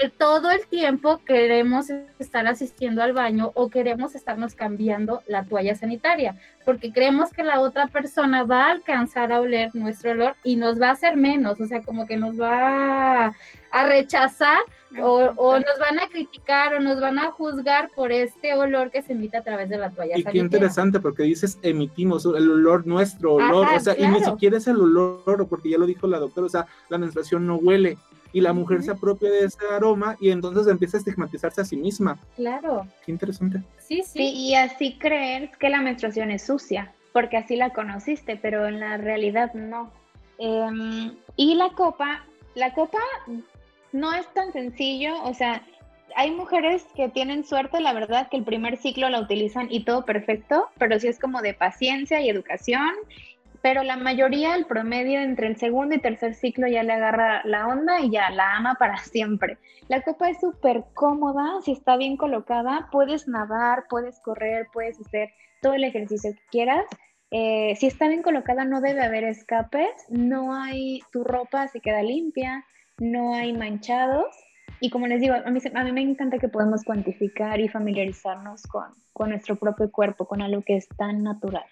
que 0.00 0.08
todo 0.08 0.50
el 0.50 0.66
tiempo 0.66 1.20
queremos 1.26 1.90
estar 2.18 2.46
asistiendo 2.46 3.02
al 3.02 3.12
baño 3.12 3.52
o 3.54 3.68
queremos 3.68 4.14
estarnos 4.14 4.54
cambiando 4.54 5.22
la 5.26 5.44
toalla 5.44 5.74
sanitaria, 5.74 6.36
porque 6.64 6.90
creemos 6.90 7.30
que 7.32 7.44
la 7.44 7.60
otra 7.60 7.86
persona 7.86 8.44
va 8.44 8.66
a 8.66 8.70
alcanzar 8.70 9.30
a 9.30 9.40
oler 9.40 9.70
nuestro 9.74 10.12
olor 10.12 10.36
y 10.42 10.56
nos 10.56 10.80
va 10.80 10.88
a 10.88 10.92
hacer 10.92 11.16
menos, 11.16 11.60
o 11.60 11.66
sea, 11.66 11.82
como 11.82 12.06
que 12.06 12.16
nos 12.16 12.40
va 12.40 13.34
a 13.72 13.86
rechazar 13.86 14.60
o, 15.02 15.58
nos 15.58 15.78
van 15.78 16.00
a 16.00 16.08
criticar 16.08 16.74
o 16.74 16.80
nos 16.80 17.00
van 17.00 17.18
a 17.18 17.30
juzgar 17.30 17.90
por 17.94 18.10
este 18.10 18.54
olor 18.54 18.90
que 18.90 19.02
se 19.02 19.12
emite 19.12 19.36
a 19.36 19.42
través 19.42 19.68
de 19.68 19.78
la 19.78 19.90
toalla. 19.90 20.18
Y 20.18 20.24
qué 20.24 20.38
interesante, 20.38 20.98
porque 20.98 21.22
dices 21.22 21.58
emitimos 21.62 22.24
el 22.24 22.50
olor, 22.50 22.86
nuestro 22.86 23.34
olor, 23.34 23.68
o 23.76 23.80
sea, 23.80 23.94
y 23.96 24.06
ni 24.08 24.20
siquiera 24.24 24.56
es 24.56 24.66
el 24.66 24.80
olor, 24.80 25.46
porque 25.48 25.70
ya 25.70 25.78
lo 25.78 25.86
dijo 25.86 26.06
la 26.06 26.18
doctora, 26.18 26.46
o 26.46 26.50
sea, 26.50 26.66
la 26.88 26.98
menstruación 26.98 27.46
no 27.46 27.56
huele, 27.56 27.98
y 28.32 28.40
la 28.40 28.52
mujer 28.52 28.82
se 28.82 28.90
apropia 28.90 29.30
de 29.30 29.44
ese 29.44 29.58
aroma 29.70 30.16
y 30.20 30.30
entonces 30.30 30.66
empieza 30.66 30.96
a 30.96 31.00
estigmatizarse 31.00 31.60
a 31.60 31.64
sí 31.64 31.76
misma. 31.76 32.18
Claro. 32.36 32.86
Qué 33.04 33.12
interesante. 33.12 33.62
Sí, 33.78 34.02
sí. 34.02 34.22
y 34.22 34.54
así 34.54 34.96
creer 34.98 35.50
que 35.58 35.68
la 35.68 35.80
menstruación 35.80 36.30
es 36.30 36.46
sucia, 36.46 36.92
porque 37.12 37.36
así 37.36 37.56
la 37.56 37.70
conociste, 37.70 38.36
pero 38.36 38.66
en 38.66 38.80
la 38.80 38.96
realidad 38.96 39.52
no. 39.54 39.92
Em, 40.38 41.16
y 41.36 41.54
la 41.54 41.70
copa, 41.70 42.24
la 42.54 42.72
copa 42.72 42.98
no 43.92 44.12
es 44.14 44.26
tan 44.32 44.52
sencillo, 44.52 45.22
o 45.24 45.34
sea, 45.34 45.62
hay 46.16 46.30
mujeres 46.30 46.84
que 46.94 47.08
tienen 47.08 47.44
suerte, 47.44 47.80
la 47.80 47.92
verdad, 47.92 48.28
que 48.28 48.36
el 48.36 48.44
primer 48.44 48.76
ciclo 48.78 49.08
la 49.08 49.20
utilizan 49.20 49.68
y 49.70 49.84
todo 49.84 50.04
perfecto, 50.04 50.68
pero 50.78 50.98
sí 50.98 51.08
es 51.08 51.18
como 51.18 51.42
de 51.42 51.54
paciencia 51.54 52.20
y 52.20 52.28
educación 52.28 52.90
pero 53.62 53.82
la 53.82 53.96
mayoría, 53.96 54.54
el 54.54 54.66
promedio 54.66 55.20
entre 55.20 55.46
el 55.46 55.56
segundo 55.56 55.94
y 55.94 56.00
tercer 56.00 56.34
ciclo 56.34 56.66
ya 56.66 56.82
le 56.82 56.94
agarra 56.94 57.42
la 57.44 57.66
onda 57.68 58.00
y 58.00 58.10
ya 58.10 58.30
la 58.30 58.56
ama 58.56 58.76
para 58.78 58.96
siempre. 58.98 59.58
La 59.88 60.02
copa 60.02 60.30
es 60.30 60.40
súper 60.40 60.84
cómoda, 60.94 61.60
si 61.62 61.72
está 61.72 61.96
bien 61.96 62.16
colocada, 62.16 62.88
puedes 62.90 63.28
nadar, 63.28 63.84
puedes 63.90 64.18
correr, 64.20 64.68
puedes 64.72 64.98
hacer 65.00 65.30
todo 65.60 65.74
el 65.74 65.84
ejercicio 65.84 66.32
que 66.32 66.42
quieras. 66.50 66.86
Eh, 67.30 67.76
si 67.76 67.86
está 67.86 68.08
bien 68.08 68.22
colocada 68.22 68.64
no 68.64 68.80
debe 68.80 69.02
haber 69.02 69.24
escapes, 69.24 69.90
no 70.08 70.54
hay, 70.54 71.00
tu 71.12 71.22
ropa 71.22 71.68
se 71.68 71.80
queda 71.80 72.02
limpia, 72.02 72.64
no 72.98 73.34
hay 73.34 73.52
manchados. 73.52 74.26
Y 74.80 74.88
como 74.88 75.06
les 75.06 75.20
digo, 75.20 75.34
a 75.34 75.50
mí, 75.50 75.60
a 75.74 75.84
mí 75.84 75.92
me 75.92 76.00
encanta 76.00 76.38
que 76.38 76.48
podemos 76.48 76.84
cuantificar 76.84 77.60
y 77.60 77.68
familiarizarnos 77.68 78.62
con, 78.62 78.86
con 79.12 79.28
nuestro 79.28 79.56
propio 79.56 79.92
cuerpo, 79.92 80.26
con 80.26 80.40
algo 80.40 80.62
que 80.62 80.76
es 80.76 80.88
tan 80.96 81.22
natural. 81.22 81.66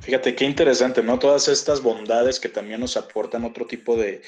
Fíjate 0.00 0.34
qué 0.34 0.44
interesante, 0.44 1.02
¿no? 1.02 1.18
Todas 1.18 1.48
estas 1.48 1.82
bondades 1.82 2.38
que 2.38 2.48
también 2.48 2.80
nos 2.80 2.96
aportan 2.96 3.44
otro 3.44 3.66
tipo 3.66 3.96
de, 3.96 4.22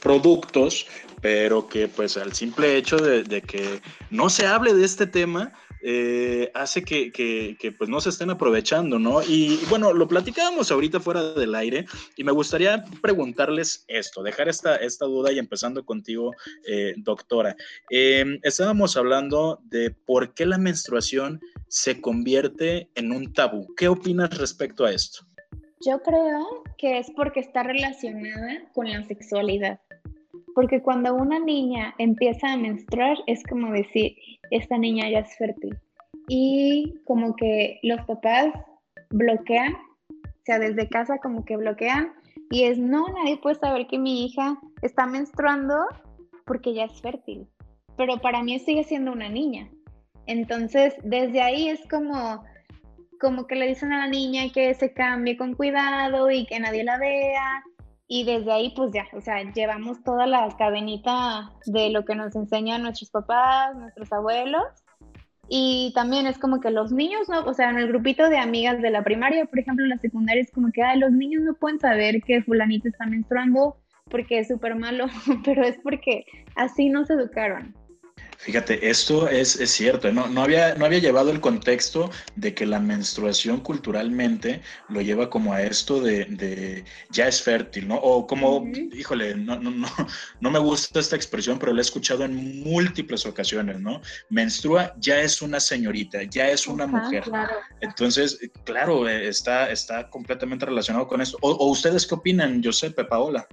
productos, 0.00 0.86
pero 1.20 1.68
que 1.68 1.88
pues 1.88 2.16
al 2.16 2.32
simple 2.32 2.76
hecho 2.76 2.96
de, 2.96 3.42
que 3.42 3.80
no 4.10 4.30
se 4.30 4.46
hable 4.46 4.72
de 4.72 4.84
este 4.84 5.06
tema, 5.06 5.52
eh, 5.82 6.50
hace 6.54 6.82
que, 6.82 7.74
pues 7.76 7.90
no 7.90 8.00
se 8.00 8.08
estén 8.10 8.30
aprovechando, 8.30 8.98
¿no? 8.98 9.20
Y 9.22 9.60
bueno, 9.68 9.92
lo 9.92 10.06
platicábamos 10.06 10.70
ahorita 10.70 11.00
fuera 11.00 11.34
del 11.34 11.54
aire 11.54 11.84
y 12.16 12.24
me 12.24 12.32
gustaría 12.32 12.84
preguntarles 13.02 13.84
esto, 13.88 14.22
dejar 14.22 14.48
esta, 14.48 14.78
duda 15.00 15.32
y 15.32 15.38
empezando 15.38 15.84
contigo, 15.84 16.30
eh, 16.66 16.94
doctora. 16.96 17.56
Em, 17.90 18.38
estábamos 18.42 18.96
hablando 18.96 19.60
de 19.64 19.90
por 19.90 20.32
qué 20.32 20.46
la 20.46 20.56
menstruación 20.56 21.40
se 21.74 22.00
convierte 22.00 22.88
en 22.94 23.10
un 23.10 23.32
tabú. 23.32 23.66
¿Qué 23.76 23.88
opinas 23.88 24.38
respecto 24.38 24.84
a 24.84 24.92
esto? 24.92 25.26
Yo 25.84 26.00
creo 26.02 26.62
que 26.78 26.98
es 26.98 27.10
porque 27.16 27.40
está 27.40 27.64
relacionada 27.64 28.62
con 28.74 28.88
la 28.88 29.02
sexualidad. 29.02 29.80
Porque 30.54 30.80
cuando 30.80 31.12
una 31.16 31.40
niña 31.40 31.92
empieza 31.98 32.52
a 32.52 32.56
menstruar 32.56 33.16
es 33.26 33.42
como 33.42 33.72
decir, 33.72 34.14
esta 34.52 34.78
niña 34.78 35.10
ya 35.10 35.18
es 35.18 35.36
fértil. 35.36 35.76
Y 36.28 36.94
como 37.06 37.34
que 37.34 37.80
los 37.82 38.00
papás 38.02 38.52
bloquean, 39.10 39.74
o 39.74 40.44
sea, 40.44 40.60
desde 40.60 40.88
casa 40.88 41.18
como 41.18 41.44
que 41.44 41.56
bloquean 41.56 42.12
y 42.52 42.64
es, 42.64 42.78
no, 42.78 43.08
nadie 43.08 43.38
puede 43.38 43.56
saber 43.56 43.88
que 43.88 43.98
mi 43.98 44.24
hija 44.24 44.60
está 44.82 45.06
menstruando 45.06 45.74
porque 46.46 46.72
ya 46.72 46.84
es 46.84 47.00
fértil. 47.00 47.48
pero 47.96 48.18
para 48.18 48.44
mí 48.44 48.60
sigue 48.60 48.84
siendo 48.84 49.10
una 49.10 49.28
niña. 49.28 49.68
Entonces, 50.26 50.94
desde 51.02 51.42
ahí 51.42 51.68
es 51.68 51.80
como, 51.88 52.44
como 53.20 53.46
que 53.46 53.56
le 53.56 53.66
dicen 53.66 53.92
a 53.92 53.98
la 53.98 54.08
niña 54.08 54.44
que 54.52 54.74
se 54.74 54.92
cambie 54.92 55.36
con 55.36 55.54
cuidado 55.54 56.30
y 56.30 56.46
que 56.46 56.60
nadie 56.60 56.84
la 56.84 56.98
vea. 56.98 57.62
Y 58.06 58.24
desde 58.24 58.52
ahí, 58.52 58.72
pues 58.76 58.92
ya, 58.92 59.06
o 59.14 59.20
sea, 59.20 59.42
llevamos 59.52 60.02
toda 60.04 60.26
la 60.26 60.48
cadenita 60.58 61.50
de 61.66 61.90
lo 61.90 62.04
que 62.04 62.14
nos 62.14 62.36
enseñan 62.36 62.82
nuestros 62.82 63.10
papás, 63.10 63.74
nuestros 63.76 64.12
abuelos. 64.12 64.64
Y 65.48 65.92
también 65.94 66.26
es 66.26 66.38
como 66.38 66.60
que 66.60 66.70
los 66.70 66.92
niños, 66.92 67.28
¿no? 67.28 67.44
O 67.44 67.54
sea, 67.54 67.70
en 67.70 67.78
el 67.78 67.88
grupito 67.88 68.28
de 68.28 68.38
amigas 68.38 68.80
de 68.80 68.90
la 68.90 69.02
primaria, 69.02 69.44
por 69.46 69.58
ejemplo, 69.58 69.84
en 69.84 69.90
la 69.90 69.98
secundaria, 69.98 70.42
es 70.42 70.50
como 70.50 70.70
que, 70.72 70.82
ay, 70.82 70.98
los 70.98 71.12
niños 71.12 71.42
no 71.42 71.54
pueden 71.54 71.78
saber 71.80 72.22
que 72.22 72.42
fulanito 72.42 72.88
está 72.88 73.06
menstruando 73.06 73.76
porque 74.10 74.38
es 74.38 74.48
súper 74.48 74.74
malo, 74.74 75.06
pero 75.44 75.64
es 75.64 75.78
porque 75.82 76.24
así 76.56 76.88
nos 76.88 77.10
educaron. 77.10 77.74
Fíjate, 78.44 78.90
esto 78.90 79.26
es, 79.26 79.52
cierto, 79.70 80.12
¿no? 80.12 80.28
No, 80.28 80.42
había, 80.42 80.74
no 80.74 80.84
había 80.84 80.98
llevado 80.98 81.30
el 81.30 81.40
contexto 81.40 82.10
de 82.36 82.52
que 82.52 82.66
la 82.66 82.78
menstruación 82.78 83.60
culturalmente 83.60 84.60
lo 84.90 85.00
lleva 85.00 85.30
como 85.30 85.54
a 85.54 85.62
esto 85.62 85.98
de, 86.02 86.84
ya 87.08 87.26
es 87.26 87.40
fértil, 87.40 87.88
¿no? 87.88 87.96
O 87.96 88.26
como, 88.26 88.66
híjole, 88.92 89.34
no, 89.34 89.58
no, 89.58 89.70
no, 89.70 89.88
no 90.40 90.50
me 90.50 90.58
gusta 90.58 91.00
esta 91.00 91.16
expresión, 91.16 91.58
pero 91.58 91.72
la 91.72 91.78
he 91.78 91.80
escuchado 91.80 92.22
en 92.22 92.62
múltiples 92.62 93.24
ocasiones, 93.24 93.80
¿no? 93.80 94.02
Menstrua 94.28 94.94
ya 94.98 95.22
es 95.22 95.40
una 95.40 95.58
señorita, 95.58 96.22
ya 96.24 96.50
es 96.50 96.66
una 96.66 96.86
mujer. 96.86 97.24
Entonces, 97.80 98.38
claro, 98.64 99.08
está, 99.08 99.70
está 99.70 100.10
completamente 100.10 100.66
relacionado 100.66 101.08
con 101.08 101.22
esto. 101.22 101.38
O, 101.40 101.70
ustedes 101.70 102.06
qué 102.06 102.14
opinan, 102.14 102.62
Giuseppe, 102.62 103.06
Paola? 103.06 103.48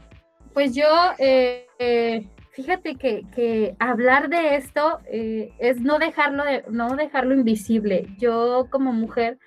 Pues 0.53 0.75
yo... 0.75 0.85
Eh, 1.17 1.65
eh, 1.79 2.27
fíjate 2.51 2.95
que, 2.95 3.75
hablar 3.79 4.29
de 4.29 4.55
esto 4.55 4.99
eh, 5.05 5.53
es 5.59 5.81
no 5.81 5.99
dejarlo, 5.99 6.43
de, 6.43 6.63
no 6.69 6.95
dejarlo 6.95 7.33
invisible. 7.33 8.07
Yo 8.17 8.67
como 8.69 8.93
mujer 8.93 9.37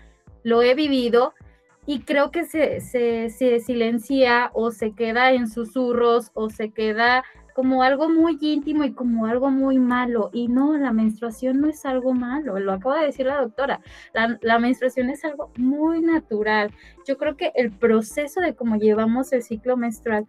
lo 0.42 0.62
he 0.62 0.74
vivido 0.74 1.34
y 1.86 2.00
creo 2.00 2.30
que 2.30 2.44
se, 2.44 2.80
se, 2.80 3.60
silencia 3.60 4.50
o 4.54 4.70
se 4.70 4.92
queda 4.92 5.32
en 5.32 5.48
susurros 5.48 6.30
o 6.34 6.48
se 6.50 6.70
queda 6.70 7.24
como 7.54 7.84
algo 7.84 8.08
muy 8.08 8.36
íntimo 8.40 8.82
y 8.82 8.94
como 8.94 9.26
algo 9.26 9.50
muy 9.50 9.78
malo. 9.78 10.30
Y 10.32 10.48
no, 10.48 10.76
la 10.76 10.92
menstruación 10.92 11.60
no 11.60 11.68
es 11.68 11.84
algo 11.84 12.12
malo, 12.12 12.58
lo 12.58 12.72
acaba 12.72 13.00
de 13.00 13.06
decir 13.06 13.26
la 13.26 13.40
doctora. 13.40 13.80
La, 14.12 14.38
la, 14.40 14.58
menstruación 14.58 15.10
es 15.10 15.24
algo 15.24 15.52
muy 15.56 16.00
natural. 16.00 16.72
Yo 17.06 17.16
creo 17.16 17.36
que 17.36 17.52
el 17.54 17.70
proceso 17.70 18.40
de 18.40 18.56
cómo 18.56 18.76
llevamos 18.76 19.32
el 19.32 19.42
ciclo 19.42 19.76
menstrual 19.76 20.26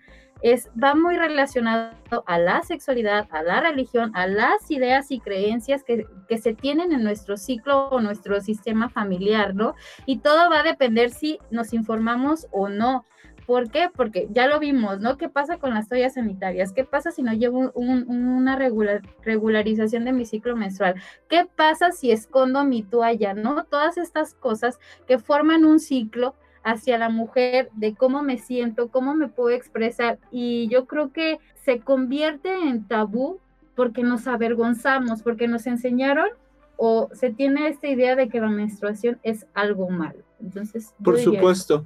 va 0.82 0.94
muy 0.96 1.18
relacionado 1.18 2.24
a 2.28 2.38
la 2.38 2.62
sexualidad, 2.62 3.28
a 3.32 3.42
la 3.42 3.62
religión, 3.62 4.12
a 4.14 4.28
las 4.28 4.70
ideas 4.70 5.10
y 5.10 5.20
creencias 5.20 5.84
que, 5.84 6.06
se 6.38 6.54
tienen 6.54 6.92
en 6.92 7.04
nuestro 7.04 7.38
ciclo 7.38 7.88
o 7.88 8.02
nuestro 8.02 8.40
sistema 8.42 8.90
familiar, 8.90 9.56
¿no? 9.56 9.74
Y 10.06 10.20
todo 10.20 10.50
va 10.50 10.60
a 10.60 10.64
depender 10.64 11.10
si 11.10 11.40
nos 11.50 11.74
informamos 11.74 12.48
o 12.52 12.70
no. 12.70 13.06
¿Por 13.48 13.70
qué? 13.70 13.90
Porque 13.96 14.28
ya 14.32 14.48
lo 14.48 14.60
vimos, 14.60 15.00
¿no? 15.00 15.18
¿Qué 15.18 15.30
pasa 15.30 15.58
con 15.58 15.74
las 15.74 15.88
toallas 15.88 16.16
sanitarias? 16.16 16.74
¿Qué 16.74 16.84
pasa 16.84 17.12
si 17.12 17.22
no 17.22 17.32
llevo 17.34 17.72
una 17.76 18.56
regularización 18.56 20.04
de 20.04 20.14
mi 20.14 20.26
ciclo 20.26 20.56
menstrual? 20.56 20.96
¿Qué 21.30 21.48
pasa 21.56 21.92
si 21.92 22.12
escondo 22.12 22.64
mi 22.64 22.82
toalla? 22.82 23.34
¿No? 23.34 23.64
Todas 23.66 23.98
estas 23.98 24.34
cosas 24.34 24.80
que 25.08 25.20
forman 25.20 25.64
un 25.64 25.80
ciclo 25.80 26.36
hacia 26.66 26.98
la 26.98 27.10
mujer, 27.10 27.70
de 27.74 27.94
cómo 27.94 28.24
me 28.24 28.40
siento, 28.40 28.90
cómo 28.90 29.14
me 29.14 29.30
puedo 29.30 29.52
expresar. 29.56 30.18
Y 30.32 30.68
yo 30.68 30.86
creo 30.88 31.14
que 31.14 31.40
se 31.64 31.80
convierte 31.80 32.54
en 32.54 32.88
tabú 32.88 33.40
porque 33.76 34.04
nos 34.04 34.28
avergonzamos, 34.28 35.22
porque 35.22 35.48
nos 35.48 35.68
enseñaron 35.68 36.28
o 36.76 37.08
se 37.14 37.30
tiene 37.30 37.68
esta 37.68 37.88
idea 37.88 38.16
de 38.16 38.28
que 38.30 38.42
la 38.42 38.50
menstruación 38.50 39.20
es 39.22 39.46
algo 39.54 39.90
malo. 39.90 40.20
Entonces, 40.42 40.94
por 41.04 41.20
supuesto. 41.20 41.86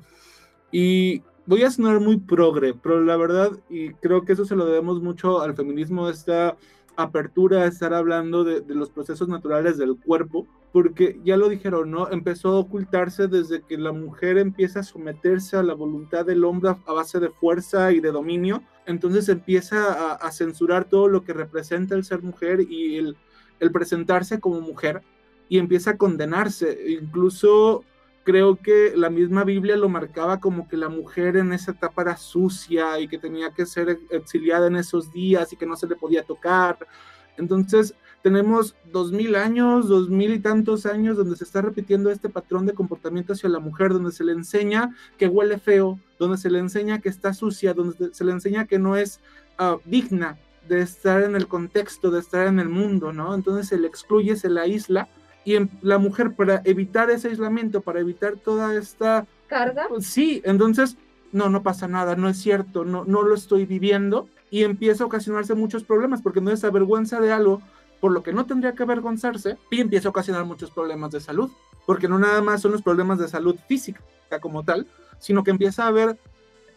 Y 0.72 1.24
voy 1.46 1.64
a 1.64 1.72
sonar 1.72 2.00
muy 2.00 2.18
progre, 2.18 2.74
pero 2.74 3.04
la 3.04 3.18
verdad, 3.18 3.52
y 3.70 3.94
creo 3.96 4.24
que 4.24 4.34
eso 4.34 4.46
se 4.46 4.56
lo 4.56 4.66
debemos 4.66 5.02
mucho 5.02 5.42
al 5.42 5.56
feminismo, 5.56 6.08
esta 6.08 6.56
apertura 7.02 7.64
a 7.64 7.68
estar 7.68 7.94
hablando 7.94 8.44
de, 8.44 8.64
los 8.76 8.90
procesos 8.90 9.28
naturales 9.28 9.78
del 9.78 9.96
cuerpo, 9.98 10.46
porque 10.74 11.20
ya 11.24 11.38
lo 11.38 11.48
dijeron, 11.48 11.92
¿no? 11.92 12.10
Empezó 12.12 12.50
a 12.50 12.60
ocultarse 12.60 13.28
desde 13.28 13.62
que 13.62 13.78
la 13.78 13.92
mujer 13.92 14.38
empieza 14.38 14.82
a 14.82 14.84
someterse 14.84 15.56
a 15.56 15.64
la 15.64 15.74
voluntad 15.74 16.26
del 16.26 16.44
hombre 16.44 16.72
a 16.86 16.94
base 16.94 17.20
de 17.20 17.30
fuerza 17.30 17.92
y 17.92 18.02
de 18.02 18.12
dominio, 18.12 18.64
entonces 18.86 19.30
empieza 19.30 20.16
a, 20.16 20.32
censurar 20.32 20.86
todo 20.86 21.08
lo 21.08 21.24
que 21.24 21.34
representa 21.34 21.96
el 21.96 22.04
ser 22.04 22.22
mujer 22.22 22.62
y 22.62 22.98
el 22.98 23.72
presentarse 23.72 24.40
como 24.40 24.62
mujer 24.62 25.02
y 25.48 25.58
empieza 25.58 25.92
a 25.92 25.98
condenarse, 25.98 26.78
incluso 27.02 27.84
creo 28.30 28.58
que 28.58 28.94
la 28.96 29.10
misma 29.10 29.44
Biblia 29.44 29.76
lo 29.76 29.90
marcaba 29.90 30.40
como 30.40 30.68
que 30.68 30.78
la 30.78 30.88
mujer 30.88 31.36
en 31.36 31.52
esa 31.52 31.72
etapa 31.72 32.04
era 32.04 32.16
sucia 32.16 33.00
y 33.00 33.08
que 33.08 33.18
tenía 33.18 33.50
que 33.56 33.66
ser 33.66 33.98
exiliada 34.12 34.68
en 34.68 34.76
esos 34.76 35.12
días 35.12 35.52
y 35.52 35.56
que 35.56 35.66
no 35.66 35.76
se 35.76 35.88
le 35.88 35.96
podía 35.96 36.22
tocar. 36.22 36.78
Entonces, 37.38 37.96
tenemos 38.22 38.76
dos 38.92 39.12
mil 39.12 39.36
años, 39.36 39.88
dos 39.88 40.12
mil 40.12 40.32
y 40.32 40.40
tantos 40.40 40.86
años 40.86 41.18
donde 41.18 41.38
se 41.38 41.44
está 41.44 41.64
repitiendo 41.64 42.12
este 42.12 42.30
patrón 42.30 42.68
de 42.68 42.76
comportamiento 42.76 43.34
hacia 43.34 43.50
la 43.50 43.58
mujer, 43.58 43.94
donde 43.94 44.12
se 44.12 44.24
le 44.24 44.34
enseña 44.34 44.96
que 45.18 45.28
huele 45.28 45.58
feo, 45.58 46.00
donde 46.20 46.38
se 46.38 46.52
le 46.52 46.60
enseña 46.60 47.00
que 47.00 47.10
está 47.10 47.34
sucia, 47.34 47.74
donde 47.74 48.14
se 48.14 48.24
le 48.24 48.32
enseña 48.32 48.68
que 48.68 48.78
no 48.78 48.96
es 48.96 49.22
ah, 49.58 49.78
digna 49.86 50.38
de 50.68 50.82
estar 50.82 51.24
en 51.24 51.36
el 51.36 51.48
contexto, 51.48 52.12
de 52.12 52.20
estar 52.20 52.46
en 52.46 52.60
el 52.60 52.70
mundo, 52.70 53.12
¿no? 53.12 53.34
Entonces 53.34 53.70
se 53.70 53.80
le 53.80 53.88
excluye, 53.88 54.36
se 54.36 54.52
la 54.52 54.62
aísla 54.62 55.10
y 55.50 55.70
la 55.82 55.98
mujer 55.98 56.36
para 56.36 56.62
evitar 56.64 57.10
ese 57.10 57.30
aislamiento, 57.30 57.82
para 57.82 58.00
evitar 58.00 58.36
toda 58.38 58.76
esta 58.76 59.26
carga. 59.48 59.88
Pues 59.90 60.06
sí, 60.06 60.42
entonces 60.46 60.96
no, 61.32 61.50
no 61.50 61.64
pasa 61.64 61.88
nada, 61.88 62.16
no 62.16 62.30
es 62.30 62.38
cierto, 62.38 62.86
no, 62.86 63.04
no 63.06 63.24
lo 63.24 63.34
estoy 63.34 63.66
viviendo 63.66 64.28
y 64.52 64.64
empieza 64.64 65.04
a 65.04 65.08
ocasionarse 65.08 65.56
muchos 65.56 65.84
problemas 65.84 66.22
porque 66.22 66.42
no 66.42 66.52
es 66.52 66.64
avergüenza 66.64 67.20
de 67.20 67.32
algo 67.32 67.62
por 68.00 68.12
lo 68.12 68.22
que 68.22 68.32
no 68.32 68.46
tendría 68.46 68.76
que 68.76 68.84
avergonzarse 68.84 69.58
y 69.72 69.82
empieza 69.82 70.08
a 70.08 70.12
ocasionar 70.12 70.46
muchos 70.46 70.72
problemas 70.72 71.12
de 71.12 71.20
salud, 71.20 71.50
porque 71.86 72.08
no 72.08 72.20
nada 72.20 72.42
más 72.42 72.62
son 72.62 72.72
los 72.72 72.82
problemas 72.82 73.20
de 73.20 73.28
salud 73.28 73.56
física 73.68 74.02
como 74.42 74.64
tal, 74.64 74.88
sino 75.18 75.44
que 75.44 75.52
empieza 75.52 75.84
a 75.84 75.88
haber 75.88 76.18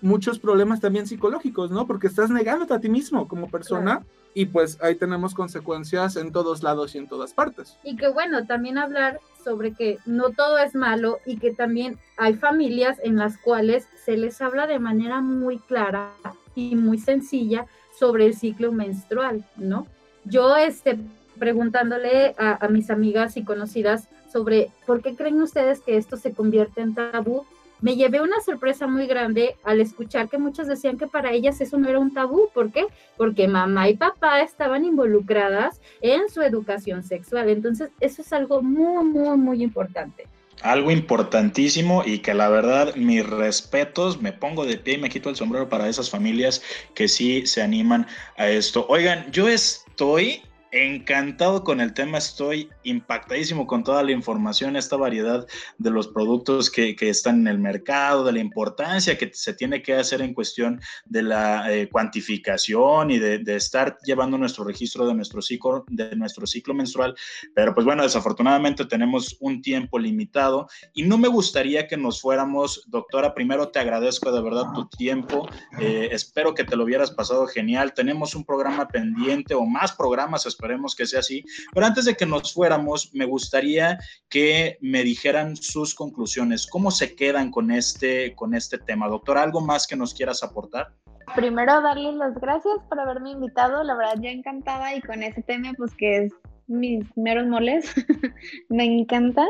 muchos 0.03 0.38
problemas 0.38 0.80
también 0.80 1.07
psicológicos, 1.07 1.70
¿no? 1.70 1.86
Porque 1.86 2.09
estás 2.09 2.28
negándote 2.28 2.74
a 2.74 2.80
ti 2.80 2.88
mismo 2.88 3.28
como 3.28 3.48
persona 3.48 4.05
y 4.34 4.46
pues 4.46 4.78
ahí 4.82 4.96
tenemos 4.96 5.34
consecuencias 5.34 6.16
en 6.16 6.32
todos 6.32 6.62
lados 6.62 6.94
y 6.94 6.98
en 6.98 7.09
todas 7.09 7.32
partes. 7.32 7.78
Y 7.84 7.96
que 7.96 8.09
bueno, 8.09 8.44
también 8.46 8.78
hablar 8.78 9.20
sobre 9.44 9.72
que 9.72 9.98
no 10.05 10.30
todo 10.30 10.59
es 10.59 10.74
malo 10.74 11.18
y 11.24 11.38
que 11.38 11.53
también 11.53 11.98
hay 12.16 12.34
familias 12.34 12.98
en 13.03 13.16
las 13.16 13.38
cuales 13.38 13.86
se 14.05 14.16
les 14.16 14.40
habla 14.42 14.66
de 14.66 14.78
manera 14.78 15.20
muy 15.20 15.59
clara 15.59 16.12
y 16.55 16.74
muy 16.74 16.98
sencilla 16.98 17.66
sobre 17.98 18.26
el 18.26 18.34
ciclo 18.34 18.72
menstrual, 18.72 19.44
¿no? 19.57 19.86
Yo, 20.24 20.57
este, 20.57 20.98
preguntándole 21.38 22.34
a, 22.38 22.64
a 22.64 22.68
mis 22.68 22.90
amigas 22.90 23.36
y 23.36 23.44
conocidas 23.44 24.09
sobre 24.32 24.70
por 24.86 25.03
qué 25.03 25.14
creen 25.14 25.40
ustedes 25.42 25.80
que 25.80 25.96
esto 25.96 26.16
se 26.16 26.32
convierte 26.32 26.80
en 26.80 26.94
tabú, 26.94 27.44
me 27.83 27.97
llevé 27.97 28.22
una 28.22 28.41
sorpresa 28.41 28.87
muy 28.87 29.07
grande 29.07 29.57
al 29.64 29.80
escuchar 29.80 30.28
que 30.28 30.39
muchas 30.39 30.68
decían 30.68 30.97
que 30.97 31.09
para 31.09 31.33
ellas 31.33 31.61
eso 31.61 31.76
no 31.78 31.89
era 31.89 31.99
un 31.99 32.14
tabú. 32.14 32.49
¿Por 32.55 32.72
qué? 32.72 32.87
Porque 33.16 33.49
mamá 33.49 33.89
y 33.89 33.97
papá 33.97 34.41
estaban 34.41 34.85
involucradas 34.85 35.80
en 36.01 36.30
su 36.30 36.43
educación 36.43 37.03
sexual. 37.03 37.49
Entonces, 37.51 37.91
eso 38.01 38.22
es 38.22 38.33
algo 38.33 38.62
muy, 38.62 39.05
muy, 39.05 39.37
muy 39.37 39.62
importante. 39.62 40.26
Algo 40.62 40.93
importantísimo 40.93 42.05
y 42.07 42.20
que 42.20 42.35
la 42.35 42.49
verdad, 42.49 42.95
mis 42.95 43.28
respetos, 43.28 44.22
me 44.22 44.33
pongo 44.33 44.64
de 44.64 44.78
pie 44.78 44.95
y 44.95 44.99
me 44.99 45.09
quito 45.09 45.28
el 45.28 45.35
sombrero 45.35 45.68
para 45.68 45.89
esas 45.89 46.09
familias 46.09 46.62
que 46.95 47.09
sí 47.09 47.47
se 47.47 47.62
animan 47.62 48.07
a 48.37 48.49
esto. 48.49 48.87
Oigan, 48.89 49.30
yo 49.33 49.49
estoy 49.49 50.43
encantado 50.73 51.64
con 51.64 51.83
el 51.83 51.93
tema, 51.93 52.16
estoy 52.16 52.70
impactadísimo 52.83 53.66
con 53.66 53.85
toda 53.85 54.03
la 54.03 54.12
información, 54.12 54.75
esta 54.75 54.97
variedad 54.97 55.47
de 55.77 55.91
los 55.91 56.09
productos 56.09 56.70
que, 56.70 56.97
están 57.03 57.41
en 57.41 57.49
el 57.49 57.59
mercado, 57.59 58.25
de 58.25 58.33
la 58.33 58.39
importancia 58.39 59.18
que 59.18 59.31
se 59.35 59.53
tiene 59.53 59.83
que 59.83 59.95
hacer 59.95 60.23
en 60.23 60.33
cuestión 60.33 60.81
de 61.05 61.23
la 61.23 61.70
eh, 61.70 61.89
cuantificación 61.91 63.11
y 63.11 63.18
de, 63.18 63.43
estar 63.55 63.99
llevando 64.03 64.39
nuestro 64.39 64.64
registro 64.64 65.07
de 65.07 65.14
nuestro, 65.14 65.43
ciclo, 65.43 65.85
de 65.89 66.16
nuestro 66.16 66.47
ciclo 66.47 66.73
menstrual. 66.73 67.14
Pero 67.55 67.75
pues 67.75 67.85
bueno, 67.85 68.03
desafortunadamente 68.03 68.87
tenemos 68.87 69.37
un 69.41 69.61
tiempo 69.61 69.99
limitado 69.99 70.68
y 70.95 71.03
no 71.03 71.18
me 71.18 71.29
gustaría 71.29 71.87
que 71.87 71.99
nos 71.99 72.23
fuéramos, 72.23 72.85
doctora, 72.89 73.35
primero 73.35 73.68
te 73.68 73.79
agradezco 73.79 74.33
de 74.33 74.41
verdad 74.41 74.73
tu 74.75 74.89
tiempo, 74.89 75.47
eh, 75.79 76.09
espero 76.12 76.55
que 76.55 76.64
te 76.64 76.77
lo 76.77 76.85
hubieras 76.85 77.11
pasado 77.11 77.47
genial, 77.47 77.93
tenemos 77.93 78.35
un 78.35 78.45
programa 78.45 78.89
pendiente 78.89 79.55
o 79.55 79.66
más 79.66 79.93
programas, 79.93 80.47
esperemos 80.63 80.95
que 80.95 81.07
sea 81.07 81.21
así. 81.21 81.45
Pero 81.75 81.87
antes 81.87 82.05
de 82.05 82.15
que 82.15 82.25
nos 82.25 82.53
fuéramos, 82.53 83.13
me 83.13 83.25
gustaría 83.25 83.99
que 84.29 84.79
me 84.81 85.03
dijeran 85.03 85.57
sus 85.57 85.95
conclusiones. 85.95 86.67
¿Cómo 86.67 86.91
se 86.91 87.17
quedan 87.17 87.51
con 87.51 87.73
este, 87.73 88.35
con 88.37 88.55
este 88.55 88.79
tema? 88.79 89.09
Doctor, 89.09 89.39
¿algo 89.39 89.61
más 89.61 89.87
que 89.87 89.97
nos 89.97 90.15
quieras 90.15 90.43
aportar? 90.43 90.93
primero 91.37 91.81
darles 91.81 92.15
las 92.17 92.35
gracias 92.35 92.75
por 92.89 93.01
haberme 93.01 93.31
invitado, 93.31 93.83
la 93.85 93.95
verdad 93.95 94.17
yo 94.21 94.29
encantada 94.29 94.95
y 94.95 95.01
con 95.01 95.23
ese 95.23 95.41
tema 95.43 95.73
pues 95.79 95.95
que 95.95 96.25
es 96.25 96.33
mis 96.67 97.07
meros 97.17 97.47
moles, 97.47 97.91
me 98.69 98.85
encanta. 98.85 99.47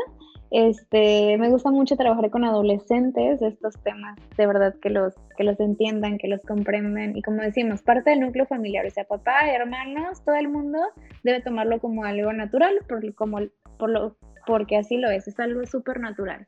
Este, 0.53 1.35
me 1.39 1.49
gusta 1.49 1.71
mucho 1.71 1.95
trabajar 1.95 2.29
con 2.29 2.43
adolescentes 2.43 3.41
estos 3.41 3.73
temas, 3.81 4.15
de 4.37 4.45
verdad 4.45 4.75
que 4.79 4.91
los, 4.91 5.15
que 5.35 5.43
los 5.43 5.59
entiendan, 5.59 6.19
que 6.19 6.27
los 6.27 6.41
comprendan 6.41 7.17
y 7.17 7.23
como 7.23 7.41
decimos, 7.41 7.81
parte 7.81 8.11
del 8.11 8.19
núcleo 8.19 8.45
familiar, 8.45 8.85
o 8.85 8.91
sea, 8.91 9.03
papá, 9.03 9.49
hermanos, 9.49 10.23
todo 10.23 10.35
el 10.35 10.49
mundo 10.49 10.77
debe 11.23 11.41
tomarlo 11.41 11.79
como 11.79 12.05
algo 12.05 12.31
natural, 12.33 12.71
por, 12.87 13.15
como, 13.15 13.39
por 13.79 13.89
lo, 13.89 14.15
porque 14.45 14.77
así 14.77 14.97
lo 14.97 15.09
es, 15.09 15.27
es 15.27 15.39
algo 15.39 15.65
súper 15.65 15.99
natural. 15.99 16.45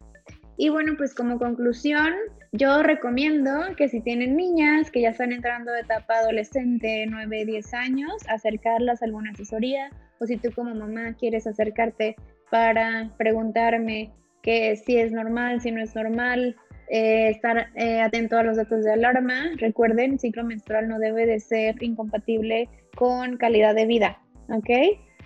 Y 0.55 0.69
bueno, 0.69 0.93
pues 0.97 1.15
como 1.15 1.39
conclusión, 1.39 2.13
yo 2.51 2.83
recomiendo 2.83 3.75
que 3.75 3.89
si 3.89 4.01
tienen 4.01 4.37
niñas 4.37 4.91
que 4.91 5.01
ya 5.01 5.09
están 5.09 5.31
entrando 5.31 5.71
de 5.71 5.79
etapa 5.79 6.19
adolescente, 6.19 7.07
9, 7.09 7.45
10 7.45 7.73
años, 7.73 8.13
acercarlas 8.29 9.01
a 9.01 9.05
alguna 9.05 9.31
asesoría 9.31 9.89
o 10.19 10.27
si 10.27 10.37
tú 10.37 10.49
como 10.53 10.75
mamá 10.75 11.15
quieres 11.19 11.47
acercarte 11.47 12.15
para 12.49 13.11
preguntarme 13.17 14.11
que 14.41 14.75
si 14.75 14.97
es 14.97 15.11
normal, 15.11 15.61
si 15.61 15.71
no 15.71 15.81
es 15.81 15.95
normal, 15.95 16.55
eh, 16.89 17.29
estar 17.29 17.69
eh, 17.75 18.01
atento 18.01 18.37
a 18.37 18.43
los 18.43 18.57
datos 18.57 18.83
de 18.83 18.93
alarma. 18.93 19.51
Recuerden, 19.57 20.19
ciclo 20.19 20.43
menstrual 20.43 20.87
no 20.87 20.99
debe 20.99 21.25
de 21.25 21.39
ser 21.39 21.81
incompatible 21.81 22.69
con 22.95 23.37
calidad 23.37 23.73
de 23.73 23.85
vida, 23.85 24.21
¿ok? 24.49 24.69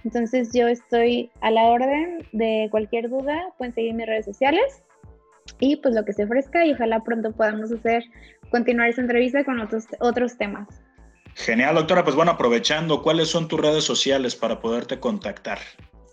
Entonces 0.05 0.51
yo 0.53 0.67
estoy 0.67 1.30
a 1.41 1.51
la 1.51 1.65
orden 1.65 2.26
de 2.32 2.70
cualquier 2.72 3.09
duda, 3.09 3.53
pueden 3.57 3.74
seguir 3.74 3.93
mis 3.93 4.07
redes 4.07 4.26
sociales 4.26 4.84
y 5.59 5.76
pues 5.78 5.93
lo 5.93 6.05
que 6.05 6.13
se 6.13 6.24
ofrezca 6.24 6.65
y 6.65 6.74
ojalá 6.74 7.03
pronto 7.03 7.34
podamos 7.34 7.72
hacer, 7.72 8.03
continuar 8.49 8.89
esa 8.89 9.01
entrevista 9.01 9.43
con 9.43 9.59
otros, 9.59 9.86
otros 9.99 10.38
temas. 10.38 10.67
Genial, 11.36 11.76
doctora. 11.76 12.03
Pues 12.03 12.15
bueno, 12.15 12.32
aprovechando, 12.32 13.01
¿cuáles 13.01 13.30
son 13.30 13.47
tus 13.47 13.59
redes 13.59 13.84
sociales 13.84 14.36
para 14.36 14.61
poderte 14.61 14.99
contactar? 14.99 15.59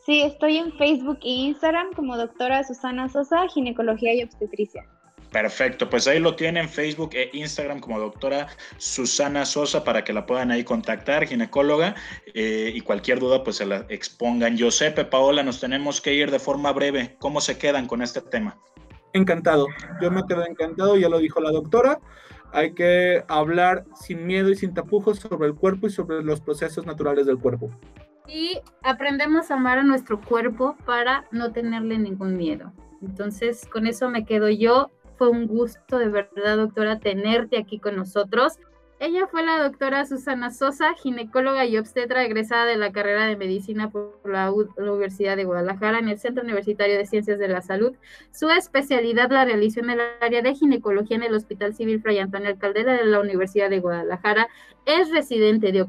Sí, 0.07 0.23
estoy 0.23 0.59
en 0.59 0.73
Facebook 0.79 1.19
e 1.25 1.31
Instagram 1.31 1.93
como 1.93 2.17
doctora 2.17 2.63
Susana 2.63 3.09
Sosa, 3.09 3.49
ginecología 3.49 4.15
y 4.15 4.23
obstetricia. 4.23 4.87
Perfecto, 5.33 5.91
pues 5.91 6.07
ahí 6.07 6.21
lo 6.21 6.37
tienen 6.37 6.69
Facebook 6.69 7.11
e 7.15 7.29
Instagram 7.33 7.81
como 7.81 7.99
doctora 7.99 8.47
Susana 8.79 9.45
Sosa 9.45 9.83
para 9.83 10.05
que 10.05 10.13
la 10.13 10.25
puedan 10.25 10.53
ahí 10.53 10.63
contactar, 10.63 11.27
ginecóloga, 11.27 11.97
eh, 12.35 12.71
y 12.73 12.81
cualquier 12.83 13.19
duda 13.19 13.43
pues 13.43 13.57
se 13.57 13.67
la 13.67 13.85
expongan. 13.89 14.57
Josepe, 14.57 15.05
Paola, 15.05 15.43
nos 15.43 15.59
tenemos 15.59 16.01
que 16.01 16.15
ir 16.15 16.31
de 16.31 16.39
forma 16.39 16.71
breve. 16.71 17.17
¿Cómo 17.19 17.41
se 17.41 17.59
quedan 17.59 17.89
con 17.89 18.01
este 18.01 18.21
tema? 18.21 18.57
Encantado, 19.13 19.67
yo 20.01 20.13
me 20.13 20.25
quedo 20.29 20.47
encantado, 20.47 20.97
ya 20.97 21.09
lo 21.09 21.19
dijo 21.19 21.41
la 21.41 21.51
doctora. 21.51 21.99
Hay 22.53 22.75
que 22.75 23.25
hablar 23.27 23.85
sin 24.01 24.25
miedo 24.25 24.51
y 24.51 24.55
sin 24.55 24.73
tapujos 24.73 25.19
sobre 25.19 25.49
el 25.49 25.57
cuerpo 25.57 25.89
y 25.89 25.91
sobre 25.91 26.23
los 26.23 26.41
procesos 26.41 26.87
naturales 26.87 27.27
del 27.27 27.39
cuerpo 27.39 27.73
y 28.29 28.61
aprendemos 28.83 29.51
a 29.51 29.55
amar 29.55 29.79
a 29.79 29.83
nuestro 29.83 30.21
cuerpo 30.21 30.77
para 30.85 31.27
no 31.31 31.53
tenerle 31.53 31.99
ningún 31.99 32.37
miedo. 32.37 32.73
Entonces, 33.03 33.67
con 33.67 33.87
eso 33.87 34.09
me 34.09 34.25
quedo 34.25 34.49
yo. 34.49 34.91
Fue 35.17 35.29
un 35.29 35.47
gusto 35.47 35.99
de 35.99 36.09
verdad, 36.09 36.57
doctora, 36.57 36.99
tenerte 36.99 37.59
aquí 37.59 37.79
con 37.79 37.97
nosotros. 37.97 38.59
Ella 38.99 39.27
fue 39.27 39.45
la 39.45 39.63
doctora 39.63 40.07
Susana 40.07 40.51
Sosa, 40.51 40.95
ginecóloga 40.95 41.67
y 41.67 41.77
obstetra 41.77 42.25
egresada 42.25 42.65
de 42.65 42.79
la 42.79 42.93
carrera 42.93 43.27
de 43.27 43.37
medicina 43.37 43.91
por 43.91 44.19
la, 44.25 44.51
Universidad 44.51 45.37
de 45.37 45.45
Guadalajara 45.45 45.99
en 45.99 46.09
el 46.09 46.19
Centro 46.19 46.43
Universitario 46.43 46.97
de 46.97 47.05
Ciencias 47.05 47.39
de 47.39 47.49
la 47.49 47.61
Salud. 47.61 47.95
Su 48.33 48.49
especialidad 48.49 49.31
la 49.31 49.45
realizó 49.45 49.81
en 49.81 49.91
el 49.91 50.01
área 50.23 50.41
de 50.41 50.55
ginecología 50.55 51.17
en 51.19 51.25
el 51.25 51.35
Hospital 51.35 51.75
Civil 51.75 52.01
Fray 52.01 52.21
Antonio 52.21 52.49
Alcaldera 52.49 52.95
de 52.95 53.05
la 53.05 53.21
Universidad 53.21 53.69
de 53.69 53.81
Guadalajara. 53.81 54.49
Es 54.87 55.11
residente 55.11 55.73
de 55.73 55.83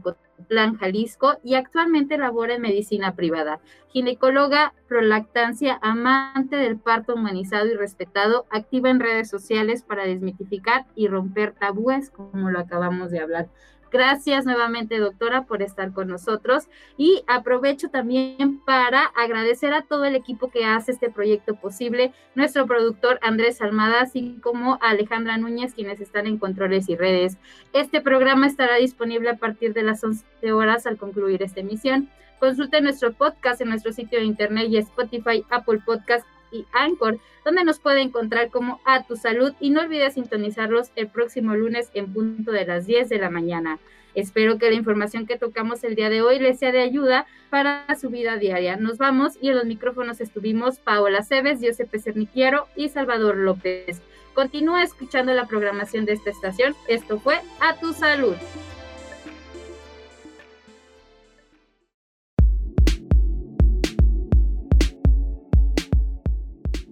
Plan 0.47 0.77
Jalisco 0.77 1.37
y 1.43 1.55
actualmente 1.55 2.17
labora 2.17 2.55
en 2.55 2.61
medicina 2.61 3.15
privada. 3.15 3.59
Ginecóloga, 3.89 4.73
prolactancia, 4.87 5.79
amante 5.81 6.55
del 6.55 6.77
parto 6.77 7.15
humanizado 7.15 7.67
y 7.67 7.73
respetado, 7.73 8.45
activa 8.49 8.89
en 8.89 8.99
redes 8.99 9.29
sociales 9.29 9.83
para 9.83 10.05
desmitificar 10.05 10.85
y 10.95 11.07
romper 11.07 11.53
tabúes, 11.53 12.11
como 12.11 12.49
lo 12.49 12.59
acabamos 12.59 13.11
de 13.11 13.19
hablar. 13.19 13.47
Gracias 13.91 14.45
nuevamente, 14.45 14.99
doctora, 14.99 15.43
por 15.45 15.61
estar 15.61 15.93
con 15.93 16.07
nosotros. 16.07 16.67
Y 16.97 17.23
aprovecho 17.27 17.89
también 17.89 18.59
para 18.65 19.03
agradecer 19.15 19.73
a 19.73 19.83
todo 19.83 20.05
el 20.05 20.15
equipo 20.15 20.49
que 20.49 20.65
hace 20.65 20.91
este 20.91 21.09
proyecto 21.09 21.55
posible, 21.55 22.13
nuestro 22.35 22.65
productor 22.65 23.19
Andrés 23.21 23.61
Almada, 23.61 24.01
así 24.01 24.37
como 24.41 24.77
Alejandra 24.81 25.37
Núñez, 25.37 25.73
quienes 25.73 26.01
están 26.01 26.27
en 26.27 26.37
controles 26.37 26.89
y 26.89 26.95
redes. 26.95 27.37
Este 27.73 28.01
programa 28.01 28.47
estará 28.47 28.75
disponible 28.75 29.29
a 29.29 29.37
partir 29.37 29.73
de 29.73 29.83
las 29.83 30.03
11 30.03 30.51
horas 30.51 30.85
al 30.87 30.97
concluir 30.97 31.43
esta 31.43 31.61
emisión. 31.61 32.09
Consulte 32.39 32.81
nuestro 32.81 33.13
podcast 33.13 33.61
en 33.61 33.69
nuestro 33.69 33.91
sitio 33.91 34.19
de 34.19 34.25
internet 34.25 34.67
y 34.69 34.77
Spotify, 34.77 35.43
Apple 35.49 35.81
Podcast 35.83 36.25
y 36.51 36.65
Anchor, 36.71 37.19
donde 37.45 37.63
nos 37.63 37.79
puede 37.79 38.01
encontrar 38.01 38.49
como 38.49 38.81
A 38.85 39.03
Tu 39.03 39.15
Salud 39.15 39.53
y 39.59 39.69
no 39.69 39.81
olvides 39.81 40.13
sintonizarlos 40.15 40.91
el 40.95 41.07
próximo 41.07 41.55
lunes 41.55 41.89
en 41.93 42.13
punto 42.13 42.51
de 42.51 42.65
las 42.65 42.85
10 42.85 43.09
de 43.09 43.17
la 43.17 43.29
mañana. 43.29 43.79
Espero 44.15 44.57
que 44.57 44.69
la 44.69 44.75
información 44.75 45.27
que 45.27 45.37
tocamos 45.37 45.83
el 45.83 45.95
día 45.95 46.09
de 46.09 46.23
hoy 46.23 46.39
les 46.39 46.57
sea 46.57 46.71
de 46.71 46.81
ayuda 46.81 47.27
para 47.51 47.85
su 47.99 48.09
vida 48.09 48.37
diaria. 48.37 48.75
Nos 48.75 48.97
vamos 48.97 49.37
y 49.41 49.49
en 49.49 49.55
los 49.55 49.65
micrófonos 49.65 50.19
estuvimos 50.21 50.79
Paola 50.79 51.23
Cebes, 51.23 51.61
Giuseppe 51.61 51.99
Cerniquiero 51.99 52.67
y 52.75 52.89
Salvador 52.89 53.37
López. 53.37 54.01
Continúa 54.33 54.83
escuchando 54.83 55.33
la 55.33 55.45
programación 55.45 56.05
de 56.05 56.13
esta 56.13 56.31
estación. 56.31 56.75
Esto 56.87 57.19
fue 57.19 57.39
A 57.59 57.79
Tu 57.79 57.93
Salud. 57.93 58.35